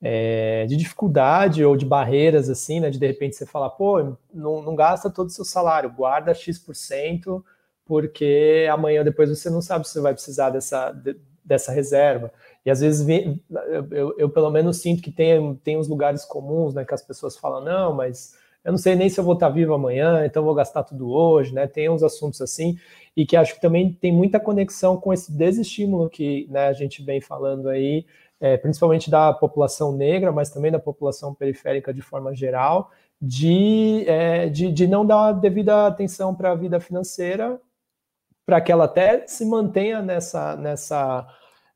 é, 0.01 0.65
de, 0.67 0.77
dificuldade 0.77 1.65
ou 1.65 1.77
de 1.77 1.85
barreiras, 1.85 2.49
assim, 2.49 2.79
né? 2.79 2.91
De 2.91 3.01
de 3.01 3.07
repente 3.09 3.35
você 3.35 3.45
falar, 3.45 3.71
pô, 3.71 4.17
não, 4.33 4.63
não 4.63 4.77
gasta 4.77 5.11
todo 5.11 5.27
o 5.27 5.33
seu 5.33 5.45
salário, 5.45 5.91
guarda 5.91 6.33
X%, 6.33 7.45
porque 7.85 8.69
amanhã 8.71 9.03
depois 9.03 9.29
você 9.29 9.51
não 9.51 9.61
sabe 9.61 9.89
se 9.89 10.01
vai 10.01 10.13
precisar 10.13 10.51
dessa, 10.51 10.93
de, 10.93 11.17
dessa 11.45 11.71
reserva. 11.73 12.33
E 12.65 12.71
às 12.71 12.81
vezes 12.81 13.07
eu, 13.91 14.15
eu, 14.17 14.31
pelo 14.31 14.51
menos 14.51 14.79
sinto 14.79 15.03
que 15.03 15.11
tem, 15.11 15.55
tem 15.57 15.77
uns 15.77 15.89
lugares 15.89 16.25
comuns, 16.25 16.75
né, 16.75 16.85
que 16.85 16.95
as 16.95 17.03
pessoas 17.03 17.37
falam, 17.37 17.63
não, 17.63 17.95
mas 17.95 18.35
eu 18.65 18.73
não 18.73 18.79
sei 18.79 18.95
nem 18.97 19.11
se 19.11 19.21
eu 19.21 19.25
vou 19.25 19.35
estar 19.35 19.51
vivo 19.51 19.75
amanhã, 19.75 20.25
então 20.25 20.43
vou 20.43 20.55
gastar 20.55 20.85
tudo 20.85 21.11
hoje, 21.11 21.53
né? 21.53 21.67
Tem 21.67 21.91
uns 21.91 22.03
assuntos 22.03 22.41
assim, 22.41 22.79
e 23.15 23.27
que 23.27 23.37
acho 23.37 23.55
que 23.55 23.61
também 23.61 23.93
tem 23.93 24.11
muita 24.11 24.41
conexão 24.41 24.97
com 24.97 25.13
esse 25.13 25.31
desestímulo 25.31 26.09
que 26.09 26.49
né, 26.51 26.69
a 26.69 26.73
gente 26.73 27.03
vem 27.03 27.21
falando 27.21 27.69
aí, 27.69 28.07
é, 28.41 28.57
principalmente 28.57 29.11
da 29.11 29.35
população 29.35 29.93
negra, 29.93 30.33
mas 30.33 30.49
também 30.49 30.73
da 30.73 30.79
população 30.79 31.35
periférica 31.35 31.93
de 31.93 32.01
forma 32.01 32.35
geral, 32.35 32.91
de, 33.21 34.05
é, 34.09 34.49
de, 34.49 34.73
de 34.73 34.87
não 34.87 35.05
dar 35.05 35.33
devida 35.33 35.87
atenção 35.87 36.35
para 36.35 36.53
a 36.53 36.55
vida 36.55 36.81
financeira, 36.81 37.61
para 38.45 38.61
que 38.61 38.71
ela 38.71 38.85
até 38.85 39.27
se 39.27 39.45
mantenha 39.45 40.03
nessa, 40.03 40.57
nessa 40.57 41.27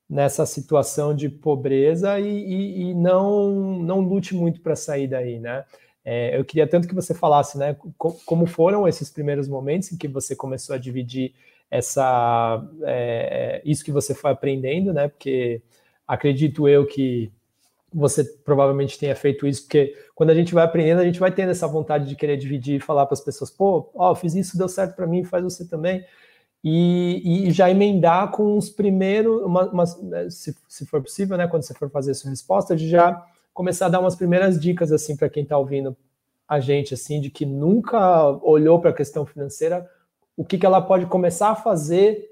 nessa 0.08 0.46
situação 0.46 1.14
de 1.14 1.28
pobreza 1.28 2.18
e, 2.18 2.24
e, 2.26 2.82
e 2.82 2.94
não, 2.94 3.78
não 3.78 4.00
lute 4.00 4.34
muito 4.34 4.60
para 4.62 4.74
sair 4.74 5.06
daí, 5.06 5.38
né? 5.38 5.64
É, 6.04 6.38
eu 6.38 6.44
queria 6.44 6.66
tanto 6.66 6.88
que 6.88 6.94
você 6.94 7.12
falasse, 7.12 7.58
né, 7.58 7.76
como 7.98 8.46
foram 8.46 8.88
esses 8.88 9.10
primeiros 9.10 9.46
momentos 9.46 9.92
em 9.92 9.98
que 9.98 10.08
você 10.08 10.34
começou 10.34 10.74
a 10.74 10.78
dividir 10.78 11.34
essa, 11.70 12.66
é, 12.84 13.60
isso 13.62 13.84
que 13.84 13.92
você 13.92 14.14
foi 14.14 14.30
aprendendo, 14.30 14.94
né? 14.94 15.08
Porque 15.08 15.60
acredito 16.06 16.66
eu 16.66 16.86
que 16.86 17.30
você 17.92 18.24
provavelmente 18.24 18.98
tenha 18.98 19.14
feito 19.14 19.46
isso, 19.46 19.62
porque 19.64 19.94
quando 20.14 20.30
a 20.30 20.34
gente 20.34 20.54
vai 20.54 20.64
aprendendo, 20.64 21.00
a 21.00 21.04
gente 21.04 21.20
vai 21.20 21.30
tendo 21.30 21.50
essa 21.50 21.66
vontade 21.66 22.08
de 22.08 22.16
querer 22.16 22.38
dividir 22.38 22.76
e 22.76 22.80
falar 22.80 23.04
para 23.04 23.14
as 23.14 23.20
pessoas, 23.20 23.50
pô, 23.50 23.90
ó, 23.94 24.14
fiz 24.14 24.34
isso, 24.34 24.56
deu 24.56 24.68
certo 24.68 24.96
para 24.96 25.06
mim, 25.06 25.24
faz 25.24 25.44
você 25.44 25.68
também 25.68 26.02
e, 26.70 27.48
e 27.48 27.50
já 27.50 27.70
emendar 27.70 28.30
com 28.30 28.56
os 28.56 28.68
primeiros, 28.68 29.42
uma, 29.42 29.70
uma, 29.70 29.86
se, 30.30 30.56
se 30.68 30.86
for 30.86 31.02
possível, 31.02 31.36
né, 31.36 31.46
quando 31.46 31.62
você 31.62 31.74
for 31.74 31.90
fazer 31.90 32.10
a 32.10 32.14
sua 32.14 32.30
resposta, 32.30 32.76
de 32.76 32.88
já 32.88 33.24
começar 33.54 33.86
a 33.86 33.88
dar 33.88 34.00
umas 34.00 34.16
primeiras 34.16 34.60
dicas 34.60 34.92
assim 34.92 35.16
para 35.16 35.28
quem 35.28 35.42
está 35.42 35.56
ouvindo 35.56 35.96
a 36.46 36.60
gente, 36.60 36.94
assim, 36.94 37.20
de 37.20 37.30
que 37.30 37.44
nunca 37.44 38.26
olhou 38.42 38.80
para 38.80 38.90
a 38.90 38.94
questão 38.94 39.26
financeira, 39.26 39.88
o 40.36 40.44
que, 40.44 40.56
que 40.56 40.64
ela 40.64 40.80
pode 40.80 41.06
começar 41.06 41.50
a 41.50 41.56
fazer 41.56 42.26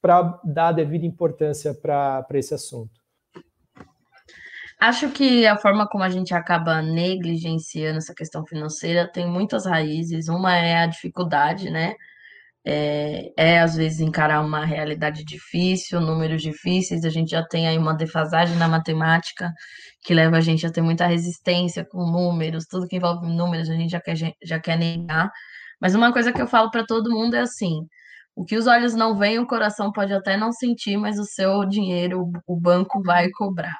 para 0.00 0.40
dar 0.44 0.68
a 0.68 0.72
devida 0.72 1.04
importância 1.04 1.74
para 1.74 2.26
esse 2.34 2.54
assunto. 2.54 2.98
Acho 4.80 5.10
que 5.10 5.44
a 5.44 5.58
forma 5.58 5.88
como 5.88 6.04
a 6.04 6.08
gente 6.08 6.32
acaba 6.32 6.80
negligenciando 6.80 7.98
essa 7.98 8.14
questão 8.14 8.46
financeira 8.46 9.10
tem 9.10 9.28
muitas 9.28 9.66
raízes. 9.66 10.28
Uma 10.28 10.56
é 10.56 10.78
a 10.78 10.86
dificuldade, 10.86 11.68
né? 11.68 11.96
É, 12.66 13.32
é, 13.36 13.60
às 13.60 13.76
vezes 13.76 14.00
encarar 14.00 14.40
uma 14.42 14.64
realidade 14.64 15.24
difícil, 15.24 16.00
números 16.00 16.42
difíceis, 16.42 17.04
a 17.04 17.08
gente 17.10 17.30
já 17.30 17.42
tem 17.46 17.66
aí 17.68 17.78
uma 17.78 17.94
defasagem 17.94 18.56
na 18.56 18.68
matemática 18.68 19.50
que 20.02 20.12
leva 20.14 20.36
a 20.36 20.40
gente 20.40 20.66
a 20.66 20.70
ter 20.72 20.82
muita 20.82 21.06
resistência 21.06 21.84
com 21.84 22.04
números, 22.10 22.66
tudo 22.66 22.86
que 22.88 22.96
envolve 22.96 23.26
números 23.26 23.70
a 23.70 23.74
gente 23.74 23.90
já 23.90 24.00
quer, 24.00 24.16
já 24.44 24.60
quer 24.60 24.76
negar. 24.78 25.30
Mas 25.80 25.94
uma 25.94 26.12
coisa 26.12 26.32
que 26.32 26.42
eu 26.42 26.46
falo 26.48 26.70
para 26.70 26.84
todo 26.84 27.10
mundo 27.10 27.34
é 27.34 27.40
assim: 27.40 27.86
o 28.36 28.44
que 28.44 28.56
os 28.56 28.66
olhos 28.66 28.94
não 28.94 29.16
veem, 29.18 29.38
o 29.38 29.46
coração 29.46 29.92
pode 29.92 30.12
até 30.12 30.36
não 30.36 30.52
sentir, 30.52 30.96
mas 30.96 31.18
o 31.18 31.24
seu 31.24 31.64
dinheiro, 31.66 32.30
o 32.46 32.56
banco 32.60 33.02
vai 33.02 33.30
cobrar. 33.30 33.76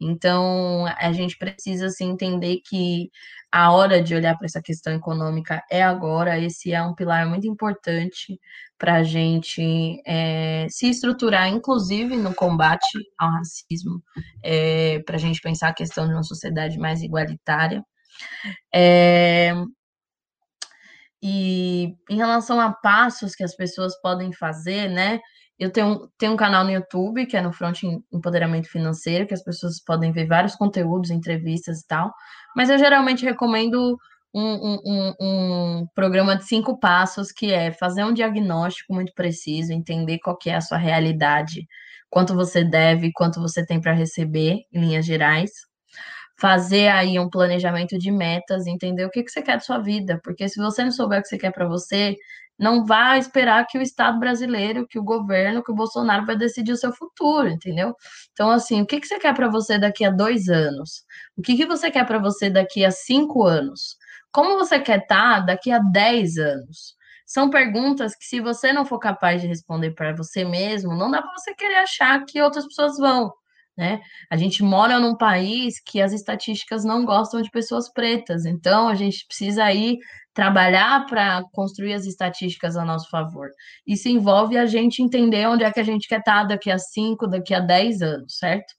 Então, 0.00 0.86
a 0.98 1.12
gente 1.12 1.38
precisa 1.38 1.86
assim, 1.86 2.10
entender 2.10 2.60
que 2.64 3.10
a 3.50 3.72
hora 3.72 4.02
de 4.02 4.14
olhar 4.14 4.36
para 4.36 4.46
essa 4.46 4.60
questão 4.60 4.92
econômica 4.92 5.62
é 5.70 5.82
agora. 5.82 6.38
Esse 6.38 6.72
é 6.72 6.82
um 6.82 6.94
pilar 6.94 7.26
muito 7.28 7.46
importante 7.46 8.38
para 8.76 8.96
a 8.96 9.02
gente 9.04 10.02
é, 10.06 10.66
se 10.68 10.88
estruturar, 10.90 11.48
inclusive 11.48 12.16
no 12.16 12.34
combate 12.34 12.98
ao 13.18 13.30
racismo, 13.30 14.02
é, 14.42 14.98
para 15.06 15.16
a 15.16 15.18
gente 15.20 15.40
pensar 15.40 15.68
a 15.68 15.74
questão 15.74 16.06
de 16.06 16.12
uma 16.12 16.24
sociedade 16.24 16.78
mais 16.78 17.02
igualitária. 17.02 17.84
É, 18.74 19.54
e 21.22 21.96
em 22.10 22.16
relação 22.16 22.60
a 22.60 22.72
passos 22.72 23.34
que 23.34 23.42
as 23.42 23.56
pessoas 23.56 23.98
podem 24.02 24.32
fazer, 24.32 24.90
né? 24.90 25.20
Eu 25.58 25.70
tenho, 25.70 26.08
tenho 26.18 26.32
um 26.32 26.36
canal 26.36 26.64
no 26.64 26.70
YouTube, 26.70 27.26
que 27.26 27.36
é 27.36 27.40
no 27.40 27.52
Front 27.52 27.82
Empoderamento 28.12 28.68
Financeiro, 28.68 29.26
que 29.26 29.34
as 29.34 29.42
pessoas 29.42 29.82
podem 29.82 30.10
ver 30.12 30.26
vários 30.26 30.56
conteúdos, 30.56 31.10
entrevistas 31.10 31.80
e 31.80 31.86
tal. 31.86 32.12
Mas 32.56 32.70
eu 32.70 32.78
geralmente 32.78 33.24
recomendo 33.24 33.96
um, 34.34 34.80
um, 34.84 35.14
um, 35.20 35.86
programa 35.94 36.36
de 36.36 36.44
cinco 36.44 36.78
passos, 36.78 37.30
que 37.30 37.52
é 37.52 37.70
fazer 37.70 38.04
um 38.04 38.12
diagnóstico 38.12 38.92
muito 38.92 39.12
preciso, 39.14 39.72
entender 39.72 40.18
qual 40.18 40.36
que 40.36 40.50
é 40.50 40.56
a 40.56 40.60
sua 40.60 40.76
realidade, 40.76 41.68
quanto 42.10 42.34
você 42.34 42.64
deve, 42.64 43.12
quanto 43.12 43.40
você 43.40 43.64
tem 43.64 43.80
para 43.80 43.92
receber, 43.92 44.62
em 44.72 44.80
linhas 44.80 45.06
gerais. 45.06 45.50
Fazer 46.36 46.88
aí 46.88 47.16
um 47.18 47.30
planejamento 47.30 47.96
de 47.96 48.10
metas, 48.10 48.66
entender 48.66 49.04
o 49.04 49.10
que, 49.10 49.22
que 49.22 49.30
você 49.30 49.40
quer 49.40 49.54
da 49.54 49.60
sua 49.60 49.78
vida, 49.78 50.20
porque 50.24 50.48
se 50.48 50.60
você 50.60 50.82
não 50.82 50.90
souber 50.90 51.20
o 51.20 51.22
que 51.22 51.28
você 51.28 51.38
quer 51.38 51.52
para 51.52 51.68
você, 51.68 52.16
não 52.58 52.84
vá 52.84 53.18
esperar 53.18 53.66
que 53.66 53.78
o 53.78 53.82
Estado 53.82 54.18
brasileiro, 54.18 54.86
que 54.86 54.98
o 54.98 55.04
governo, 55.04 55.62
que 55.62 55.72
o 55.72 55.74
Bolsonaro 55.74 56.24
vai 56.24 56.36
decidir 56.36 56.72
o 56.72 56.76
seu 56.76 56.92
futuro, 56.92 57.48
entendeu? 57.48 57.94
Então, 58.32 58.50
assim, 58.50 58.82
o 58.82 58.86
que, 58.86 59.00
que 59.00 59.06
você 59.06 59.18
quer 59.18 59.34
para 59.34 59.48
você 59.48 59.78
daqui 59.78 60.04
a 60.04 60.10
dois 60.10 60.48
anos? 60.48 61.04
O 61.36 61.42
que, 61.42 61.56
que 61.56 61.66
você 61.66 61.90
quer 61.90 62.06
para 62.06 62.18
você 62.18 62.48
daqui 62.50 62.84
a 62.84 62.90
cinco 62.90 63.44
anos? 63.44 63.96
Como 64.32 64.56
você 64.56 64.80
quer 64.80 65.00
estar 65.00 65.40
tá 65.40 65.46
daqui 65.46 65.70
a 65.70 65.78
dez 65.78 66.36
anos? 66.38 66.96
São 67.26 67.50
perguntas 67.50 68.14
que, 68.16 68.24
se 68.24 68.40
você 68.40 68.72
não 68.72 68.84
for 68.84 68.98
capaz 68.98 69.40
de 69.40 69.48
responder 69.48 69.92
para 69.92 70.14
você 70.14 70.44
mesmo, 70.44 70.94
não 70.94 71.10
dá 71.10 71.22
para 71.22 71.32
você 71.32 71.54
querer 71.54 71.76
achar 71.76 72.24
que 72.24 72.40
outras 72.40 72.66
pessoas 72.66 72.96
vão. 72.98 73.32
Né? 73.76 74.00
A 74.30 74.36
gente 74.36 74.62
mora 74.62 75.00
num 75.00 75.16
país 75.16 75.80
que 75.84 76.00
as 76.00 76.12
estatísticas 76.12 76.84
não 76.84 77.04
gostam 77.04 77.42
de 77.42 77.50
pessoas 77.50 77.92
pretas, 77.92 78.46
então 78.46 78.88
a 78.88 78.94
gente 78.94 79.26
precisa 79.26 79.64
aí 79.64 79.98
trabalhar 80.32 81.06
para 81.06 81.42
construir 81.52 81.94
as 81.94 82.06
estatísticas 82.06 82.76
a 82.76 82.84
nosso 82.84 83.08
favor. 83.10 83.50
Isso 83.86 84.08
envolve 84.08 84.56
a 84.56 84.66
gente 84.66 85.02
entender 85.02 85.48
onde 85.48 85.64
é 85.64 85.72
que 85.72 85.80
a 85.80 85.84
gente 85.84 86.08
quer 86.08 86.20
estar 86.20 86.44
daqui 86.44 86.70
a 86.70 86.78
5, 86.78 87.26
daqui 87.26 87.54
a 87.54 87.60
10 87.60 88.02
anos, 88.02 88.36
certo? 88.38 88.72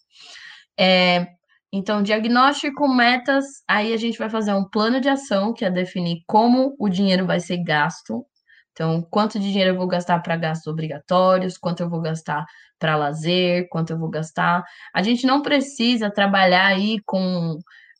É, 0.78 1.28
então, 1.72 2.04
diagnóstico, 2.04 2.88
metas, 2.88 3.46
aí 3.68 3.94
a 3.94 3.98
gente 3.98 4.18
vai 4.18 4.30
fazer 4.30 4.54
um 4.54 4.64
plano 4.64 5.02
de 5.02 5.10
ação, 5.10 5.54
que 5.54 5.66
é 5.66 5.70
definir 5.70 6.22
como 6.28 6.76
o 6.80 6.88
dinheiro 6.90 7.26
vai 7.26 7.40
ser 7.40 7.58
gasto. 7.64 8.26
Então, 8.72 9.02
quanto 9.10 9.40
de 9.40 9.48
dinheiro 9.48 9.72
eu 9.72 9.78
vou 9.78 9.88
gastar 9.88 10.20
para 10.20 10.36
gastos 10.36 10.68
obrigatórios, 10.68 11.58
quanto 11.58 11.82
eu 11.82 11.90
vou 11.90 12.02
gastar 12.02 12.46
para 12.80 12.96
lazer, 12.96 13.68
quanto 13.70 13.92
eu 13.92 14.00
vou 14.00 14.10
gastar. 14.10 14.64
A 14.94 15.02
gente 15.02 15.26
não 15.26 15.42
precisa 15.42 16.12
trabalhar 16.12 16.68
aí 16.68 17.00
com, 17.06 17.58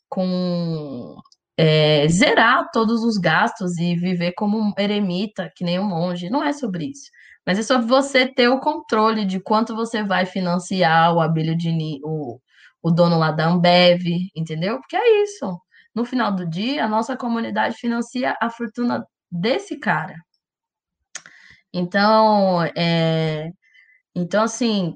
com 0.10 1.16
é, 1.58 2.08
zerar 2.08 2.70
todos 2.72 3.04
os 3.04 3.18
gastos 3.18 3.78
e 3.78 3.96
viver 3.96 4.34
como 4.34 4.60
um 4.60 4.74
eremita, 4.78 5.52
que 5.56 5.64
nem 5.64 5.80
um 5.80 5.88
monge. 5.88 6.30
Não 6.30 6.44
é 6.44 6.54
sobre 6.54 6.86
isso. 6.86 7.10
Mas 7.46 7.60
é 7.60 7.64
sobre 7.64 7.88
você 7.88 8.28
ter 8.28 8.50
o 8.50 8.60
controle 8.60 9.26
de 9.26 9.40
quanto 9.40 9.76
você 9.76 10.04
vai 10.04 10.26
financiar 10.26 11.14
o 11.14 11.22
Abílio 11.22 11.56
Dini, 11.56 12.00
o, 12.04 12.40
o 12.82 12.92
dono 12.92 13.18
lá 13.20 13.32
da 13.32 13.48
Ambev, 13.48 14.04
entendeu? 14.36 14.80
Porque 14.80 14.96
é 14.96 15.24
isso. 15.24 15.60
No 15.94 16.06
final 16.06 16.32
do 16.32 16.46
dia, 16.48 16.86
a 16.86 16.90
nossa 16.90 17.16
comunidade 17.16 17.76
financia 17.78 18.36
a 18.42 18.50
fortuna 18.50 19.06
desse 19.32 19.78
cara. 19.80 20.16
Então, 21.74 22.64
é, 22.76 23.50
então 24.16 24.44
assim, 24.44 24.96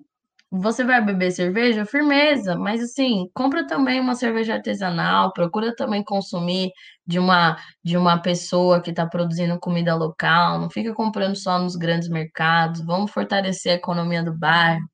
você 0.51 0.83
vai 0.83 1.03
beber 1.03 1.31
cerveja? 1.31 1.85
Firmeza, 1.85 2.55
mas 2.55 2.81
assim, 2.81 3.29
compra 3.33 3.67
também 3.67 3.99
uma 3.99 4.15
cerveja 4.15 4.55
artesanal, 4.55 5.31
procura 5.33 5.75
também 5.75 6.03
consumir 6.03 6.71
de 7.05 7.19
uma 7.19 7.57
de 7.83 7.97
uma 7.97 8.21
pessoa 8.21 8.81
que 8.81 8.89
está 8.91 9.05
produzindo 9.07 9.59
comida 9.59 9.95
local, 9.95 10.59
não 10.59 10.69
fica 10.69 10.93
comprando 10.93 11.35
só 11.35 11.59
nos 11.59 11.75
grandes 11.75 12.09
mercados, 12.09 12.81
vamos 12.81 13.11
fortalecer 13.11 13.73
a 13.73 13.75
economia 13.75 14.23
do 14.23 14.33
bairro. 14.37 14.87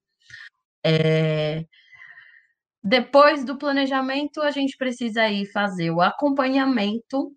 É... 0.85 1.65
Depois 2.83 3.43
do 3.45 3.57
planejamento, 3.57 4.41
a 4.41 4.51
gente 4.51 4.77
precisa 4.77 5.23
aí 5.23 5.45
fazer 5.47 5.91
o 5.91 6.01
acompanhamento 6.01 7.31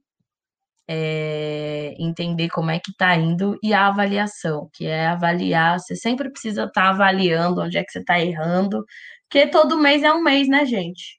é, 0.89 1.95
entender 1.99 2.49
como 2.49 2.71
é 2.71 2.79
que 2.81 2.91
está 2.91 3.15
indo 3.17 3.59
e 3.63 3.75
a 3.75 3.89
avaliação, 3.89 4.71
que 4.73 4.87
é 4.87 5.07
avaliar, 5.09 5.79
você 5.79 5.95
sempre 5.95 6.31
precisa 6.31 6.65
estar 6.65 6.83
tá 6.83 6.89
avaliando 6.91 7.61
onde 7.63 7.77
é 7.79 7.85
que 7.85 7.93
você 7.93 8.01
está 8.01 8.19
errando, 8.21 8.85
porque 9.29 9.47
todo 9.49 9.79
mês 9.79 10.03
é 10.03 10.13
um 10.13 10.23
mês, 10.23 10.49
né, 10.49 10.65
gente? 10.65 11.19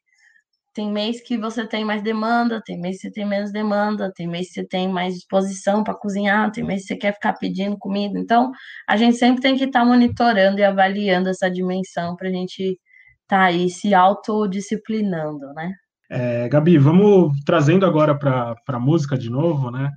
Tem 0.73 0.91
mês 0.91 1.21
que 1.21 1.37
você 1.37 1.67
tem 1.67 1.83
mais 1.85 2.01
demanda, 2.03 2.61
tem 2.65 2.79
mês 2.79 2.97
que 2.97 3.03
você 3.03 3.11
tem 3.11 3.25
menos 3.25 3.51
demanda, 3.51 4.11
tem 4.15 4.27
mês 4.27 4.47
que 4.47 4.53
você 4.55 4.67
tem 4.67 4.87
mais 4.87 5.15
disposição 5.15 5.83
para 5.83 5.95
cozinhar, 5.95 6.51
tem 6.51 6.63
mês 6.63 6.83
que 6.83 6.87
você 6.89 6.97
quer 6.97 7.13
ficar 7.13 7.33
pedindo 7.33 7.77
comida. 7.77 8.17
Então, 8.19 8.51
a 8.87 8.95
gente 8.97 9.17
sempre 9.17 9.41
tem 9.41 9.57
que 9.57 9.65
estar 9.65 9.81
tá 9.81 9.85
monitorando 9.85 10.59
e 10.59 10.63
avaliando 10.63 11.29
essa 11.29 11.49
dimensão 11.49 12.15
para 12.15 12.29
a 12.29 12.31
gente 12.31 12.63
estar 12.63 12.79
tá 13.27 13.43
aí 13.45 13.69
se 13.69 13.93
autodisciplinando, 13.93 15.53
né? 15.53 15.73
É, 16.09 16.49
Gabi, 16.49 16.77
vamos 16.79 17.39
trazendo 17.45 17.85
agora 17.85 18.17
para 18.17 18.55
a 18.67 18.79
música 18.79 19.15
de 19.15 19.29
novo, 19.29 19.69
né? 19.69 19.91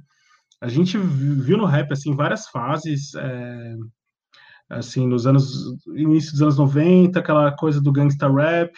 A 0.60 0.68
gente 0.68 0.98
viu 0.98 1.56
no 1.56 1.64
rap 1.64 1.90
assim 1.90 2.14
várias 2.14 2.46
fases, 2.48 3.14
é, 3.14 3.74
assim 4.68 5.06
nos 5.06 5.26
anos 5.26 5.74
início 5.96 6.32
dos 6.32 6.42
anos 6.42 6.58
90, 6.58 7.18
aquela 7.18 7.50
coisa 7.56 7.80
do 7.80 7.90
gangsta 7.90 8.30
rap, 8.30 8.72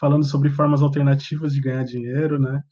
falando 0.00 0.24
sobre 0.24 0.48
formas 0.50 0.80
alternativas 0.80 1.52
de 1.52 1.60
ganhar 1.60 1.84
dinheiro, 1.84 2.38
né? 2.38 2.62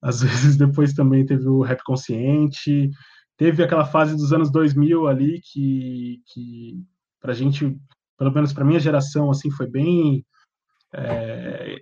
Às 0.00 0.22
vezes 0.22 0.56
depois 0.56 0.94
também 0.94 1.26
teve 1.26 1.48
o 1.48 1.62
rap 1.62 1.82
consciente, 1.84 2.90
teve 3.36 3.62
aquela 3.62 3.84
fase 3.84 4.16
dos 4.16 4.32
anos 4.32 4.52
2000 4.52 5.08
ali 5.08 5.40
que 5.42 6.22
que 6.32 6.80
para 7.20 7.32
gente, 7.32 7.76
pelo 8.16 8.30
menos 8.32 8.52
para 8.52 8.64
minha 8.64 8.78
geração, 8.78 9.30
assim, 9.30 9.50
foi 9.50 9.66
bem 9.66 10.24
é, 10.92 11.80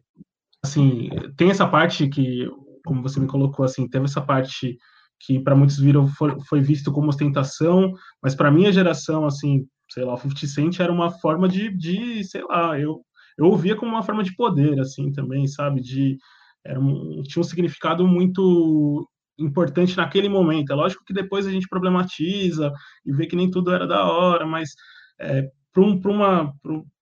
assim, 0.65 1.09
tem 1.37 1.51
essa 1.51 1.67
parte 1.67 2.09
que, 2.09 2.49
como 2.85 3.03
você 3.03 3.19
me 3.21 3.27
colocou, 3.27 3.65
assim, 3.65 3.89
teve 3.89 4.05
essa 4.05 4.21
parte 4.21 4.77
que 5.21 5.39
para 5.39 5.55
muitos 5.55 5.79
viram 5.79 6.07
foi, 6.09 6.37
foi, 6.49 6.61
visto 6.61 6.93
como 6.93 7.09
ostentação, 7.09 7.93
mas 8.23 8.35
para 8.35 8.51
minha 8.51 8.73
geração, 8.73 9.25
assim, 9.25 9.67
sei 9.91 10.05
lá, 10.05 10.15
o 10.15 10.19
50 10.19 10.47
Cent 10.47 10.81
era 10.81 10.93
uma 10.93 11.11
forma 11.11 11.49
de, 11.49 11.77
de 11.77 12.25
sei 12.25 12.43
lá, 12.45 12.79
eu, 12.79 13.01
eu 13.39 13.47
ouvia 13.47 13.77
como 13.77 13.93
uma 13.93 14.03
forma 14.03 14.23
de 14.23 14.35
poder, 14.35 14.81
assim, 14.81 15.13
também, 15.13 15.47
sabe, 15.47 15.81
de 15.81 16.17
era 16.65 16.79
um, 16.79 17.23
tinha 17.25 17.41
um 17.41 17.45
significado 17.45 18.07
muito 18.07 19.09
importante 19.39 19.97
naquele 19.97 20.29
momento. 20.29 20.73
É 20.73 20.77
lógico 20.77 21.05
que 21.05 21.13
depois 21.13 21.47
a 21.47 21.51
gente 21.51 21.69
problematiza 21.69 22.73
e 23.05 23.13
vê 23.13 23.27
que 23.27 23.37
nem 23.37 23.51
tudo 23.51 23.73
era 23.73 23.87
da 23.87 24.05
hora, 24.05 24.47
mas 24.47 24.71
é, 25.19 25.49
para 25.73 25.83
um, 25.83 26.01
uma, 26.05 26.53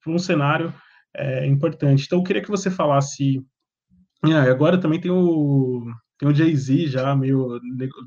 um 0.07 0.19
cenário 0.19 0.73
é 1.15 1.47
importante. 1.47 2.05
Então, 2.07 2.19
eu 2.19 2.25
queria 2.25 2.43
que 2.43 2.51
você 2.51 2.71
falasse. 2.71 3.43
É, 4.25 4.51
agora 4.51 4.79
também 4.79 5.01
tem 5.01 5.11
o, 5.11 5.85
tem 6.19 6.29
o 6.29 6.35
Jay-Z 6.35 6.89
já 6.89 7.17
meio 7.17 7.59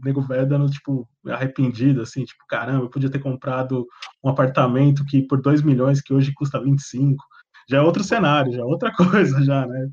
nego 0.03 0.22
velho 0.22 0.47
dando, 0.47 0.70
tipo, 0.70 1.09
arrependido, 1.28 2.01
assim, 2.01 2.24
tipo, 2.24 2.45
caramba, 2.47 2.86
eu 2.86 2.89
podia 2.89 3.09
ter 3.09 3.20
comprado 3.20 3.88
um 4.24 4.30
apartamento 4.30 5.03
que 5.05 5.24
por 5.24 5.41
2 5.41 5.64
milhões, 5.64 6.01
que 6.01 6.14
hoje 6.14 6.32
custa 6.34 6.61
25. 6.61 7.24
Já 7.68 7.78
é 7.78 7.82
outro 7.82 8.03
cenário, 8.03 8.53
já 8.53 8.61
é 8.61 8.66
outra 8.66 8.91
coisa, 8.95 9.43
já, 9.43 9.66
né? 9.66 9.89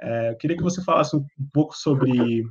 É, 0.00 0.30
eu 0.30 0.36
queria 0.36 0.56
que 0.56 0.62
você 0.62 0.82
falasse 0.84 1.16
um 1.16 1.24
pouco 1.52 1.76
sobre, 1.76 2.44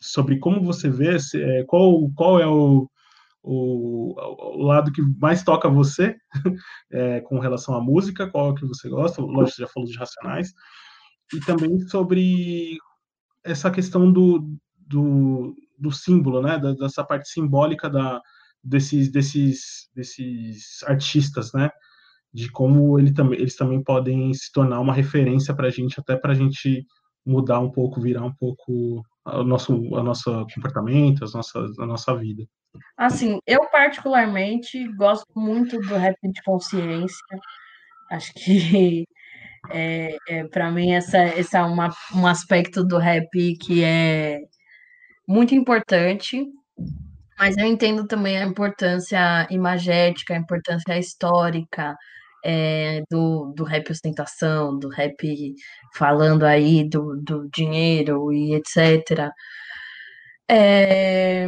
sobre 0.00 0.38
como 0.38 0.62
você 0.62 0.90
vê, 0.90 1.16
é, 1.36 1.64
qual, 1.64 2.10
qual 2.14 2.38
é 2.38 2.46
o, 2.46 2.90
o, 3.42 4.14
o 4.58 4.62
lado 4.62 4.92
que 4.92 5.00
mais 5.18 5.42
toca 5.42 5.68
você 5.68 6.16
é, 6.92 7.20
com 7.22 7.38
relação 7.38 7.74
à 7.74 7.80
música, 7.80 8.28
qual 8.28 8.52
é 8.52 8.54
que 8.54 8.66
você 8.66 8.88
gosta, 8.88 9.22
lógico, 9.22 9.56
você 9.56 9.62
já 9.62 9.68
falou 9.68 9.88
de 9.88 9.96
Racionais, 9.96 10.52
e 11.32 11.40
também 11.40 11.78
sobre 11.88 12.78
essa 13.44 13.70
questão 13.70 14.10
do, 14.12 14.56
do, 14.76 15.54
do 15.78 15.90
símbolo, 15.90 16.42
né, 16.42 16.58
dessa 16.78 17.04
parte 17.04 17.28
simbólica 17.28 17.88
da, 17.88 18.20
desses, 18.62 19.10
desses, 19.10 19.90
desses 19.94 20.82
artistas, 20.84 21.52
né, 21.52 21.70
de 22.32 22.50
como 22.50 22.98
ele 22.98 23.12
também, 23.12 23.38
eles 23.38 23.56
também 23.56 23.82
podem 23.82 24.32
se 24.34 24.52
tornar 24.52 24.80
uma 24.80 24.92
referência 24.92 25.54
para 25.54 25.68
a 25.68 25.70
gente, 25.70 25.98
até 25.98 26.16
para 26.16 26.32
a 26.32 26.36
gente 26.36 26.84
mudar 27.24 27.60
um 27.60 27.70
pouco, 27.70 28.00
virar 28.00 28.24
um 28.24 28.34
pouco 28.34 29.02
o 29.24 29.44
nosso, 29.44 29.74
o 29.74 30.02
nosso 30.02 30.46
comportamento, 30.54 31.24
as 31.24 31.34
nossas, 31.34 31.78
a 31.78 31.86
nossa 31.86 32.14
vida. 32.16 32.44
Assim, 32.96 33.38
eu 33.46 33.60
particularmente 33.70 34.86
gosto 34.94 35.26
muito 35.36 35.78
do 35.80 35.96
rap 35.96 36.16
de 36.22 36.42
consciência. 36.42 37.38
Acho 38.10 38.32
que 38.34 39.06
é, 39.70 40.16
é 40.28 40.44
para 40.48 40.70
mim 40.70 40.92
essa, 40.92 41.24
esse 41.38 41.56
é 41.56 41.62
uma, 41.62 41.90
um 42.14 42.26
aspecto 42.26 42.84
do 42.84 42.98
rap 42.98 43.28
que 43.60 43.84
é 43.84 44.40
muito 45.26 45.54
importante, 45.54 46.46
mas 47.38 47.56
eu 47.56 47.66
entendo 47.66 48.06
também 48.06 48.38
a 48.38 48.44
importância 48.44 49.46
imagética, 49.50 50.34
a 50.34 50.38
importância 50.38 50.98
histórica 50.98 51.96
é, 52.44 53.02
do, 53.10 53.52
do 53.56 53.64
rap 53.64 53.90
ostentação, 53.90 54.78
do 54.78 54.88
rap 54.88 55.54
falando 55.94 56.44
aí 56.44 56.88
do, 56.88 57.16
do 57.22 57.48
dinheiro 57.50 58.32
e 58.32 58.54
etc. 58.54 59.30
É, 60.50 61.46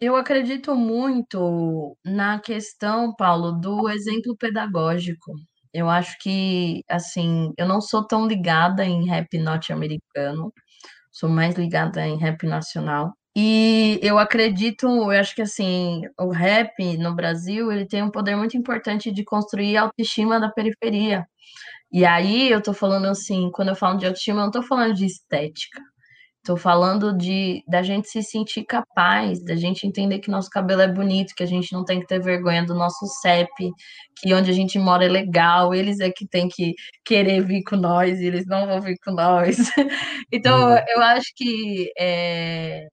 eu 0.00 0.16
acredito 0.16 0.74
muito 0.76 1.96
na 2.04 2.38
questão, 2.40 3.14
Paulo, 3.16 3.52
do 3.52 3.88
exemplo 3.88 4.36
pedagógico. 4.36 5.32
Eu 5.72 5.88
acho 5.88 6.16
que, 6.20 6.82
assim, 6.88 7.52
eu 7.58 7.66
não 7.66 7.80
sou 7.80 8.06
tão 8.06 8.26
ligada 8.26 8.84
em 8.84 9.06
rap 9.06 9.38
norte-americano, 9.38 10.52
sou 11.12 11.28
mais 11.28 11.56
ligada 11.56 12.06
em 12.06 12.18
rap 12.18 12.46
nacional. 12.46 13.14
E 13.36 14.00
eu 14.02 14.18
acredito, 14.18 14.86
eu 14.86 15.10
acho 15.10 15.34
que 15.34 15.42
assim, 15.42 16.02
o 16.18 16.30
rap 16.30 16.96
no 16.98 17.14
Brasil, 17.14 17.70
ele 17.72 17.86
tem 17.86 18.02
um 18.02 18.10
poder 18.10 18.36
muito 18.36 18.56
importante 18.56 19.12
de 19.12 19.24
construir 19.24 19.76
a 19.76 19.82
autoestima 19.82 20.40
da 20.40 20.50
periferia. 20.50 21.26
E 21.92 22.04
aí 22.06 22.50
eu 22.50 22.62
tô 22.62 22.74
falando 22.74 23.06
assim, 23.06 23.50
quando 23.52 23.68
eu 23.70 23.76
falo 23.76 23.98
de 23.98 24.06
autoestima, 24.06 24.40
eu 24.40 24.44
não 24.46 24.50
tô 24.52 24.62
falando 24.62 24.94
de 24.94 25.06
estética. 25.06 25.80
Tô 26.48 26.56
falando 26.56 27.14
de 27.14 27.62
da 27.68 27.82
gente 27.82 28.08
se 28.08 28.22
sentir 28.22 28.64
capaz, 28.64 29.44
da 29.44 29.54
gente 29.54 29.86
entender 29.86 30.18
que 30.18 30.30
nosso 30.30 30.48
cabelo 30.48 30.80
é 30.80 30.88
bonito, 30.90 31.34
que 31.36 31.42
a 31.42 31.46
gente 31.46 31.74
não 31.74 31.84
tem 31.84 32.00
que 32.00 32.06
ter 32.06 32.22
vergonha 32.22 32.64
do 32.64 32.74
nosso 32.74 33.06
CEP, 33.20 33.70
que 34.16 34.32
onde 34.32 34.50
a 34.50 34.54
gente 34.54 34.78
mora 34.78 35.04
é 35.04 35.08
legal, 35.08 35.74
eles 35.74 36.00
é 36.00 36.10
que 36.10 36.26
tem 36.26 36.48
que 36.48 36.72
querer 37.04 37.44
vir 37.44 37.62
com 37.64 37.76
nós, 37.76 38.18
e 38.18 38.24
eles 38.24 38.46
não 38.46 38.66
vão 38.66 38.80
vir 38.80 38.96
com 39.04 39.10
nós. 39.10 39.58
então, 40.32 40.70
uhum. 40.70 40.78
eu 40.88 41.02
acho 41.02 41.34
que 41.36 41.92
é, 41.98 42.86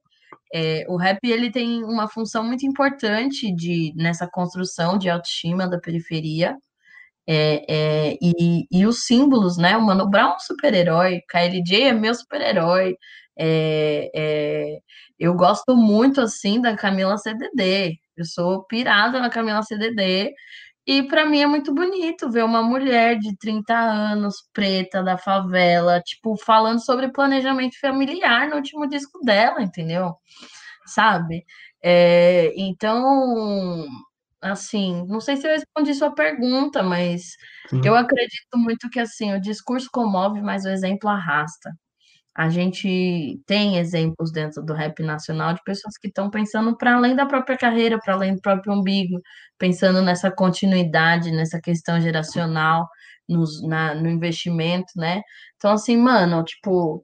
é, 0.54 0.86
o 0.90 0.98
rap 0.98 1.20
ele 1.24 1.50
tem 1.50 1.82
uma 1.86 2.10
função 2.10 2.44
muito 2.44 2.66
importante 2.66 3.56
de 3.56 3.94
nessa 3.96 4.28
construção 4.30 4.98
de 4.98 5.10
autoestima 5.10 5.66
da 5.66 5.80
periferia. 5.80 6.58
É, 7.28 7.66
é, 7.74 8.18
e, 8.22 8.68
e, 8.70 8.86
os 8.86 9.06
símbolos, 9.06 9.58
né? 9.58 9.78
O 9.78 9.82
Mano 9.82 10.10
Brown 10.10 10.34
é 10.34 10.36
um 10.36 10.40
super-herói, 10.40 11.22
KLJ 11.30 11.84
é 11.84 11.94
meu 11.94 12.14
super-herói. 12.14 12.96
É, 13.38 14.10
é, 14.16 14.80
eu 15.20 15.34
gosto 15.36 15.76
muito 15.76 16.22
assim 16.22 16.62
da 16.62 16.76
Camila 16.76 17.18
CDD. 17.18 18.00
Eu 18.16 18.26
sou 18.26 18.64
pirada 18.64 19.20
na 19.20 19.30
Camila 19.30 19.62
CDD 19.64 20.34
e 20.88 21.04
para 21.04 21.26
mim 21.26 21.40
é 21.42 21.48
muito 21.48 21.74
bonito 21.74 22.30
ver 22.30 22.44
uma 22.44 22.62
mulher 22.62 23.18
de 23.18 23.36
30 23.38 23.74
anos, 23.76 24.36
preta, 24.54 25.02
da 25.04 25.18
favela, 25.18 26.00
tipo, 26.02 26.38
falando 26.38 26.84
sobre 26.84 27.12
planejamento 27.12 27.80
familiar 27.80 28.48
no 28.48 28.58
último 28.58 28.88
disco 28.88 29.20
dela, 29.24 29.64
entendeu? 29.64 30.16
Sabe? 30.86 31.46
É, 31.84 32.54
então, 32.56 33.86
assim, 34.42 35.06
não 35.08 35.20
sei 35.20 35.38
se 35.38 35.48
eu 35.48 35.52
respondi 35.52 35.94
sua 35.96 36.14
pergunta, 36.14 36.84
mas 36.84 37.36
Sim. 37.70 37.82
eu 37.84 37.96
acredito 37.96 38.58
muito 38.58 38.90
que 38.90 39.00
assim, 39.00 39.34
o 39.34 39.42
discurso 39.42 39.90
comove, 39.92 40.42
mas 40.42 40.66
o 40.66 40.70
exemplo 40.70 41.10
arrasta. 41.10 41.72
A 42.36 42.50
gente 42.50 43.40
tem 43.46 43.78
exemplos 43.78 44.32
dentro 44.32 44.62
do 44.62 44.74
rap 44.74 45.02
nacional 45.02 45.54
de 45.54 45.64
pessoas 45.64 45.98
que 45.98 46.10
estão 46.10 46.30
pensando 46.30 46.76
para 46.78 46.96
além 46.96 47.16
da 47.16 47.26
própria 47.26 47.58
carreira, 47.58 47.98
para 47.98 48.14
além 48.14 48.36
do 48.36 48.42
próprio 48.42 48.74
umbigo, 48.74 49.22
pensando 49.58 50.02
nessa 50.02 50.30
continuidade, 50.30 51.32
nessa 51.32 51.62
questão 51.62 52.02
geracional, 52.02 52.90
nos, 53.28 53.62
na, 53.64 53.96
no 53.96 54.10
investimento, 54.10 54.92
né? 54.98 55.22
Então, 55.56 55.72
assim, 55.72 55.96
mano, 55.96 56.44
tipo, 56.44 57.02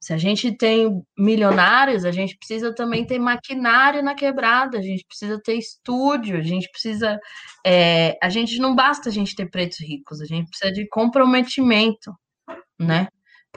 se 0.00 0.12
a 0.12 0.16
gente 0.16 0.56
tem 0.56 1.02
milionários, 1.18 2.04
a 2.04 2.12
gente 2.12 2.36
precisa 2.38 2.72
também 2.72 3.04
ter 3.04 3.18
maquinário 3.18 4.02
na 4.02 4.14
quebrada, 4.14 4.78
a 4.78 4.82
gente 4.82 5.04
precisa 5.04 5.40
ter 5.42 5.54
estúdio, 5.54 6.38
a 6.38 6.42
gente 6.42 6.70
precisa. 6.70 7.18
É, 7.66 8.16
a 8.22 8.28
gente 8.28 8.58
não 8.60 8.76
basta 8.76 9.08
a 9.08 9.12
gente 9.12 9.34
ter 9.34 9.50
pretos 9.50 9.80
ricos, 9.80 10.20
a 10.20 10.24
gente 10.24 10.48
precisa 10.48 10.72
de 10.72 10.86
comprometimento, 10.88 12.14
né? 12.78 13.08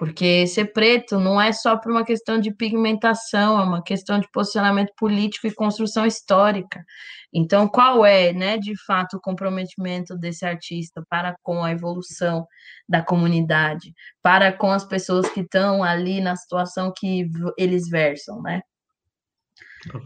Porque 0.02 0.48
ser 0.48 0.74
preto 0.74 1.20
não 1.20 1.40
é 1.40 1.54
só 1.54 1.78
por 1.78 1.92
uma 1.92 2.04
questão 2.04 2.40
de 2.40 2.52
pigmentação, 2.52 3.60
é 3.60 3.64
uma 3.64 3.84
questão 3.84 4.20
de 4.20 4.28
posicionamento 4.32 4.92
político 4.98 5.46
e 5.46 5.54
construção 5.54 6.08
histórica. 6.08 6.84
Então, 7.32 7.68
qual 7.68 8.04
é, 8.04 8.34
né, 8.34 8.58
de 8.58 8.74
fato, 8.84 9.18
o 9.18 9.22
comprometimento 9.22 10.18
desse 10.18 10.44
artista 10.44 11.04
para 11.08 11.36
com 11.44 11.64
a 11.64 11.72
evolução 11.72 12.48
da 12.90 13.04
comunidade, 13.04 13.94
para 14.24 14.52
com 14.52 14.72
as 14.72 14.84
pessoas 14.84 15.30
que 15.30 15.42
estão 15.42 15.84
ali 15.84 16.20
na 16.20 16.36
situação 16.36 16.92
que 16.98 17.30
eles 17.56 17.88
versam, 17.88 18.42
né? 18.42 18.62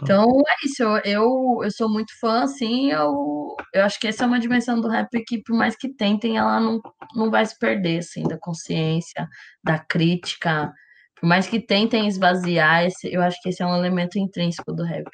Então 0.01 0.41
é 0.47 0.65
isso, 0.65 0.84
eu, 0.84 0.97
eu, 1.03 1.59
eu, 1.63 1.71
sou 1.71 1.89
muito 1.89 2.17
fã, 2.19 2.43
assim, 2.43 2.91
eu, 2.91 3.55
eu 3.73 3.84
acho 3.84 3.99
que 3.99 4.07
essa 4.07 4.23
é 4.23 4.28
uma 4.28 4.39
dimensão 4.39 4.80
do 4.80 4.88
rap 4.88 5.09
que, 5.26 5.41
por 5.43 5.55
mais 5.55 5.76
que 5.76 5.89
tentem, 5.89 6.38
ela 6.38 6.59
não, 6.59 6.82
não 7.13 7.30
vai 7.30 7.45
se 7.45 7.57
perder, 7.59 7.99
assim, 7.99 8.23
da 8.23 8.38
consciência, 8.38 9.28
da 9.63 9.78
crítica, 9.78 10.71
por 11.19 11.28
mais 11.28 11.47
que 11.47 11.59
tentem 11.59 12.07
esvaziar, 12.07 12.86
esse, 12.86 13.11
eu 13.11 13.21
acho 13.21 13.41
que 13.41 13.49
esse 13.49 13.61
é 13.61 13.65
um 13.65 13.76
elemento 13.76 14.17
intrínseco 14.17 14.73
do 14.73 14.84
rap. 14.84 15.05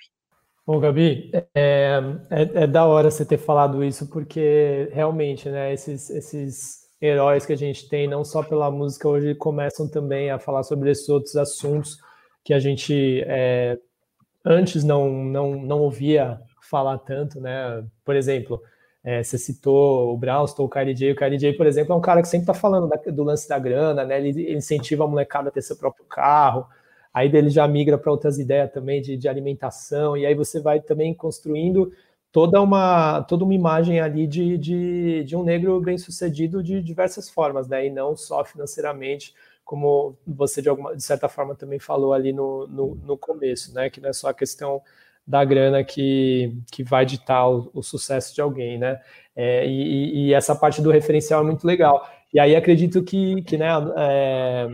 Bom, 0.65 0.79
Gabi, 0.79 1.31
é, 1.55 1.99
é, 2.29 2.63
é 2.63 2.67
da 2.67 2.85
hora 2.85 3.09
você 3.09 3.25
ter 3.25 3.37
falado 3.37 3.83
isso, 3.83 4.07
porque 4.09 4.89
realmente, 4.93 5.49
né, 5.49 5.73
esses, 5.73 6.09
esses 6.09 6.81
heróis 7.01 7.45
que 7.45 7.53
a 7.53 7.57
gente 7.57 7.89
tem, 7.89 8.07
não 8.07 8.23
só 8.23 8.43
pela 8.43 8.69
música, 8.69 9.07
hoje 9.07 9.33
começam 9.33 9.89
também 9.89 10.29
a 10.29 10.37
falar 10.37 10.63
sobre 10.63 10.91
esses 10.91 11.09
outros 11.09 11.35
assuntos 11.35 11.97
que 12.43 12.53
a 12.53 12.59
gente 12.59 13.23
é, 13.25 13.77
antes 14.45 14.83
não, 14.83 15.11
não, 15.11 15.55
não 15.55 15.79
ouvia 15.79 16.41
falar 16.61 16.97
tanto, 16.99 17.39
né? 17.39 17.83
Por 18.03 18.15
exemplo, 18.15 18.61
é, 19.03 19.23
você 19.23 19.37
citou 19.37 20.13
o 20.13 20.17
Brownston, 20.17 20.63
o 20.63 20.69
KLJ. 20.69 21.11
O 21.11 21.15
KLJ, 21.15 21.53
por 21.53 21.65
exemplo, 21.65 21.93
é 21.93 21.95
um 21.95 22.01
cara 22.01 22.21
que 22.21 22.27
sempre 22.27 22.43
está 22.43 22.53
falando 22.53 22.87
da, 22.87 22.97
do 23.11 23.23
lance 23.23 23.47
da 23.49 23.57
grana, 23.57 24.05
né? 24.05 24.17
Ele, 24.19 24.29
ele, 24.29 24.53
incentiva 24.55 25.03
a 25.03 25.07
molecada 25.07 25.49
a 25.49 25.51
ter 25.51 25.61
seu 25.61 25.75
próprio 25.75 26.05
carro. 26.05 26.65
Aí 27.13 27.29
dele 27.29 27.49
já 27.49 27.67
migra 27.67 27.97
para 27.97 28.11
outras 28.11 28.39
ideias 28.39 28.71
também 28.71 29.01
de, 29.01 29.17
de 29.17 29.27
alimentação. 29.27 30.15
E 30.15 30.25
aí 30.25 30.35
você 30.35 30.61
vai 30.61 30.79
também 30.79 31.13
construindo 31.13 31.91
toda 32.31 32.61
uma, 32.61 33.21
toda 33.23 33.43
uma 33.43 33.53
imagem 33.53 33.99
ali 33.99 34.27
de, 34.27 34.57
de, 34.57 35.23
de 35.25 35.35
um 35.35 35.43
negro 35.43 35.81
bem 35.81 35.97
sucedido 35.97 36.63
de 36.63 36.81
diversas 36.81 37.29
formas, 37.29 37.67
né? 37.67 37.87
E 37.87 37.89
não 37.89 38.15
só 38.15 38.45
financeiramente 38.45 39.33
como 39.63 40.17
você 40.25 40.61
de, 40.61 40.69
alguma, 40.69 40.95
de 40.95 41.03
certa 41.03 41.29
forma 41.29 41.55
também 41.55 41.79
falou 41.79 42.13
ali 42.13 42.33
no, 42.33 42.67
no, 42.67 42.95
no, 42.95 43.17
começo, 43.17 43.73
né? 43.73 43.89
Que 43.89 44.01
não 44.01 44.09
é 44.09 44.13
só 44.13 44.29
a 44.29 44.33
questão 44.33 44.81
da 45.25 45.45
grana 45.45 45.83
que, 45.83 46.57
que 46.71 46.83
vai 46.83 47.05
ditar 47.05 47.49
o, 47.49 47.69
o 47.73 47.83
sucesso 47.83 48.33
de 48.33 48.41
alguém, 48.41 48.77
né? 48.77 48.99
É, 49.35 49.65
e, 49.65 50.27
e, 50.27 50.33
essa 50.33 50.55
parte 50.55 50.81
do 50.81 50.91
referencial 50.91 51.41
é 51.41 51.45
muito 51.45 51.65
legal. 51.65 52.05
E 52.33 52.39
aí 52.39 52.55
acredito 52.55 53.03
que, 53.03 53.41
que, 53.43 53.57
né, 53.57 53.69
é, 53.97 54.67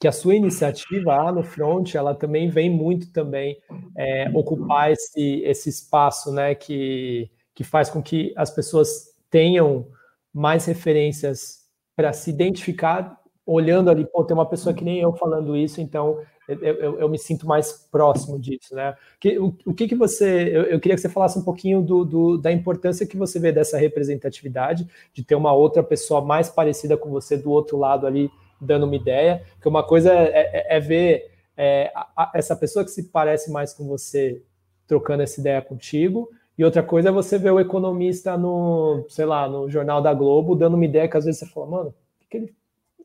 que 0.00 0.08
a 0.08 0.12
sua 0.12 0.34
iniciativa 0.34 1.16
lá 1.16 1.32
no 1.32 1.42
front, 1.42 1.94
ela 1.94 2.14
também 2.14 2.48
vem 2.48 2.68
muito 2.68 3.12
também 3.12 3.58
é, 3.96 4.28
ocupar 4.34 4.90
esse, 4.92 5.42
esse 5.44 5.68
espaço, 5.68 6.32
né? 6.32 6.54
Que, 6.54 7.30
que 7.54 7.62
faz 7.64 7.88
com 7.88 8.02
que 8.02 8.32
as 8.36 8.50
pessoas 8.50 9.14
tenham 9.30 9.86
mais 10.32 10.66
referências 10.66 11.66
para 11.94 12.12
se 12.12 12.28
identificar 12.30 13.18
olhando 13.46 13.88
ali, 13.88 14.04
pô, 14.04 14.24
tem 14.24 14.34
uma 14.34 14.44
pessoa 14.44 14.74
que 14.74 14.84
nem 14.84 14.98
eu 14.98 15.12
falando 15.12 15.56
isso, 15.56 15.80
então 15.80 16.18
eu, 16.48 16.58
eu, 16.62 17.00
eu 17.00 17.08
me 17.08 17.18
sinto 17.18 17.46
mais 17.46 17.72
próximo 17.72 18.38
disso, 18.38 18.74
né? 18.74 18.94
Que, 19.20 19.38
o, 19.38 19.56
o 19.64 19.72
que 19.72 19.86
que 19.86 19.94
você, 19.94 20.48
eu, 20.52 20.62
eu, 20.64 20.80
queria 20.80 20.96
que 20.96 21.00
você 21.00 21.08
falasse 21.08 21.38
um 21.38 21.44
pouquinho 21.44 21.80
do, 21.80 22.04
do, 22.04 22.38
da 22.38 22.50
importância 22.50 23.06
que 23.06 23.16
você 23.16 23.38
vê 23.38 23.52
dessa 23.52 23.78
representatividade, 23.78 24.88
de 25.14 25.22
ter 25.22 25.36
uma 25.36 25.52
outra 25.52 25.82
pessoa 25.82 26.20
mais 26.20 26.48
parecida 26.48 26.96
com 26.96 27.08
você 27.08 27.36
do 27.36 27.50
outro 27.50 27.78
lado 27.78 28.06
ali, 28.06 28.28
dando 28.60 28.84
uma 28.84 28.96
ideia, 28.96 29.44
que 29.60 29.68
uma 29.68 29.82
coisa 29.82 30.12
é, 30.12 30.50
é, 30.52 30.76
é 30.76 30.80
ver 30.80 31.30
é, 31.56 31.92
a, 31.94 32.08
a, 32.16 32.32
essa 32.34 32.56
pessoa 32.56 32.84
que 32.84 32.90
se 32.90 33.04
parece 33.04 33.50
mais 33.52 33.72
com 33.72 33.86
você 33.86 34.42
trocando 34.88 35.22
essa 35.22 35.40
ideia 35.40 35.62
contigo, 35.62 36.30
e 36.58 36.64
outra 36.64 36.82
coisa 36.82 37.10
é 37.10 37.12
você 37.12 37.38
ver 37.38 37.50
o 37.50 37.60
economista 37.60 38.36
no, 38.36 39.04
sei 39.08 39.26
lá, 39.26 39.48
no 39.48 39.68
Jornal 39.68 40.00
da 40.00 40.14
Globo 40.14 40.56
dando 40.56 40.74
uma 40.74 40.84
ideia 40.84 41.08
que 41.08 41.16
às 41.16 41.24
vezes 41.24 41.40
você 41.40 41.46
fala, 41.46 41.66
mano, 41.66 41.88
o 41.90 41.92
que, 42.20 42.26
que 42.30 42.36
ele 42.38 42.54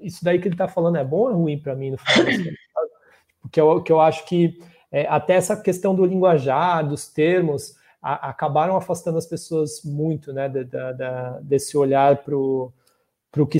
isso 0.02 0.24
daí 0.24 0.40
que 0.40 0.48
ele 0.48 0.56
está 0.56 0.68
falando 0.68 0.98
é 0.98 1.04
bom 1.04 1.22
ou 1.22 1.32
é 1.32 1.34
ruim 1.34 1.58
para 1.60 1.76
mim 1.76 1.92
no 1.92 1.98
Porque 3.42 3.60
eu, 3.60 3.82
que 3.82 3.92
eu 3.92 4.00
acho 4.00 4.26
que 4.26 4.58
é, 4.92 5.08
até 5.08 5.34
essa 5.34 5.56
questão 5.56 5.96
do 5.96 6.06
linguajar, 6.06 6.88
dos 6.88 7.08
termos, 7.08 7.76
a, 8.02 8.30
acabaram 8.30 8.76
afastando 8.76 9.18
as 9.18 9.26
pessoas 9.26 9.82
muito, 9.84 10.34
né, 10.34 10.50
da, 10.50 10.92
da, 10.92 11.40
desse 11.42 11.78
olhar 11.78 12.18
para 12.24 12.36
o 12.36 12.74
que 13.50 13.60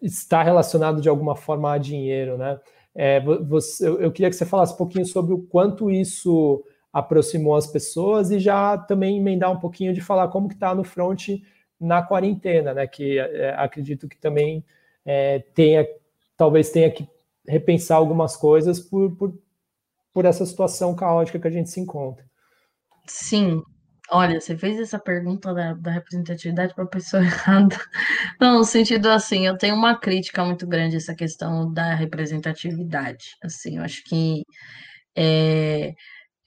está 0.00 0.42
relacionado 0.42 1.00
de 1.00 1.08
alguma 1.08 1.36
forma 1.36 1.72
a 1.72 1.78
dinheiro, 1.78 2.38
né? 2.38 2.58
É, 2.94 3.20
você, 3.20 3.86
eu, 3.86 4.00
eu, 4.00 4.10
queria 4.10 4.28
que 4.28 4.36
você 4.36 4.44
falasse 4.44 4.74
um 4.74 4.76
pouquinho 4.76 5.06
sobre 5.06 5.32
o 5.32 5.38
quanto 5.38 5.90
isso 5.90 6.64
aproximou 6.92 7.54
as 7.54 7.66
pessoas 7.66 8.32
e 8.32 8.40
já 8.40 8.76
também 8.76 9.16
emendar 9.16 9.52
um 9.52 9.60
pouquinho 9.60 9.94
de 9.94 10.00
falar 10.00 10.26
como 10.28 10.48
que 10.48 10.54
está 10.54 10.74
no 10.74 10.82
front 10.82 11.28
na 11.78 12.02
quarentena, 12.02 12.74
né? 12.74 12.86
Que 12.86 13.18
é, 13.18 13.54
acredito 13.56 14.08
que 14.08 14.16
também 14.16 14.64
é, 15.04 15.40
tenha, 15.54 15.86
talvez 16.36 16.70
tenha 16.70 16.90
que 16.90 17.08
repensar 17.46 17.96
algumas 17.96 18.36
coisas 18.36 18.80
por, 18.80 19.16
por, 19.16 19.38
por 20.12 20.24
essa 20.24 20.44
situação 20.46 20.94
caótica 20.94 21.38
que 21.38 21.48
a 21.48 21.50
gente 21.50 21.70
se 21.70 21.80
encontra. 21.80 22.24
Sim, 23.06 23.62
Olha, 24.12 24.40
você 24.40 24.58
fez 24.58 24.78
essa 24.80 24.98
pergunta 24.98 25.54
da, 25.54 25.72
da 25.72 25.92
representatividade 25.92 26.74
para 26.74 26.82
a 26.84 26.88
pessoa 26.88 27.22
errada. 27.22 27.76
Não, 28.40 28.58
no 28.58 28.64
sentido 28.64 29.08
assim, 29.08 29.46
eu 29.46 29.56
tenho 29.56 29.76
uma 29.76 29.96
crítica 29.98 30.44
muito 30.44 30.66
grande 30.66 30.96
a 30.96 30.98
essa 30.98 31.14
questão 31.14 31.72
da 31.72 31.94
representatividade. 31.94 33.36
Assim, 33.42 33.76
eu 33.78 33.84
acho 33.84 34.02
que 34.04 34.42
é, 35.16 35.94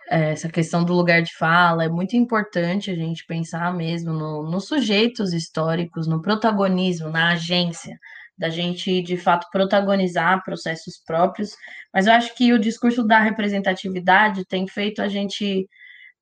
é, 0.10 0.32
essa 0.32 0.50
questão 0.50 0.84
do 0.84 0.94
lugar 0.94 1.22
de 1.22 1.34
fala 1.38 1.86
é 1.86 1.90
muito 1.90 2.16
importante 2.18 2.92
a 2.92 2.96
gente 2.96 3.26
pensar 3.26 3.74
mesmo 3.74 4.12
no, 4.12 4.44
nos 4.52 4.68
sujeitos 4.68 5.34
históricos, 5.34 6.08
no 6.08 6.22
protagonismo, 6.22 7.10
na 7.10 7.32
agência, 7.32 7.98
da 8.38 8.50
gente 8.50 9.02
de 9.02 9.18
fato 9.18 9.48
protagonizar 9.52 10.44
processos 10.44 10.98
próprios. 11.06 11.56
Mas 11.94 12.08
eu 12.08 12.14
acho 12.14 12.36
que 12.36 12.54
o 12.54 12.60
discurso 12.60 13.04
da 13.04 13.20
representatividade 13.20 14.46
tem 14.46 14.68
feito 14.68 15.02
a 15.02 15.08
gente 15.08 15.68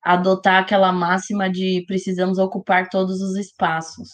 adotar 0.03 0.61
aquela 0.61 0.91
máxima 0.91 1.49
de 1.49 1.83
precisamos 1.87 2.37
ocupar 2.37 2.89
todos 2.89 3.21
os 3.21 3.37
espaços. 3.37 4.09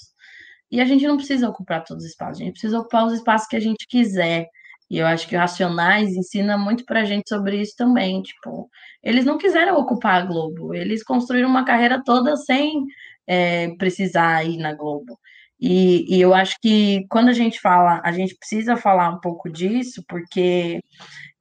E 0.72 0.82
a 0.82 0.86
gente 0.86 1.08
não 1.08 1.18
precisa 1.18 1.50
ocupar 1.50 1.84
todos 1.84 2.04
os 2.04 2.10
espaços, 2.10 2.42
a 2.42 2.44
gente 2.44 2.54
precisa 2.54 2.80
ocupar 2.80 3.06
os 3.06 3.14
espaços 3.14 3.48
que 3.48 3.56
a 3.56 3.60
gente 3.60 3.88
quiser. 3.88 4.48
E 4.90 5.00
eu 5.00 5.08
acho 5.08 5.28
que 5.28 5.36
o 5.36 5.40
Racionais 5.40 6.10
ensina 6.16 6.58
muito 6.58 6.86
pra 6.86 7.06
gente 7.06 7.28
sobre 7.30 7.62
isso 7.62 7.76
também. 7.78 8.22
Tipo, 8.22 8.70
eles 9.04 9.26
não 9.26 9.38
quiseram 9.38 9.78
ocupar 9.78 10.22
a 10.22 10.26
Globo, 10.26 10.74
eles 10.74 11.04
construíram 11.04 11.50
uma 11.50 11.66
carreira 11.66 12.02
toda 12.04 12.36
sem 12.38 12.86
é, 13.28 13.76
precisar 13.78 14.46
ir 14.46 14.58
na 14.58 14.74
Globo. 14.74 15.20
E, 15.60 16.18
e, 16.18 16.22
eu 16.22 16.34
acho 16.36 16.56
que 16.62 17.06
quando 17.10 17.30
a 17.30 17.34
gente 17.34 17.60
fala, 17.60 18.00
a 18.04 18.12
gente 18.12 18.36
precisa 18.36 18.78
falar 18.78 19.10
um 19.10 19.20
pouco 19.20 19.50
disso, 19.50 20.04
porque 20.08 20.80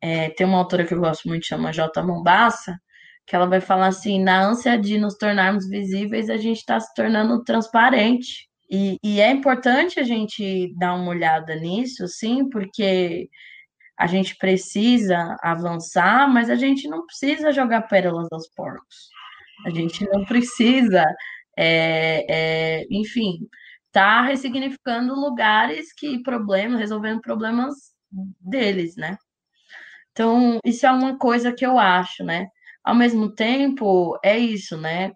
é, 0.01 0.31
tem 0.31 0.47
uma 0.47 0.59
autora 0.59 0.87
que 0.87 0.95
eu 0.95 1.01
gosto 1.01 1.29
muito, 1.29 1.47
chama 1.47 1.73
J. 1.73 2.03
Mombassa, 2.03 2.77
que 3.27 3.37
ela 3.37 3.47
vai 3.47 3.61
falar 3.61 3.89
assim: 3.89 4.23
na 4.23 4.41
ânsia 4.41 4.79
de 4.79 4.99
nos 4.99 5.17
tornarmos 5.17 5.69
visíveis, 5.69 6.31
a 6.31 6.37
gente 6.37 6.59
está 6.59 6.81
se 6.81 6.93
tornando 6.95 7.45
transparente. 7.45 8.49
E, 8.71 8.99
e, 9.03 9.21
é 9.21 9.31
importante 9.31 10.01
a 10.01 10.03
gente 10.03 10.75
dar 10.77 10.95
uma 10.95 11.11
olhada 11.11 11.55
nisso, 11.57 12.09
sim, 12.09 12.49
porque 12.49 13.29
a 13.99 14.07
gente 14.07 14.37
precisa 14.37 15.37
avançar, 15.43 16.29
mas 16.29 16.51
a 16.51 16.57
gente 16.57 16.89
não 16.89 17.07
precisa 17.07 17.53
jogar 17.53 17.83
pérolas 17.83 18.29
aos 18.33 18.49
porcos. 18.55 19.09
A 19.67 19.71
gente 19.71 20.05
não 20.13 20.25
precisa, 20.25 21.05
é, 21.57 22.27
é, 22.81 22.87
enfim, 22.91 23.39
tá 23.97 24.21
ressignificando 24.21 25.15
lugares 25.15 25.91
que 25.91 26.23
problemas, 26.23 26.79
resolvendo 26.79 27.19
problemas 27.23 27.75
deles, 28.39 28.95
né? 28.95 29.17
Então, 30.13 30.59
isso 30.63 30.85
é 30.87 30.93
uma 30.93 31.17
coisa 31.17 31.51
que 31.51 31.65
eu 31.65 31.79
acho, 31.79 32.23
né? 32.23 32.47
Ao 32.85 32.95
mesmo 32.95 33.35
tempo, 33.35 34.19
é 34.23 34.39
isso, 34.39 34.77
né? 34.77 35.13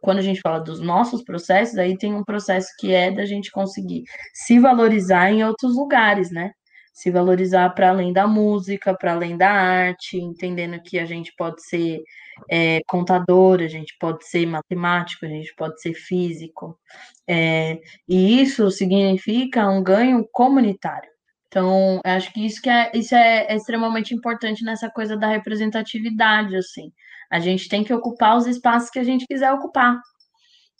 Quando 0.00 0.16
a 0.18 0.22
gente 0.22 0.40
fala 0.40 0.58
dos 0.60 0.80
nossos 0.80 1.22
processos, 1.22 1.76
aí 1.76 1.94
tem 1.98 2.14
um 2.14 2.24
processo 2.24 2.68
que 2.78 2.94
é 2.94 3.10
da 3.10 3.26
gente 3.26 3.50
conseguir 3.50 4.04
se 4.32 4.58
valorizar 4.58 5.30
em 5.30 5.44
outros 5.44 5.76
lugares, 5.76 6.30
né? 6.30 6.52
Se 6.92 7.10
valorizar 7.10 7.70
para 7.70 7.88
além 7.88 8.12
da 8.12 8.26
música, 8.26 8.94
para 8.94 9.12
além 9.12 9.36
da 9.36 9.50
arte, 9.50 10.18
entendendo 10.18 10.80
que 10.82 10.98
a 10.98 11.06
gente 11.06 11.32
pode 11.36 11.62
ser 11.62 12.02
é, 12.50 12.80
contador, 12.86 13.60
a 13.60 13.68
gente 13.68 13.96
pode 13.98 14.26
ser 14.26 14.46
matemático, 14.46 15.24
a 15.24 15.28
gente 15.28 15.54
pode 15.56 15.80
ser 15.80 15.94
físico. 15.94 16.78
É, 17.26 17.80
e 18.08 18.40
isso 18.42 18.70
significa 18.70 19.68
um 19.68 19.82
ganho 19.82 20.26
comunitário. 20.32 21.10
Então, 21.52 22.00
acho 22.04 22.32
que 22.32 22.46
isso, 22.46 22.62
que 22.62 22.70
é, 22.70 22.90
isso 22.94 23.14
é, 23.14 23.54
extremamente 23.54 24.14
importante 24.14 24.64
nessa 24.64 24.88
coisa 24.90 25.16
da 25.16 25.28
representatividade, 25.28 26.56
assim. 26.56 26.90
A 27.30 27.38
gente 27.40 27.68
tem 27.68 27.84
que 27.84 27.92
ocupar 27.92 28.36
os 28.36 28.46
espaços 28.46 28.88
que 28.90 28.98
a 28.98 29.04
gente 29.04 29.26
quiser 29.26 29.52
ocupar, 29.52 30.00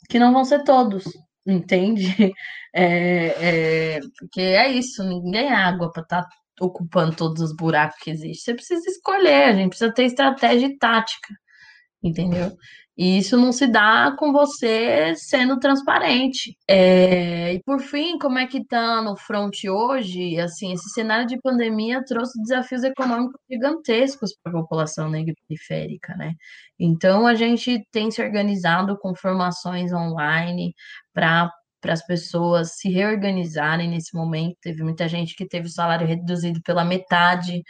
que 0.09 0.17
não 0.17 0.33
vão 0.33 0.43
ser 0.43 0.63
todos, 0.63 1.03
entende? 1.45 2.03
É, 2.75 3.97
é, 3.97 3.99
porque 4.17 4.41
é 4.41 4.67
isso, 4.71 5.03
ninguém 5.03 5.45
é 5.45 5.53
água 5.53 5.91
para 5.91 6.01
estar 6.01 6.23
tá 6.23 6.29
ocupando 6.59 7.15
todos 7.15 7.39
os 7.39 7.55
buracos 7.55 7.99
que 8.01 8.09
existem. 8.09 8.33
Você 8.33 8.55
precisa 8.55 8.89
escolher, 8.89 9.43
a 9.43 9.53
gente 9.53 9.69
precisa 9.69 9.93
ter 9.93 10.05
estratégia 10.05 10.65
e 10.65 10.77
tática, 10.79 11.35
entendeu? 12.03 12.51
E 12.97 13.17
isso 13.17 13.37
não 13.37 13.51
se 13.51 13.65
dá 13.65 14.15
com 14.17 14.31
você 14.31 15.15
sendo 15.15 15.59
transparente. 15.59 16.55
É, 16.67 17.53
e 17.53 17.63
por 17.63 17.79
fim, 17.79 18.19
como 18.19 18.37
é 18.37 18.45
que 18.45 18.59
está 18.59 19.01
no 19.01 19.17
front 19.17 19.63
hoje? 19.67 20.39
Assim, 20.39 20.73
esse 20.73 20.89
cenário 20.91 21.25
de 21.25 21.39
pandemia 21.41 22.03
trouxe 22.05 22.39
desafios 22.41 22.83
econômicos 22.83 23.39
gigantescos 23.49 24.35
para 24.43 24.51
a 24.51 24.61
população 24.61 25.09
negra 25.09 25.33
periférica, 25.47 26.15
né? 26.15 26.33
Então 26.79 27.25
a 27.25 27.33
gente 27.33 27.83
tem 27.91 28.11
se 28.11 28.21
organizado 28.21 28.97
com 28.99 29.15
formações 29.15 29.91
online 29.91 30.73
para 31.13 31.51
para 31.81 31.91
as 31.91 32.05
pessoas 32.05 32.77
se 32.77 32.89
reorganizarem 32.89 33.89
nesse 33.89 34.15
momento. 34.15 34.55
Teve 34.61 34.81
muita 34.83 35.05
gente 35.09 35.35
que 35.35 35.45
teve 35.45 35.67
o 35.67 35.69
salário 35.69 36.07
reduzido 36.07 36.61
pela 36.61 36.85
metade, 36.85 37.61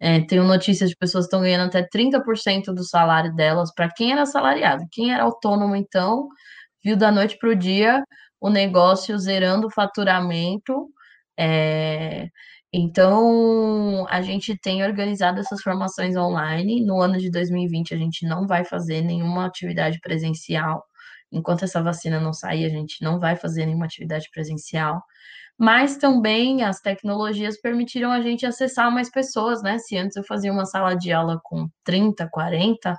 é, 0.00 0.20
tenho 0.22 0.44
notícias 0.44 0.88
de 0.90 0.96
pessoas 0.96 1.24
que 1.24 1.28
estão 1.28 1.42
ganhando 1.42 1.68
até 1.68 1.86
30% 1.86 2.74
do 2.74 2.82
salário 2.84 3.34
delas 3.34 3.72
para 3.74 3.90
quem 3.90 4.12
era 4.12 4.22
assalariado. 4.22 4.84
Quem 4.90 5.12
era 5.12 5.24
autônomo, 5.24 5.76
então, 5.76 6.26
viu 6.82 6.96
da 6.96 7.12
noite 7.12 7.36
para 7.38 7.50
o 7.50 7.56
dia 7.56 8.02
o 8.40 8.48
negócio 8.48 9.18
zerando 9.18 9.66
o 9.66 9.70
faturamento. 9.70 10.88
É, 11.38 12.28
então, 12.72 14.06
a 14.08 14.22
gente 14.22 14.56
tem 14.58 14.82
organizado 14.84 15.40
essas 15.40 15.60
formações 15.62 16.16
online. 16.16 16.84
No 16.84 17.00
ano 17.00 17.18
de 17.18 17.30
2020, 17.30 17.94
a 17.94 17.98
gente 17.98 18.26
não 18.26 18.46
vai 18.46 18.64
fazer 18.64 19.02
nenhuma 19.02 19.46
atividade 19.46 20.00
presencial. 20.00 20.82
Enquanto 21.32 21.64
essa 21.64 21.82
vacina 21.82 22.20
não 22.20 22.32
sair, 22.32 22.64
a 22.64 22.70
gente 22.70 23.02
não 23.04 23.20
vai 23.20 23.36
fazer 23.36 23.66
nenhuma 23.66 23.86
atividade 23.86 24.28
presencial 24.32 25.02
mas 25.60 25.98
também 25.98 26.64
as 26.64 26.80
tecnologias 26.80 27.60
permitiram 27.60 28.10
a 28.10 28.22
gente 28.22 28.46
acessar 28.46 28.90
mais 28.90 29.10
pessoas, 29.10 29.62
né? 29.62 29.78
Se 29.78 29.94
antes 29.94 30.16
eu 30.16 30.24
fazia 30.24 30.50
uma 30.50 30.64
sala 30.64 30.94
de 30.94 31.12
aula 31.12 31.38
com 31.44 31.68
30, 31.84 32.26
40, 32.30 32.96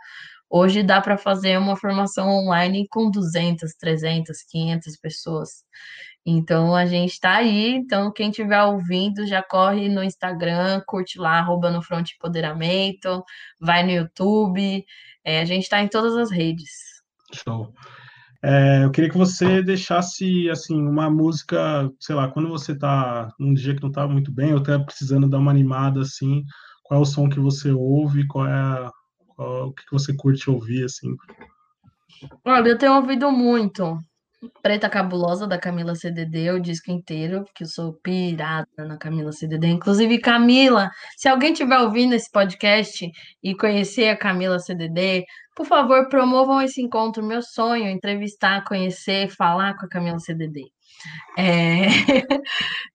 hoje 0.48 0.84
dá 0.84 1.02
para 1.02 1.18
fazer 1.18 1.58
uma 1.58 1.76
formação 1.76 2.30
online 2.30 2.88
com 2.88 3.10
200, 3.10 3.74
300, 3.74 4.44
500 4.44 4.96
pessoas. 4.98 5.50
Então 6.24 6.76
a 6.76 6.86
gente 6.86 7.14
está 7.14 7.38
aí. 7.38 7.70
Então, 7.70 8.14
quem 8.14 8.30
estiver 8.30 8.62
ouvindo, 8.62 9.26
já 9.26 9.42
corre 9.42 9.90
no 9.90 10.04
Instagram, 10.04 10.84
curte 10.86 11.18
lá, 11.18 11.40
arroba 11.40 11.72
no 11.72 11.82
Front 11.82 12.12
Empoderamento, 12.12 13.24
vai 13.60 13.82
no 13.82 13.90
YouTube. 13.90 14.86
É, 15.24 15.42
a 15.42 15.46
gente 15.46 15.64
está 15.64 15.82
em 15.82 15.88
todas 15.88 16.16
as 16.16 16.30
redes. 16.30 16.70
Show. 17.34 17.74
É, 18.44 18.84
eu 18.84 18.92
queria 18.92 19.10
que 19.10 19.18
você 19.18 19.62
deixasse 19.62 20.50
assim 20.50 20.82
uma 20.82 21.10
música, 21.10 21.92
sei 22.00 22.16
lá, 22.16 22.28
quando 22.28 22.50
você 22.50 22.76
tá 22.76 23.32
num 23.40 23.54
dia 23.54 23.76
que 23.76 23.84
não 23.84 23.92
tá 23.92 24.08
muito 24.08 24.32
bem, 24.32 24.54
ou 24.54 24.64
tá 24.64 24.80
precisando 24.80 25.30
dar 25.30 25.38
uma 25.38 25.52
animada 25.52 26.02
assim, 26.02 26.44
qual 26.84 27.00
é 27.00 27.04
o 27.04 27.06
som 27.06 27.30
que 27.30 27.40
você 27.40 27.72
ouve, 27.72 28.28
qual 28.28 28.48
é 28.48 28.90
qual, 29.38 29.68
o 29.68 29.74
que 29.74 29.84
você 29.92 30.16
curte 30.16 30.50
ouvir 30.50 30.86
assim? 30.86 31.16
Olha, 32.44 32.70
eu 32.70 32.78
tenho 32.78 32.96
ouvido 32.96 33.32
muito 33.32 34.00
Preta 34.62 34.90
Cabulosa 34.90 35.48
da 35.48 35.60
Camila 35.60 35.94
CDD, 35.94 36.50
o 36.52 36.60
disco 36.60 36.90
inteiro, 36.92 37.44
porque 37.44 37.64
eu 37.64 37.68
sou 37.68 37.94
pirada 37.94 38.68
na 38.80 38.98
Camila 38.98 39.32
CDD. 39.32 39.68
Inclusive, 39.68 40.20
Camila, 40.20 40.90
se 41.16 41.28
alguém 41.30 41.52
estiver 41.52 41.78
ouvindo 41.78 42.16
esse 42.16 42.30
podcast 42.32 43.08
e 43.44 43.56
conhecer 43.56 44.10
a 44.10 44.18
Camila 44.18 44.58
CDD, 44.58 45.26
por 45.56 45.68
favor, 45.68 46.10
promovam 46.10 46.60
esse 46.60 46.82
encontro. 46.82 47.24
Meu 47.24 47.44
sonho 47.44 47.88
entrevistar, 47.88 48.64
conhecer, 48.64 49.30
falar 49.30 49.78
com 49.78 49.86
a 49.86 49.90
Camila 49.90 50.18
CDD. 50.18 50.72
É... 51.38 51.88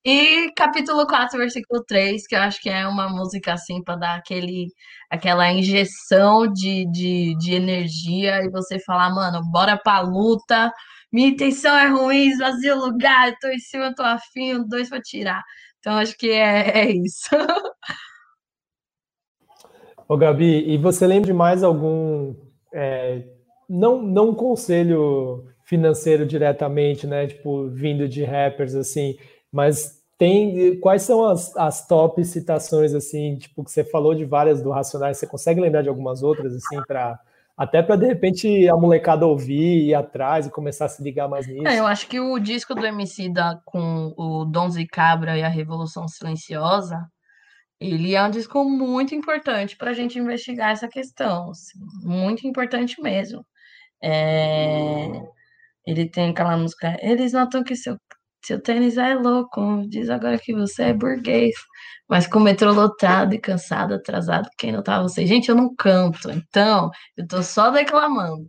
e 0.05 0.51
capítulo 0.57 1.07
4, 1.07 1.39
versículo 1.39 1.85
3, 1.85 2.27
que 2.27 2.35
eu 2.35 2.41
acho 2.41 2.61
que 2.61 2.69
é 2.69 2.87
uma 2.89 3.09
música 3.09 3.53
assim 3.53 3.83
para 3.85 3.97
dar 3.97 4.15
aquele, 4.17 4.67
aquela 5.09 5.53
injeção 5.53 6.53
de, 6.53 6.91
de, 6.91 7.37
de 7.39 7.55
energia 7.55 8.43
e 8.45 8.51
você 8.51 8.81
falar, 8.81 9.15
mano, 9.15 9.43
bora 9.51 9.77
pra 9.77 10.01
luta 10.01 10.73
minha 11.13 11.29
intenção 11.29 11.77
é 11.77 11.89
ruim, 11.89 12.29
esvazia 12.29 12.77
o 12.77 12.81
lugar, 12.81 13.35
tô 13.41 13.49
em 13.49 13.59
cima, 13.59 13.95
tô 13.95 14.03
afim, 14.03 14.67
dois 14.67 14.89
para 14.89 15.01
tirar. 15.01 15.43
Então, 15.79 15.95
acho 15.95 16.17
que 16.17 16.31
é, 16.31 16.87
é 16.87 16.91
isso. 16.91 17.29
Ô, 20.09 20.17
Gabi, 20.17 20.69
e 20.69 20.79
você 20.79 21.07
lembra 21.07 21.27
de 21.27 21.33
mais 21.33 21.65
algum, 21.65 22.35
é, 22.73 23.25
não, 23.69 24.01
não 24.01 24.35
conselho 24.35 25.45
financeiro 25.65 26.25
diretamente, 26.25 27.07
né, 27.09 27.27
tipo, 27.27 27.69
vindo 27.71 28.09
de 28.09 28.23
rappers, 28.23 28.77
assim, 28.77 29.17
mas 29.51 30.01
tem, 30.17 30.79
quais 30.79 31.03
são 31.03 31.25
as, 31.27 31.55
as 31.57 31.87
top 31.87 32.25
citações, 32.25 32.95
assim, 32.95 33.37
tipo, 33.37 33.65
que 33.65 33.71
você 33.71 33.83
falou 33.85 34.15
de 34.15 34.25
várias 34.25 34.63
do 34.63 34.71
Racionais, 34.71 35.19
você 35.19 35.27
consegue 35.27 35.61
lembrar 35.61 35.83
de 35.83 35.89
algumas 35.89 36.23
outras, 36.23 36.55
assim, 36.55 36.81
para 36.87 37.19
até 37.57 37.83
para 37.83 37.97
de 37.97 38.07
repente 38.07 38.69
a 38.69 38.77
molecada 38.77 39.27
ouvir, 39.27 39.89
ir 39.89 39.95
atrás 39.95 40.47
e 40.47 40.51
começar 40.51 40.85
a 40.85 40.89
se 40.89 41.03
ligar 41.03 41.27
mais 41.27 41.47
nisso. 41.47 41.67
É, 41.67 41.79
eu 41.79 41.87
acho 41.87 42.07
que 42.07 42.21
o 42.21 42.39
disco 42.39 42.75
do 42.75 42.85
MC 42.85 43.31
da 43.31 43.59
com 43.65 44.13
o 44.17 44.45
Dons 44.45 44.77
e 44.77 44.87
Cabra 44.87 45.39
e 45.39 45.43
a 45.43 45.49
Revolução 45.49 46.07
Silenciosa, 46.07 47.01
ele 47.81 48.15
é 48.15 48.23
um 48.23 48.31
disco 48.31 48.63
muito 48.65 49.15
importante 49.15 49.77
para 49.77 49.91
a 49.91 49.95
gente 49.95 50.19
investigar 50.19 50.71
essa 50.71 50.89
questão, 50.89 51.51
assim, 51.51 51.79
muito 52.03 52.47
importante 52.47 53.01
mesmo. 53.01 53.45
É, 54.03 55.09
ele 55.87 56.09
tem 56.09 56.31
aquela 56.31 56.57
música, 56.59 56.97
eles 57.01 57.33
notam 57.33 57.65
que 57.65 57.75
seu, 57.75 57.97
seu 58.47 58.61
tênis 58.63 58.97
é 58.97 59.15
louco, 59.15 59.83
diz 59.89 60.09
agora 60.09 60.39
que 60.39 60.55
você 60.55 60.85
é 60.85 60.93
burguês, 60.93 61.55
mas 62.09 62.27
com 62.27 62.39
o 62.39 62.43
metrô 62.43 62.73
lotado 62.73 63.35
e 63.35 63.39
cansado, 63.39 63.95
atrasado, 63.95 64.49
quem 64.57 64.73
não 64.73 64.83
tá 64.83 65.03
você? 65.03 65.27
Gente, 65.27 65.49
eu 65.49 65.57
não 65.57 65.75
canto, 65.75 66.31
então 66.31 66.91
eu 67.17 67.27
tô 67.27 67.43
só 67.43 67.71
declamando. 67.71 68.49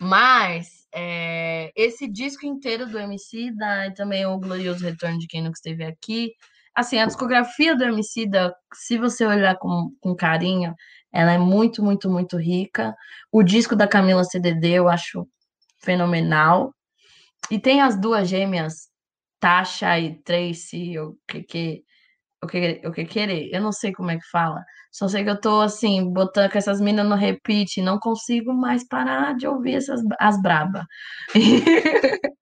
Mas 0.00 0.68
é, 0.94 1.72
esse 1.74 2.06
disco 2.08 2.46
inteiro 2.46 2.86
do 2.86 2.98
MC, 2.98 3.50
da, 3.56 3.88
e 3.88 3.94
também 3.94 4.24
o 4.26 4.38
Glorioso 4.38 4.84
Retorno 4.84 5.18
de 5.18 5.26
Quem 5.26 5.42
Nunca 5.42 5.56
Esteve 5.56 5.84
Aqui, 5.84 6.32
assim, 6.74 6.98
a 6.98 7.06
discografia 7.06 7.76
do 7.76 7.84
MC, 7.84 8.28
da, 8.28 8.54
se 8.72 8.96
você 8.98 9.26
olhar 9.26 9.56
com, 9.58 9.90
com 10.00 10.14
carinho, 10.14 10.74
ela 11.12 11.32
é 11.32 11.38
muito, 11.38 11.82
muito, 11.82 12.08
muito 12.10 12.36
rica. 12.36 12.94
O 13.32 13.42
disco 13.42 13.74
da 13.74 13.88
Camila 13.88 14.24
CDD 14.24 14.72
eu 14.74 14.88
acho 14.88 15.26
fenomenal. 15.82 16.72
E 17.50 17.58
tem 17.58 17.80
as 17.80 17.98
duas 17.98 18.28
gêmeas, 18.28 18.88
Tasha 19.44 20.00
e 20.00 20.14
Tracy, 20.22 20.98
o 20.98 21.18
que 21.28 21.42
que 21.42 21.84
o 22.42 22.46
que, 22.46 22.80
o 22.86 22.92
que 22.92 23.04
querer. 23.04 23.50
Eu 23.52 23.60
não 23.62 23.72
sei 23.72 23.92
como 23.92 24.10
é 24.10 24.16
que 24.18 24.26
fala. 24.30 24.64
Só 24.92 25.08
sei 25.08 25.24
que 25.24 25.30
eu 25.30 25.40
tô 25.40 25.60
assim, 25.60 26.12
botando 26.12 26.50
com 26.52 26.58
essas 26.58 26.80
minas 26.80 27.06
no 27.06 27.14
repeat, 27.14 27.82
não 27.82 27.98
consigo 27.98 28.54
mais 28.54 28.86
parar 28.88 29.34
de 29.36 29.46
ouvir 29.46 29.74
essas 29.76 30.00
as 30.20 30.40
braba. 30.42 30.86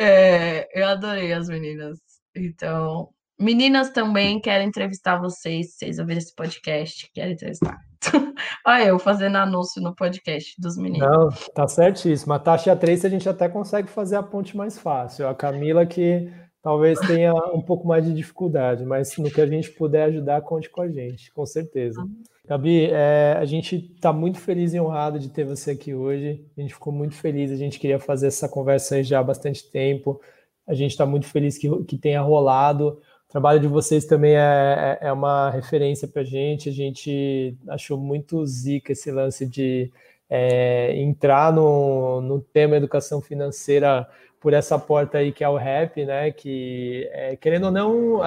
é, 0.00 0.68
eu 0.80 0.86
adorei 0.88 1.32
as 1.32 1.48
meninas. 1.48 1.98
Então, 2.36 3.08
meninas 3.40 3.90
também 3.90 4.40
quero 4.40 4.62
entrevistar 4.62 5.18
vocês, 5.18 5.74
vocês 5.74 5.98
ouvirem 5.98 6.18
esse 6.18 6.34
podcast, 6.34 7.10
quero 7.14 7.32
entrevistar. 7.32 7.78
Olha, 8.66 8.84
eu 8.84 8.98
fazendo 8.98 9.36
anúncio 9.36 9.82
no 9.82 9.94
podcast 9.94 10.54
dos 10.60 10.76
meninos. 10.76 11.08
Não, 11.08 11.28
tá 11.54 11.66
certíssimo. 11.66 12.32
A 12.32 12.38
taxa 12.38 12.74
3 12.76 13.04
a 13.04 13.08
gente 13.08 13.28
até 13.28 13.48
consegue 13.48 13.88
fazer 13.88 14.16
a 14.16 14.22
ponte 14.22 14.56
mais 14.56 14.78
fácil. 14.78 15.26
A 15.26 15.34
Camila 15.34 15.84
que 15.86 16.30
talvez 16.62 16.98
tenha 17.00 17.34
um 17.54 17.62
pouco 17.62 17.86
mais 17.86 18.04
de 18.04 18.12
dificuldade, 18.12 18.84
mas 18.84 19.16
no 19.16 19.30
que 19.30 19.40
a 19.40 19.46
gente 19.46 19.70
puder 19.70 20.04
ajudar, 20.04 20.42
conte 20.42 20.68
com 20.68 20.82
a 20.82 20.88
gente, 20.88 21.32
com 21.32 21.44
certeza. 21.46 22.02
Gabi, 22.46 22.86
é, 22.86 23.36
a 23.38 23.44
gente 23.44 23.92
está 23.94 24.12
muito 24.12 24.38
feliz 24.38 24.74
e 24.74 24.80
honrado 24.80 25.18
de 25.18 25.28
ter 25.28 25.44
você 25.44 25.70
aqui 25.70 25.94
hoje. 25.94 26.44
A 26.56 26.60
gente 26.60 26.74
ficou 26.74 26.92
muito 26.92 27.14
feliz, 27.14 27.50
a 27.50 27.56
gente 27.56 27.78
queria 27.78 27.98
fazer 27.98 28.26
essa 28.26 28.48
conversa 28.48 29.02
já 29.04 29.20
há 29.20 29.22
bastante 29.22 29.70
tempo. 29.70 30.20
A 30.66 30.74
gente 30.74 30.90
está 30.90 31.06
muito 31.06 31.26
feliz 31.26 31.56
que, 31.56 31.68
que 31.84 31.96
tenha 31.96 32.20
rolado. 32.20 33.00
O 33.30 33.32
trabalho 33.32 33.60
de 33.60 33.68
vocês 33.68 34.04
também 34.06 34.34
é, 34.34 34.98
é, 35.00 35.06
é 35.06 35.12
uma 35.12 35.50
referência 35.50 36.08
para 36.08 36.22
a 36.22 36.24
gente. 36.24 36.68
A 36.68 36.72
gente 36.72 37.56
achou 37.68 37.96
muito 37.96 38.44
zica 38.44 38.90
esse 38.90 39.08
lance 39.12 39.46
de 39.46 39.88
é, 40.28 41.00
entrar 41.00 41.52
no, 41.52 42.20
no 42.20 42.40
tema 42.40 42.76
educação 42.76 43.20
financeira 43.20 44.04
por 44.40 44.52
essa 44.52 44.76
porta 44.80 45.18
aí 45.18 45.30
que 45.30 45.44
é 45.44 45.48
o 45.48 45.56
rap, 45.56 46.04
né? 46.04 46.32
Que 46.32 47.08
é, 47.12 47.36
querendo 47.36 47.66
ou 47.66 47.70
não, 47.70 48.20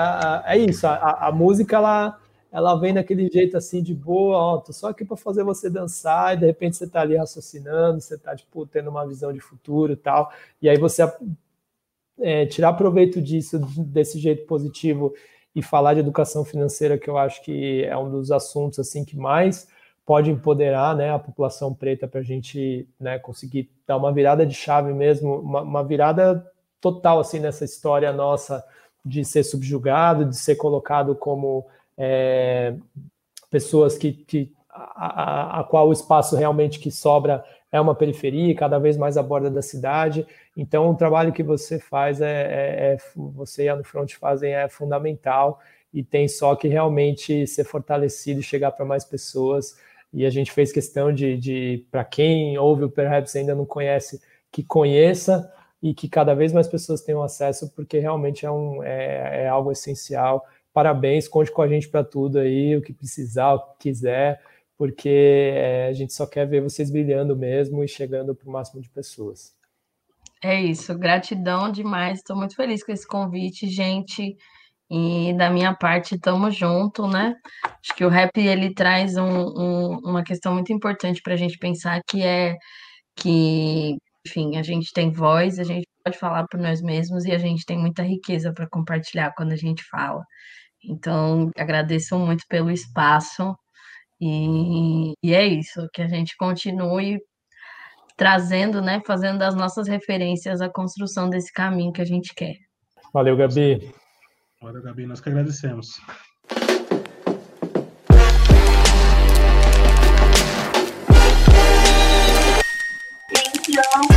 é 0.46 0.58
isso. 0.58 0.88
A, 0.88 1.28
a, 1.28 1.32
música 1.34 1.76
ela, 1.76 2.18
ela 2.50 2.80
vem 2.80 2.94
daquele 2.94 3.30
jeito 3.30 3.58
assim 3.58 3.84
de 3.84 3.94
boa, 3.94 4.38
ó, 4.38 4.58
tô 4.60 4.72
só 4.72 4.88
aqui 4.88 5.04
para 5.04 5.18
fazer 5.18 5.44
você 5.44 5.70
dançar 5.70 6.34
e 6.34 6.40
de 6.40 6.46
repente 6.46 6.78
você 6.78 6.88
tá 6.88 7.02
ali 7.02 7.18
raciocinando, 7.18 8.00
você 8.00 8.18
tá 8.18 8.34
tipo 8.38 8.66
tendo 8.66 8.90
uma 8.90 9.06
visão 9.06 9.34
de 9.34 9.42
futuro 9.42 9.92
e 9.92 9.98
tal, 9.98 10.32
e 10.62 10.70
aí 10.70 10.78
você 10.78 11.04
é, 12.20 12.46
tirar 12.46 12.74
proveito 12.74 13.22
disso 13.22 13.60
desse 13.78 14.20
jeito 14.20 14.46
positivo 14.46 15.14
e 15.56 15.62
falar 15.62 15.94
de 15.94 16.00
educação 16.00 16.44
financeira 16.44 16.98
que 16.98 17.10
eu 17.10 17.18
acho 17.18 17.44
que 17.44 17.84
é 17.84 17.98
um 17.98 18.10
dos 18.10 18.32
assuntos 18.32 18.80
assim 18.80 19.04
que 19.06 19.18
mais 19.18 19.68
pode 20.06 20.30
empoderar 20.30 20.96
né, 20.96 21.12
a 21.12 21.20
população 21.20 21.74
preta 21.74 22.08
para 22.08 22.20
a 22.20 22.24
gente 22.24 22.88
né, 23.00 23.18
conseguir 23.20 23.70
dar 23.88 23.98
uma 23.98 24.12
virada 24.12 24.46
de 24.46 24.54
chave 24.54 24.94
mesmo, 24.94 25.40
uma, 25.40 25.62
uma, 25.62 25.84
virada 25.84 26.46
total 26.82 27.20
assim 27.20 27.40
nessa 27.40 27.64
história 27.64 28.12
nossa 28.12 28.64
de 29.06 29.24
ser 29.24 29.44
subjugado, 29.44 30.26
de 30.26 30.36
ser 30.36 30.56
colocado 30.56 31.16
como 31.16 31.66
é, 31.98 32.76
pessoas 33.50 33.98
que, 33.98 34.12
que 34.12 34.52
a, 34.70 35.06
a, 35.06 35.60
a, 35.60 35.64
qual 35.64 35.88
o 35.88 35.94
espaço 35.94 36.36
realmente 36.36 36.80
que 36.80 36.92
sobra 36.92 37.44
é 37.72 37.80
uma 37.80 37.96
periferia, 37.96 38.56
cada 38.56 38.78
vez 38.78 38.98
mais 38.98 39.18
à 39.18 39.24
borda 39.24 39.50
da 39.50 39.62
cidade. 39.62 40.26
Então, 40.56 40.90
o 40.92 40.96
trabalho 40.96 41.34
que 41.34 41.44
você 41.44 41.80
faz 41.80 42.22
é, 42.22 42.28
é, 42.28 42.94
é 42.94 42.98
você 43.16 43.64
e 43.64 43.70
a 43.70 43.84
Front 43.84 44.14
fazem 44.14 44.54
é 44.54 44.68
fundamental 44.70 45.60
e 45.94 46.04
tem 46.04 46.28
só 46.28 46.56
que 46.56 46.68
realmente 46.68 47.46
ser 47.48 47.64
fortalecido 47.64 48.40
e 48.40 48.44
chegar 48.44 48.72
para 48.72 48.86
mais 48.86 49.04
pessoas 49.04 49.76
e 50.14 50.26
a 50.26 50.30
gente 50.30 50.52
fez 50.52 50.72
questão 50.72 51.12
de, 51.12 51.36
de 51.38 51.86
para 51.90 52.06
quem 52.06 52.58
ouve 52.58 52.84
o 52.84 52.90
Perhaps 52.90 53.36
ainda 53.36 53.56
não 53.56 53.66
conhece, 53.66 54.22
que 54.52 54.64
conheça 54.64 55.52
e 55.82 55.94
que 55.94 56.08
cada 56.08 56.36
vez 56.36 56.54
mais 56.54 56.68
pessoas 56.68 57.02
tenham 57.02 57.24
acesso, 57.24 57.72
porque 57.76 57.98
realmente 57.98 58.46
é, 58.46 58.52
um, 58.52 58.84
é, 58.84 59.44
é 59.46 59.48
algo 59.48 59.72
essencial. 59.72 60.46
Parabéns, 60.72 61.28
conte 61.28 61.52
com 61.52 61.62
a 61.64 61.68
gente 61.68 61.90
para 61.90 62.04
tudo 62.04 62.40
aí, 62.40 62.78
o 62.78 62.82
que 62.82 62.94
precisar, 62.94 63.56
o 63.56 63.60
que 63.60 63.90
quiser, 63.90 64.40
porque 64.78 65.10
é, 65.56 65.88
a 65.88 65.94
gente 65.94 66.14
só 66.14 66.28
quer 66.28 66.48
ver 66.48 66.62
vocês 66.62 66.92
brilhando 66.92 67.36
mesmo 67.36 67.84
e 67.84 67.88
chegando 67.88 68.36
para 68.36 68.48
o 68.48 68.52
máximo 68.52 68.82
de 68.82 68.90
pessoas. 68.90 69.56
É 70.44 70.62
isso, 70.62 70.98
gratidão 70.98 71.72
demais, 71.72 72.20
estou 72.20 72.36
muito 72.36 72.56
feliz 72.56 72.84
com 72.84 72.92
esse 72.92 73.08
convite, 73.08 73.68
gente. 73.68 74.36
E 74.92 75.34
da 75.38 75.50
minha 75.50 75.74
parte, 75.76 76.16
estamos 76.16 76.56
junto, 76.56 77.08
né? 77.08 77.36
Acho 77.66 77.96
que 77.96 78.06
o 78.06 78.10
rap 78.10 78.38
ele 78.38 78.74
traz 78.74 79.18
um, 79.18 79.24
um, 79.24 80.00
uma 80.04 80.24
questão 80.24 80.54
muito 80.54 80.74
importante 80.74 81.22
para 81.24 81.34
a 81.34 81.38
gente 81.38 81.58
pensar 81.58 82.02
que 82.08 82.22
é 82.24 82.56
que, 83.16 83.98
enfim, 84.28 84.58
a 84.58 84.64
gente 84.64 84.92
tem 84.94 85.12
voz, 85.12 85.60
a 85.60 85.64
gente 85.64 85.88
pode 86.04 86.18
falar 86.18 86.46
por 86.48 86.60
nós 86.60 86.82
mesmos 86.82 87.26
e 87.26 87.32
a 87.32 87.38
gente 87.38 87.66
tem 87.66 87.78
muita 87.80 88.04
riqueza 88.04 88.54
para 88.54 88.68
compartilhar 88.70 89.34
quando 89.36 89.54
a 89.54 89.56
gente 89.58 89.84
fala. 89.86 90.24
Então, 90.84 91.52
agradeço 91.58 92.18
muito 92.20 92.46
pelo 92.50 92.72
espaço 92.72 93.56
e, 94.22 95.14
e 95.24 95.34
é 95.34 95.46
isso, 95.48 95.88
que 95.94 96.02
a 96.02 96.08
gente 96.08 96.36
continue 96.38 97.20
trazendo, 98.18 98.82
né, 98.82 99.02
fazendo 99.06 99.40
das 99.40 99.56
nossas 99.56 99.88
referências 99.88 100.62
a 100.62 100.70
construção 100.70 101.30
desse 101.30 101.52
caminho 101.52 101.92
que 101.92 102.02
a 102.02 102.06
gente 102.06 102.34
quer. 102.36 102.56
Valeu, 103.14 103.36
Gabi. 103.36 103.94
Valeu, 104.62 104.82
Gabi, 104.82 105.06
nós 105.06 105.22
que 105.22 105.30
agradecemos. 105.30 106.00
Thank 113.66 114.10
you. 114.10 114.13